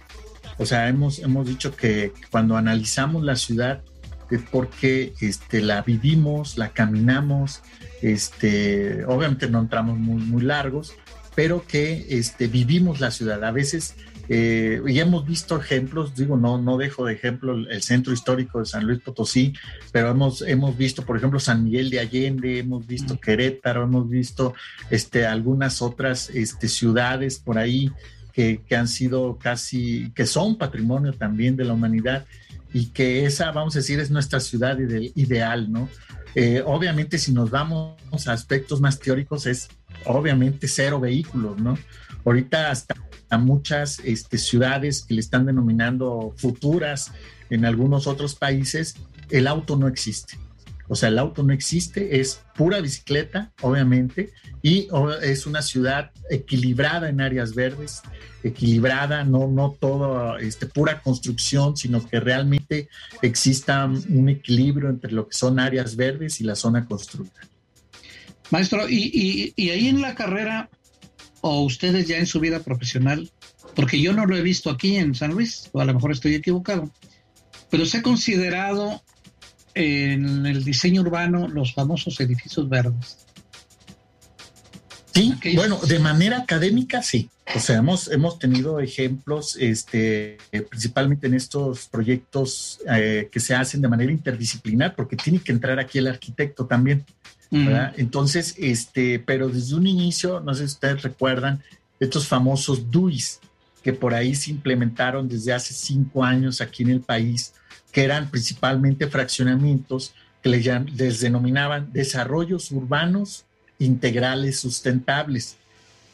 O 0.60 0.66
sea, 0.66 0.88
hemos, 0.88 1.20
hemos 1.20 1.46
dicho 1.46 1.74
que 1.74 2.12
cuando 2.30 2.54
analizamos 2.54 3.24
la 3.24 3.34
ciudad 3.34 3.80
es 4.30 4.42
porque 4.52 5.14
este, 5.22 5.62
la 5.62 5.80
vivimos, 5.80 6.58
la 6.58 6.68
caminamos, 6.68 7.62
este, 8.02 9.06
obviamente 9.06 9.48
no 9.48 9.60
entramos 9.60 9.96
muy, 9.96 10.22
muy 10.22 10.42
largos, 10.42 10.92
pero 11.34 11.66
que 11.66 12.04
este, 12.10 12.46
vivimos 12.46 13.00
la 13.00 13.10
ciudad. 13.10 13.42
A 13.42 13.52
veces 13.52 13.94
eh, 14.28 14.82
y 14.86 15.00
hemos 15.00 15.26
visto 15.26 15.58
ejemplos, 15.58 16.14
digo, 16.14 16.36
no, 16.36 16.58
no 16.58 16.76
dejo 16.76 17.06
de 17.06 17.14
ejemplo 17.14 17.54
el, 17.54 17.82
centro 17.82 18.12
histórico 18.12 18.58
de 18.58 18.66
San 18.66 18.86
Luis 18.86 19.00
Potosí, 19.00 19.54
pero 19.92 20.10
hemos, 20.10 20.42
hemos 20.42 20.76
visto, 20.76 21.06
por 21.06 21.16
ejemplo, 21.16 21.40
San 21.40 21.64
Miguel 21.64 21.88
de 21.88 22.00
Allende, 22.00 22.58
hemos 22.58 22.86
visto 22.86 23.18
Querétaro, 23.18 23.84
hemos 23.84 24.10
visto 24.10 24.52
este, 24.90 25.26
algunas 25.26 25.80
otras 25.80 26.28
este, 26.30 26.68
ciudades 26.68 27.38
por 27.38 27.56
ahí 27.56 27.90
que, 28.40 28.62
que 28.66 28.74
han 28.74 28.88
sido 28.88 29.36
casi, 29.36 30.12
que 30.14 30.24
son 30.24 30.56
patrimonio 30.56 31.12
también 31.12 31.56
de 31.56 31.64
la 31.64 31.74
humanidad 31.74 32.24
y 32.72 32.86
que 32.86 33.26
esa, 33.26 33.50
vamos 33.50 33.76
a 33.76 33.80
decir, 33.80 34.00
es 34.00 34.10
nuestra 34.10 34.40
ciudad 34.40 34.78
ideal, 34.78 35.70
¿no? 35.70 35.90
Eh, 36.34 36.62
obviamente, 36.64 37.18
si 37.18 37.32
nos 37.32 37.50
vamos 37.50 37.98
a 38.26 38.32
aspectos 38.32 38.80
más 38.80 38.98
teóricos, 38.98 39.44
es 39.44 39.68
obviamente 40.06 40.68
cero 40.68 40.98
vehículos, 41.00 41.58
¿no? 41.60 41.76
Ahorita 42.24 42.70
hasta 42.70 42.94
a 43.28 43.36
muchas 43.36 43.98
este, 44.04 44.38
ciudades 44.38 45.02
que 45.02 45.12
le 45.12 45.20
están 45.20 45.44
denominando 45.44 46.32
futuras 46.38 47.12
en 47.50 47.66
algunos 47.66 48.06
otros 48.06 48.34
países, 48.36 48.94
el 49.28 49.48
auto 49.48 49.76
no 49.76 49.86
existe. 49.86 50.38
O 50.90 50.96
sea, 50.96 51.08
el 51.08 51.20
auto 51.20 51.44
no 51.44 51.52
existe, 51.52 52.20
es 52.20 52.42
pura 52.56 52.80
bicicleta, 52.80 53.52
obviamente, 53.62 54.32
y 54.60 54.88
es 55.22 55.46
una 55.46 55.62
ciudad 55.62 56.10
equilibrada 56.28 57.08
en 57.08 57.20
áreas 57.20 57.54
verdes, 57.54 58.02
equilibrada, 58.42 59.22
no, 59.22 59.46
no 59.46 59.76
todo 59.78 60.36
este, 60.38 60.66
pura 60.66 61.00
construcción, 61.00 61.76
sino 61.76 62.04
que 62.04 62.18
realmente 62.18 62.88
exista 63.22 63.84
un 63.84 64.28
equilibrio 64.30 64.88
entre 64.88 65.12
lo 65.12 65.28
que 65.28 65.38
son 65.38 65.60
áreas 65.60 65.94
verdes 65.94 66.40
y 66.40 66.44
la 66.44 66.56
zona 66.56 66.84
construida. 66.84 67.40
Maestro, 68.50 68.88
y, 68.88 69.52
y 69.54 69.70
ahí 69.70 69.86
en 69.86 70.00
la 70.00 70.16
carrera, 70.16 70.70
o 71.40 71.62
ustedes 71.62 72.08
ya 72.08 72.18
en 72.18 72.26
su 72.26 72.40
vida 72.40 72.64
profesional, 72.64 73.30
porque 73.76 74.02
yo 74.02 74.12
no 74.12 74.26
lo 74.26 74.36
he 74.36 74.42
visto 74.42 74.70
aquí 74.70 74.96
en 74.96 75.14
San 75.14 75.30
Luis, 75.30 75.70
o 75.70 75.80
a 75.80 75.84
lo 75.84 75.94
mejor 75.94 76.10
estoy 76.10 76.34
equivocado, 76.34 76.90
pero 77.70 77.86
se 77.86 77.98
ha 77.98 78.02
considerado 78.02 79.04
en 79.74 80.46
el 80.46 80.64
diseño 80.64 81.02
urbano 81.02 81.48
los 81.48 81.74
famosos 81.74 82.20
edificios 82.20 82.68
verdes. 82.68 83.18
Sí, 85.12 85.34
bueno, 85.54 85.78
de 85.78 85.98
manera 85.98 86.38
académica 86.38 87.02
sí. 87.02 87.28
O 87.54 87.58
sea, 87.58 87.78
hemos, 87.78 88.08
hemos 88.08 88.38
tenido 88.38 88.78
ejemplos, 88.78 89.56
este, 89.58 90.38
principalmente 90.68 91.26
en 91.26 91.34
estos 91.34 91.88
proyectos 91.88 92.80
eh, 92.88 93.28
que 93.30 93.40
se 93.40 93.54
hacen 93.54 93.80
de 93.80 93.88
manera 93.88 94.12
interdisciplinar, 94.12 94.94
porque 94.94 95.16
tiene 95.16 95.40
que 95.40 95.50
entrar 95.50 95.80
aquí 95.80 95.98
el 95.98 96.06
arquitecto 96.06 96.66
también. 96.66 97.04
Entonces, 97.96 98.54
este, 98.58 99.18
pero 99.18 99.48
desde 99.48 99.74
un 99.74 99.84
inicio, 99.88 100.38
no 100.38 100.54
sé 100.54 100.68
si 100.68 100.74
ustedes 100.74 101.02
recuerdan, 101.02 101.60
estos 101.98 102.28
famosos 102.28 102.90
DUIs 102.92 103.40
que 103.82 103.92
por 103.92 104.14
ahí 104.14 104.34
se 104.34 104.50
implementaron 104.50 105.28
desde 105.28 105.52
hace 105.52 105.74
cinco 105.74 106.22
años 106.22 106.60
aquí 106.60 106.84
en 106.84 106.90
el 106.90 107.00
país, 107.00 107.54
que 107.92 108.04
eran 108.04 108.30
principalmente 108.30 109.06
fraccionamientos 109.08 110.14
que 110.42 110.48
les, 110.48 111.20
denominaban 111.20 111.92
desarrollos 111.92 112.70
urbanos 112.70 113.44
integrales 113.78 114.58
sustentables. 114.58 115.56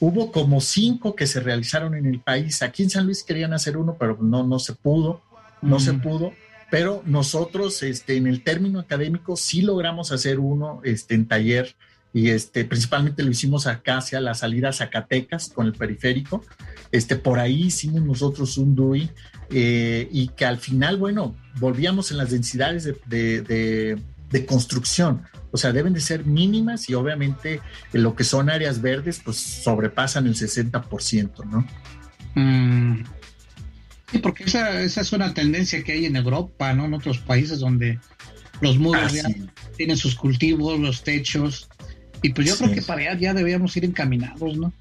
Hubo 0.01 0.33
como 0.33 0.61
cinco 0.61 1.15
que 1.15 1.27
se 1.27 1.41
realizaron 1.41 1.95
en 1.95 2.07
el 2.07 2.21
país. 2.21 2.63
Aquí 2.63 2.83
en 2.83 2.91
San 2.91 3.07
Luis 3.07 3.23
querían 3.23 3.53
hacer 3.53 3.77
uno, 3.77 3.97
pero 3.99 4.19
no, 4.21 4.43
no 4.45 4.59
se 4.59 4.75
pudo, 4.75 5.23
no 5.63 5.81
se 5.81 5.95
pudo 5.95 6.33
pero 6.71 7.03
nosotros 7.07 7.83
este, 7.83 8.17
en 8.17 8.27
el 8.27 8.43
término 8.43 8.81
académico 8.81 9.37
sí 9.37 9.63
logramos 9.63 10.13
hacer 10.13 10.41
uno 10.41 10.81
este, 10.85 11.15
en 11.15 11.27
taller 11.27 11.77
y 12.13 12.31
este, 12.31 12.65
principalmente 12.65 13.23
lo 13.23 13.31
hicimos 13.31 13.67
acá 13.67 13.99
hacia 13.99 14.21
la 14.21 14.35
salida 14.35 14.73
Zacatecas 14.73 15.51
con 15.51 15.67
el 15.67 15.75
periférico. 15.75 16.43
Este, 16.91 17.17
por 17.17 17.39
ahí 17.39 17.65
hicimos 17.65 18.03
nosotros 18.03 18.57
un 18.59 18.75
DUI 18.75 19.11
eh, 19.51 20.09
y 20.11 20.29
que 20.29 20.45
al 20.45 20.59
final, 20.59 20.97
bueno, 20.97 21.37
volvíamos 21.59 22.11
en 22.11 22.19
las 22.19 22.31
densidades 22.31 22.85
de, 22.85 23.43
de, 24.31 24.47
construcción. 24.47 25.23
O 25.53 25.57
sea, 25.57 25.73
deben 25.73 25.95
de 25.95 26.01
ser 26.01 26.27
mínimas 26.27 26.91
y 26.91 26.95
obviamente 26.95 27.61
en 27.93 28.03
lo 28.03 28.15
que 28.15 28.25
son 28.25 28.51
áreas 28.51 28.83
verdes, 28.83 29.21
pues 29.25 29.39
sobrepasan 29.39 30.27
el 30.27 30.35
60%, 30.35 31.45
¿no? 31.47 31.67
Mm. 32.35 33.05
Sí, 34.11 34.19
porque 34.19 34.45
esa, 34.45 34.81
esa 34.83 35.01
es 35.01 35.13
una 35.13 35.33
tendencia 35.33 35.83
que 35.83 35.93
hay 35.93 36.05
en 36.05 36.17
Europa, 36.17 36.73
¿no? 36.75 36.85
En 36.85 36.95
otros 36.95 37.19
países 37.19 37.61
donde 37.61 37.99
los 38.61 38.79
muros 38.79 39.13
ya 39.13 39.25
tienen 39.77 39.97
sus 39.97 40.15
cultivos, 40.15 40.79
los 40.79 41.03
techos. 41.03 41.69
Y 42.23 42.31
pues 42.31 42.47
yo 42.47 42.57
creo 42.57 42.73
que 42.73 42.83
para 42.83 43.01
allá 43.03 43.19
ya 43.19 43.35
debíamos 43.35 43.77
ir 43.77 43.85
encaminados, 43.85 44.57
¿no? 44.57 44.73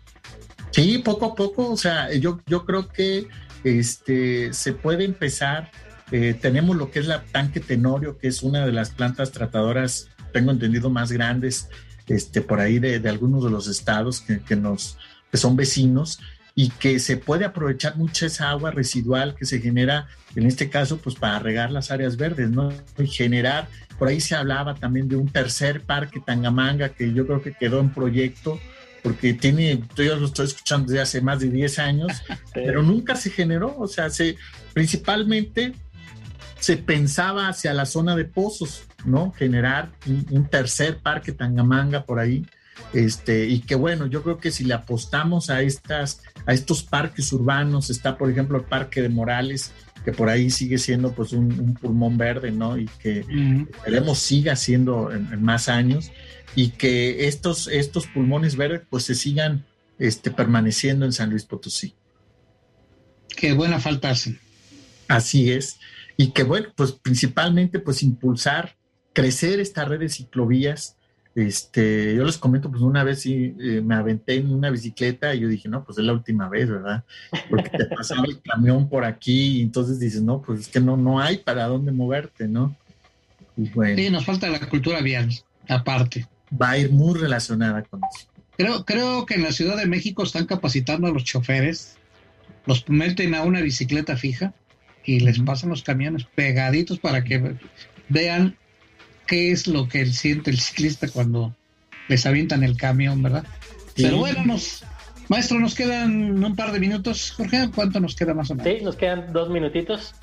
Sí, 0.71 0.97
poco 0.99 1.27
a 1.27 1.35
poco, 1.35 1.71
o 1.71 1.77
sea, 1.77 2.13
yo, 2.13 2.41
yo 2.47 2.65
creo 2.65 2.89
que 2.89 3.27
este, 3.65 4.53
se 4.53 4.73
puede 4.73 5.03
empezar. 5.03 5.71
Eh, 6.11 6.35
tenemos 6.39 6.75
lo 6.75 6.91
que 6.91 6.99
es 6.99 7.07
la 7.07 7.23
tanque 7.23 7.59
Tenorio, 7.59 8.17
que 8.17 8.27
es 8.27 8.43
una 8.43 8.65
de 8.65 8.71
las 8.71 8.91
plantas 8.91 9.31
tratadoras, 9.31 10.07
tengo 10.31 10.51
entendido, 10.51 10.89
más 10.89 11.11
grandes 11.11 11.69
este, 12.07 12.41
por 12.41 12.59
ahí 12.59 12.77
de, 12.77 13.01
algunos 13.09 13.43
de 13.43 13.49
los 13.49 13.67
estados 13.67 14.21
que, 14.21 14.39
que, 14.39 14.55
nos, 14.55 14.97
que 15.31 15.37
son 15.37 15.55
vecinos 15.55 16.19
y 16.53 16.69
que 16.69 16.99
se 16.99 17.17
puede 17.17 17.43
aprovechar 17.43 17.97
mucha 17.97 18.27
esa 18.27 18.49
agua 18.49 18.71
residual 18.71 19.35
que 19.35 19.45
se 19.45 19.59
genera, 19.59 20.07
en 20.35 20.45
este 20.45 20.69
caso, 20.69 20.97
pues 20.97 21.15
para 21.15 21.39
regar 21.39 21.69
las 21.69 21.91
áreas 21.91 22.15
verdes, 22.15 22.49
¿no? 22.49 22.71
Y 22.97 23.07
generar, 23.07 23.67
por 23.99 24.07
ahí 24.07 24.21
se 24.21 24.35
hablaba 24.35 24.75
también 24.75 25.09
de 25.09 25.17
un 25.17 25.27
tercer 25.27 25.81
parque 25.81 26.21
Tangamanga 26.25 26.89
que 26.89 27.13
yo 27.13 27.27
creo 27.27 27.41
que 27.41 27.51
quedó 27.51 27.81
en 27.81 27.89
proyecto, 27.89 28.57
porque 29.05 29.35
tiene, 29.35 29.83
yo 29.95 30.15
lo 30.15 30.25
estoy 30.25 30.47
escuchando 30.47 30.87
desde 30.87 30.99
hace 31.03 31.21
más 31.21 31.39
de 31.39 31.51
10 31.51 31.77
años, 31.77 32.11
pero 32.55 32.81
nunca 32.81 33.15
se 33.15 33.29
generó, 33.29 33.77
o 33.77 33.87
sea, 33.87 34.09
se, 34.09 34.35
principalmente 34.73 35.73
se 36.59 36.77
pensaba 36.77 37.47
hacia 37.47 37.71
la 37.75 37.85
zona 37.85 38.15
de 38.15 38.25
pozos, 38.25 38.85
¿no? 39.05 39.31
Generar 39.33 39.91
un, 40.07 40.25
un 40.31 40.47
tercer 40.47 40.97
parque 40.97 41.33
Tangamanga 41.33 42.03
por 42.03 42.17
ahí 42.17 42.47
este, 42.93 43.45
y 43.45 43.59
que 43.59 43.75
bueno, 43.75 44.05
yo 44.05 44.23
creo 44.23 44.37
que 44.37 44.51
si 44.51 44.63
le 44.63 44.73
apostamos 44.73 45.49
a, 45.49 45.61
estas, 45.61 46.21
a 46.45 46.53
estos 46.53 46.83
parques 46.83 47.31
urbanos, 47.33 47.89
está 47.89 48.17
por 48.17 48.29
ejemplo 48.29 48.57
el 48.57 48.63
Parque 48.63 49.01
de 49.01 49.09
Morales, 49.09 49.71
que 50.05 50.11
por 50.11 50.29
ahí 50.29 50.51
sigue 50.51 50.77
siendo 50.77 51.13
pues 51.13 51.33
un, 51.33 51.73
pulmón 51.81 52.15
verde, 52.15 52.51
¿no? 52.51 52.77
Y 52.77 52.85
que 53.01 53.25
esperemos 53.71 54.19
siga 54.19 54.55
siendo 54.55 55.11
en, 55.11 55.41
más 55.41 55.67
años 55.67 56.11
y 56.55 56.69
que 56.69 57.27
estos, 57.27 57.67
estos 57.67 58.05
pulmones 58.05 58.55
verdes 58.55 58.83
pues 58.87 59.03
se 59.03 59.15
sigan 59.15 59.65
este, 59.97 60.29
permaneciendo 60.29 61.05
en 61.05 61.11
San 61.11 61.31
Luis 61.31 61.43
Potosí. 61.43 61.95
Qué 63.35 63.53
buena 63.53 63.79
falta 63.79 64.11
hace. 64.11 64.39
Así 65.07 65.51
es. 65.51 65.79
Y 66.17 66.31
que 66.31 66.43
bueno, 66.43 66.69
pues 66.75 66.91
principalmente 66.91 67.79
pues 67.79 68.03
impulsar, 68.03 68.77
crecer 69.11 69.59
esta 69.59 69.85
red 69.85 70.01
de 70.01 70.09
ciclovías, 70.09 70.97
este, 71.35 72.15
yo 72.15 72.23
les 72.23 72.37
comento, 72.37 72.71
pues 72.71 72.81
una 72.81 73.03
vez 73.03 73.19
sí 73.21 73.53
eh, 73.59 73.81
me 73.83 73.95
aventé 73.95 74.35
en 74.35 74.53
una 74.53 74.69
bicicleta 74.69 75.35
y 75.35 75.41
yo 75.41 75.49
dije, 75.49 75.67
no, 75.67 75.83
pues 75.83 75.97
es 75.97 76.05
la 76.05 76.13
última 76.13 76.47
vez, 76.47 76.69
¿verdad? 76.69 77.03
Porque 77.49 77.69
te 77.69 77.85
pasaba 77.85 78.23
el 78.25 78.41
camión 78.41 78.87
por 78.87 79.03
aquí 79.03 79.57
y 79.57 79.61
entonces 79.61 79.99
dices, 79.99 80.21
no, 80.21 80.41
pues 80.41 80.61
es 80.61 80.67
que 80.69 80.79
no, 80.79 80.95
no 80.95 81.19
hay 81.19 81.39
para 81.39 81.65
dónde 81.65 81.91
moverte, 81.91 82.47
¿no? 82.47 82.75
Y 83.57 83.69
bueno, 83.69 83.97
sí, 83.97 84.09
nos 84.09 84.25
falta 84.25 84.47
la 84.47 84.61
cultura 84.61 85.01
vial, 85.01 85.29
aparte. 85.67 86.25
Va 86.59 86.71
a 86.71 86.77
ir 86.77 86.91
muy 86.91 87.19
relacionada 87.19 87.83
con 87.83 87.99
eso. 87.99 88.27
Creo, 88.57 88.85
creo 88.85 89.25
que 89.25 89.33
en 89.33 89.43
la 89.43 89.51
Ciudad 89.51 89.75
de 89.75 89.87
México 89.87 90.23
están 90.23 90.45
capacitando 90.45 91.07
a 91.07 91.11
los 91.11 91.25
choferes, 91.25 91.97
los 92.65 92.87
meten 92.87 93.35
a 93.35 93.43
una 93.43 93.59
bicicleta 93.59 94.15
fija 94.15 94.53
y 95.03 95.19
les 95.19 95.39
pasan 95.39 95.69
los 95.69 95.83
camiones 95.83 96.25
pegaditos 96.33 96.97
para 96.97 97.25
que 97.25 97.57
vean 98.07 98.55
qué 99.25 99.51
es 99.51 99.67
lo 99.67 99.87
que 99.87 100.05
siente 100.07 100.51
el 100.51 100.59
ciclista 100.59 101.07
cuando 101.07 101.55
les 102.07 102.25
avientan 102.25 102.63
el 102.63 102.77
camión, 102.77 103.21
¿verdad? 103.21 103.45
Pero 103.95 104.17
bueno, 104.17 104.45
nos, 104.45 104.83
maestro, 105.29 105.59
nos 105.59 105.75
quedan 105.75 106.43
un 106.43 106.55
par 106.55 106.71
de 106.71 106.79
minutos. 106.79 107.31
Jorge, 107.31 107.69
¿cuánto 107.73 107.99
nos 107.99 108.15
queda 108.15 108.33
más 108.33 108.51
o 108.51 108.55
menos? 108.55 108.73
Sí, 108.77 108.83
nos 108.83 108.95
quedan 108.95 109.31
dos 109.33 109.49
minutitos. 109.49 110.13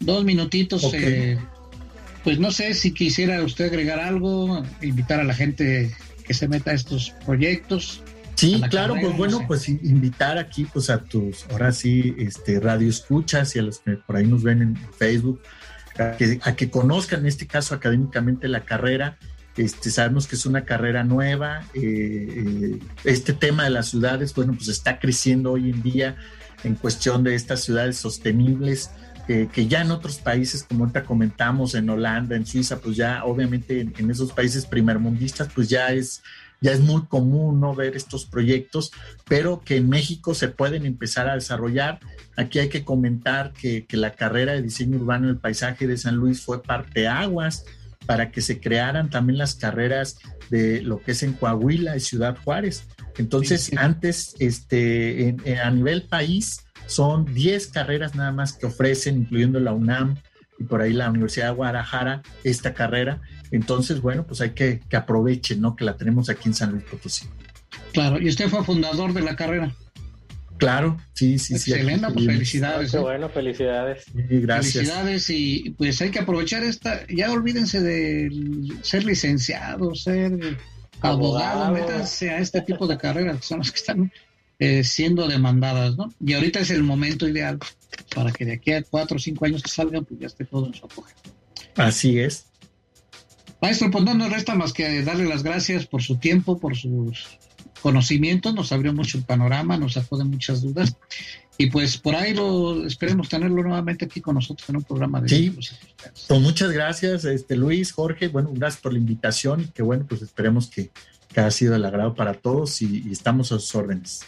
Dos 0.00 0.24
minutitos. 0.24 0.92
Eh, 0.92 1.38
pues 2.24 2.38
no 2.38 2.50
sé 2.50 2.74
si 2.74 2.92
quisiera 2.92 3.42
usted 3.42 3.66
agregar 3.66 4.00
algo, 4.00 4.64
invitar 4.82 5.20
a 5.20 5.24
la 5.24 5.34
gente 5.34 5.94
que 6.26 6.34
se 6.34 6.48
meta 6.48 6.72
a 6.72 6.74
estos 6.74 7.10
proyectos. 7.24 8.02
Sí, 8.34 8.60
claro, 8.68 8.96
pues 9.00 9.16
bueno, 9.16 9.44
pues 9.46 9.68
invitar 9.68 10.38
aquí 10.38 10.64
pues 10.64 10.90
a 10.90 10.98
tus, 11.04 11.46
ahora 11.50 11.70
sí, 11.70 12.14
este, 12.18 12.58
radio 12.58 12.88
escuchas 12.88 13.54
y 13.54 13.60
a 13.60 13.62
los 13.62 13.78
que 13.78 13.92
por 13.92 14.16
ahí 14.16 14.26
nos 14.26 14.42
ven 14.42 14.60
en 14.62 14.76
Facebook, 14.98 15.40
a 15.98 16.16
que, 16.16 16.40
a 16.42 16.56
que 16.56 16.70
conozcan 16.70 17.20
en 17.20 17.26
este 17.26 17.46
caso 17.46 17.74
académicamente 17.74 18.48
la 18.48 18.64
carrera. 18.64 19.18
Este, 19.56 19.90
sabemos 19.90 20.26
que 20.26 20.36
es 20.36 20.46
una 20.46 20.64
carrera 20.64 21.04
nueva. 21.04 21.62
Eh, 21.74 21.80
eh, 21.82 22.78
este 23.04 23.32
tema 23.32 23.64
de 23.64 23.70
las 23.70 23.88
ciudades, 23.88 24.34
bueno, 24.34 24.54
pues 24.54 24.68
está 24.68 24.98
creciendo 24.98 25.52
hoy 25.52 25.70
en 25.70 25.82
día 25.82 26.16
en 26.64 26.74
cuestión 26.74 27.22
de 27.22 27.34
estas 27.34 27.60
ciudades 27.60 27.96
sostenibles 27.96 28.90
que 29.26 29.66
ya 29.68 29.80
en 29.80 29.90
otros 29.90 30.18
países, 30.18 30.64
como 30.64 30.84
ahorita 30.84 31.04
comentamos, 31.04 31.74
en 31.74 31.88
Holanda, 31.88 32.36
en 32.36 32.44
Suiza, 32.44 32.78
pues 32.80 32.96
ya 32.96 33.24
obviamente 33.24 33.80
en, 33.80 34.10
esos 34.10 34.32
países 34.32 34.66
primermundistas, 34.66 35.48
pues 35.54 35.70
ya 35.70 35.92
es, 35.92 36.22
ya 36.64 36.72
es 36.72 36.80
muy 36.80 37.02
común 37.04 37.60
no 37.60 37.74
ver 37.74 37.94
estos 37.94 38.24
proyectos, 38.24 38.90
pero 39.28 39.60
que 39.62 39.76
en 39.76 39.90
México 39.90 40.32
se 40.32 40.48
pueden 40.48 40.86
empezar 40.86 41.28
a 41.28 41.34
desarrollar. 41.34 42.00
Aquí 42.38 42.58
hay 42.58 42.70
que 42.70 42.84
comentar 42.84 43.52
que, 43.52 43.84
que 43.84 43.98
la 43.98 44.12
carrera 44.12 44.54
de 44.54 44.62
diseño 44.62 44.96
urbano 44.96 45.26
del 45.26 45.36
paisaje 45.36 45.86
de 45.86 45.98
San 45.98 46.16
Luis 46.16 46.40
fue 46.40 46.62
parteaguas 46.62 47.66
para 48.06 48.30
que 48.30 48.40
se 48.40 48.60
crearan 48.60 49.10
también 49.10 49.36
las 49.36 49.56
carreras 49.56 50.16
de 50.48 50.80
lo 50.80 51.02
que 51.02 51.12
es 51.12 51.22
en 51.22 51.34
Coahuila 51.34 51.98
y 51.98 52.00
Ciudad 52.00 52.38
Juárez. 52.42 52.84
Entonces, 53.18 53.70
antes, 53.76 54.34
este, 54.38 55.36
a 55.62 55.70
nivel 55.70 56.04
país, 56.04 56.64
son 56.86 57.26
10 57.26 57.66
carreras 57.66 58.14
nada 58.14 58.32
más 58.32 58.54
que 58.54 58.64
ofrecen, 58.64 59.18
incluyendo 59.18 59.60
la 59.60 59.74
UNAM 59.74 60.16
y 60.58 60.64
por 60.64 60.80
ahí 60.80 60.94
la 60.94 61.10
Universidad 61.10 61.48
de 61.48 61.56
Guadalajara, 61.56 62.22
esta 62.42 62.72
carrera. 62.72 63.20
Entonces, 63.54 64.00
bueno, 64.00 64.26
pues 64.26 64.40
hay 64.40 64.50
que 64.50 64.80
que 64.88 64.96
aprovechen, 64.96 65.60
¿no? 65.60 65.76
Que 65.76 65.84
la 65.84 65.96
tenemos 65.96 66.28
aquí 66.28 66.48
en 66.48 66.54
San 66.54 66.72
Luis 66.72 66.84
Potosí. 66.84 67.26
Claro, 67.92 68.20
y 68.20 68.28
usted 68.28 68.48
fue 68.48 68.64
fundador 68.64 69.12
de 69.12 69.20
la 69.22 69.36
carrera. 69.36 69.72
Claro, 70.58 70.98
sí, 71.12 71.38
sí, 71.38 71.56
sí. 71.58 71.72
Excelente, 71.72 72.06
pues 72.12 72.26
felicidades. 72.26 72.90
Qué 72.90 72.96
¿eh? 72.96 73.00
bueno, 73.00 73.28
felicidades. 73.28 74.04
gracias. 74.12 74.74
Felicidades 74.74 75.30
y 75.30 75.74
pues 75.78 76.00
hay 76.00 76.10
que 76.10 76.18
aprovechar 76.18 76.64
esta, 76.64 77.06
ya 77.06 77.30
olvídense 77.30 77.80
de 77.80 78.28
ser 78.82 79.04
licenciado, 79.04 79.94
ser 79.94 80.58
abogado, 81.00 81.72
métanse 81.72 82.30
a 82.30 82.38
este 82.38 82.60
tipo 82.62 82.88
de 82.88 82.98
carreras 82.98 83.36
que 83.36 83.46
son 83.46 83.58
las 83.58 83.70
que 83.70 83.78
están 83.78 84.12
eh, 84.58 84.82
siendo 84.82 85.28
demandadas, 85.28 85.96
¿no? 85.96 86.12
Y 86.24 86.34
ahorita 86.34 86.60
es 86.60 86.70
el 86.70 86.82
momento 86.82 87.28
ideal 87.28 87.58
para 88.14 88.32
que 88.32 88.44
de 88.44 88.54
aquí 88.54 88.72
a 88.72 88.82
cuatro 88.82 89.16
o 89.16 89.20
cinco 89.20 89.44
años 89.44 89.62
que 89.62 89.70
salgan, 89.70 90.04
pues 90.04 90.18
ya 90.18 90.26
esté 90.26 90.44
todo 90.44 90.66
en 90.66 90.74
su 90.74 90.86
apogeo. 90.86 91.16
Así 91.76 92.18
es. 92.18 92.46
Maestro, 93.64 93.90
pues 93.90 94.04
no 94.04 94.12
nos 94.12 94.30
resta 94.30 94.54
más 94.54 94.74
que 94.74 95.02
darle 95.02 95.24
las 95.24 95.42
gracias 95.42 95.86
por 95.86 96.02
su 96.02 96.16
tiempo, 96.16 96.58
por 96.58 96.76
sus 96.76 97.38
conocimientos, 97.80 98.54
nos 98.54 98.72
abrió 98.72 98.92
mucho 98.92 99.16
el 99.16 99.24
panorama, 99.24 99.78
nos 99.78 99.94
sacó 99.94 100.18
de 100.18 100.24
muchas 100.24 100.60
dudas. 100.60 100.98
Y 101.56 101.70
pues 101.70 101.96
por 101.96 102.14
ahí 102.14 102.34
lo 102.34 102.86
esperemos 102.86 103.30
tenerlo 103.30 103.62
nuevamente 103.62 104.04
aquí 104.04 104.20
con 104.20 104.34
nosotros 104.34 104.68
en 104.68 104.76
un 104.76 104.82
programa 104.82 105.22
de 105.22 105.30
Sí, 105.30 105.48
pues 105.48 105.72
muchas 106.42 106.72
gracias, 106.72 107.24
este 107.24 107.56
Luis, 107.56 107.92
Jorge, 107.92 108.28
bueno, 108.28 108.50
gracias 108.52 108.82
por 108.82 108.92
la 108.92 108.98
invitación 108.98 109.62
y 109.62 109.68
que 109.68 109.82
bueno, 109.82 110.04
pues 110.06 110.20
esperemos 110.20 110.66
que, 110.66 110.90
que 111.32 111.40
haya 111.40 111.50
sido 111.50 111.74
el 111.74 111.86
agrado 111.86 112.14
para 112.14 112.34
todos 112.34 112.82
y 112.82 113.10
estamos 113.10 113.50
a 113.50 113.58
sus 113.58 113.74
órdenes. 113.74 114.26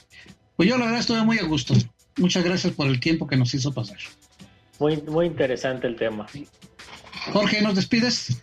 Pues 0.56 0.66
yo 0.66 0.78
la 0.78 0.86
verdad 0.86 1.00
estuve 1.00 1.22
muy 1.24 1.38
a 1.38 1.44
gusto. 1.44 1.74
Muchas 2.16 2.42
gracias 2.42 2.72
por 2.72 2.86
el 2.86 3.00
tiempo 3.00 3.26
que 3.26 3.36
nos 3.36 3.52
hizo 3.52 3.70
pasar. 3.74 3.98
Muy, 4.78 4.96
muy 5.02 5.26
interesante 5.26 5.86
el 5.86 5.96
tema. 5.96 6.26
Jorge, 7.34 7.60
¿nos 7.60 7.74
despides? 7.74 8.40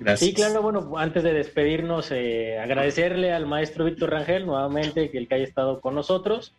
Gracias. 0.00 0.30
Sí, 0.30 0.34
claro, 0.34 0.62
bueno, 0.62 0.92
antes 0.96 1.22
de 1.22 1.32
despedirnos, 1.32 2.10
eh, 2.10 2.58
agradecerle 2.58 3.32
al 3.32 3.46
maestro 3.46 3.84
Víctor 3.84 4.10
Rangel 4.10 4.46
nuevamente 4.46 5.10
que 5.10 5.18
el 5.18 5.28
que 5.28 5.36
haya 5.36 5.44
estado 5.44 5.80
con 5.80 5.94
nosotros, 5.94 6.54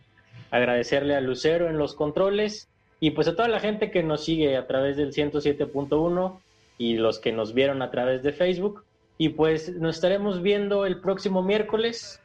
agradecerle 0.51 1.15
a 1.15 1.21
Lucero 1.21 1.69
en 1.69 1.77
los 1.77 1.95
controles 1.95 2.69
y 2.99 3.11
pues 3.11 3.27
a 3.27 3.35
toda 3.35 3.47
la 3.47 3.59
gente 3.59 3.91
que 3.91 4.03
nos 4.03 4.23
sigue 4.23 4.55
a 4.55 4.65
través 4.65 4.95
del 4.95 5.11
107.1 5.11 6.39
y 6.77 6.95
los 6.95 7.19
que 7.19 7.31
nos 7.31 7.53
vieron 7.53 7.81
a 7.81 7.91
través 7.91 8.23
de 8.23 8.31
Facebook. 8.31 8.85
Y 9.17 9.29
pues 9.29 9.73
nos 9.73 9.95
estaremos 9.95 10.41
viendo 10.41 10.85
el 10.85 11.01
próximo 11.01 11.43
miércoles 11.43 12.21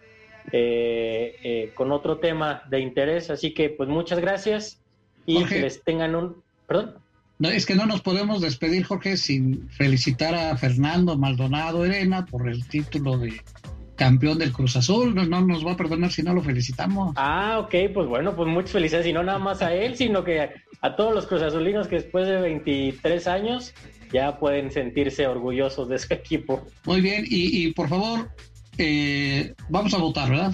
eh, 0.53 1.37
eh, 1.43 1.73
con 1.75 1.93
otro 1.93 2.19
tema 2.19 2.63
de 2.71 2.81
interés. 2.81 3.31
Así 3.31 3.53
que, 3.55 3.71
pues 3.71 3.89
muchas 3.89 4.21
gracias 4.21 4.81
y 5.27 5.45
que 5.45 5.61
les 5.61 5.83
tengan 5.83 6.15
un. 6.15 6.43
Perdón. 6.67 6.95
No, 7.39 7.49
es 7.49 7.67
que 7.67 7.77
no 7.77 7.87
nos 7.87 8.01
podemos 8.01 8.41
despedir, 8.41 8.85
Jorge, 8.85 9.17
sin 9.17 9.69
felicitar 9.71 10.35
a 10.35 10.57
Fernando 10.57 11.17
Maldonado 11.17 11.85
Elena 11.85 12.27
por 12.27 12.49
el 12.49 12.67
título 12.67 13.17
de 13.17 13.41
campeón 13.95 14.39
del 14.39 14.53
Cruz 14.53 14.77
Azul. 14.77 15.15
No, 15.15 15.25
no, 15.25 15.41
nos 15.43 15.65
va 15.65 15.73
a 15.73 15.77
perdonar 15.77 16.11
si 16.11 16.23
no 16.23 16.35
lo 16.35 16.43
felicitamos. 16.43 17.15
Ah, 17.17 17.59
ok, 17.61 17.93
pues 17.95 18.09
bueno, 18.09 18.35
pues 18.35 18.49
muchas 18.49 18.73
felicidades. 18.73 19.07
Y 19.07 19.13
no 19.13 19.23
nada 19.23 19.39
más 19.39 19.63
a 19.63 19.73
él, 19.73 19.97
sino 19.97 20.25
que 20.25 20.51
a, 20.81 20.97
todos 20.97 21.15
los 21.15 21.27
Cruz 21.27 21.43
Azulinos 21.43 21.87
que 21.87 21.97
después 21.97 22.27
de 22.27 22.41
23 22.41 23.27
años 23.29 23.73
ya 24.13 24.39
pueden 24.39 24.73
sentirse 24.73 25.27
orgullosos 25.27 25.89
de 25.89 25.99
su 25.99 26.13
equipo. 26.15 26.67
Muy 26.87 27.01
bien, 27.01 27.25
y, 27.29 27.67
y 27.67 27.73
por 27.73 27.89
favor, 27.89 28.31
eh, 28.79 29.55
vamos 29.69 29.93
a 29.95 29.99
votar, 29.99 30.31
¿verdad? 30.31 30.53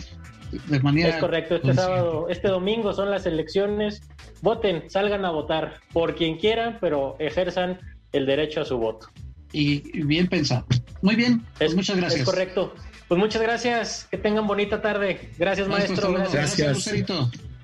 De 0.68 0.80
manera 0.80 1.08
es 1.08 1.16
correcto, 1.16 1.56
este 1.56 1.74
sábado, 1.74 2.28
este 2.28 2.48
domingo 2.48 2.92
son 2.92 3.10
las 3.10 3.26
elecciones. 3.26 4.02
Voten, 4.44 4.90
salgan 4.90 5.24
a 5.24 5.30
votar 5.30 5.80
por 5.94 6.14
quien 6.14 6.36
quieran, 6.36 6.76
pero 6.78 7.16
ejerzan 7.18 7.80
el 8.12 8.26
derecho 8.26 8.60
a 8.60 8.66
su 8.66 8.76
voto. 8.76 9.08
Y 9.52 10.02
bien 10.02 10.26
pensado. 10.26 10.66
Muy 11.00 11.16
bien, 11.16 11.42
pues 11.56 11.74
muchas 11.74 11.96
gracias. 11.96 12.20
Es 12.20 12.26
correcto. 12.26 12.74
Pues 13.08 13.18
muchas 13.18 13.40
gracias, 13.40 14.06
que 14.10 14.18
tengan 14.18 14.46
bonita 14.46 14.82
tarde. 14.82 15.30
Gracias, 15.38 15.66
maestro. 15.66 16.12
Gracias. 16.12 16.58
Gracias, 16.58 17.06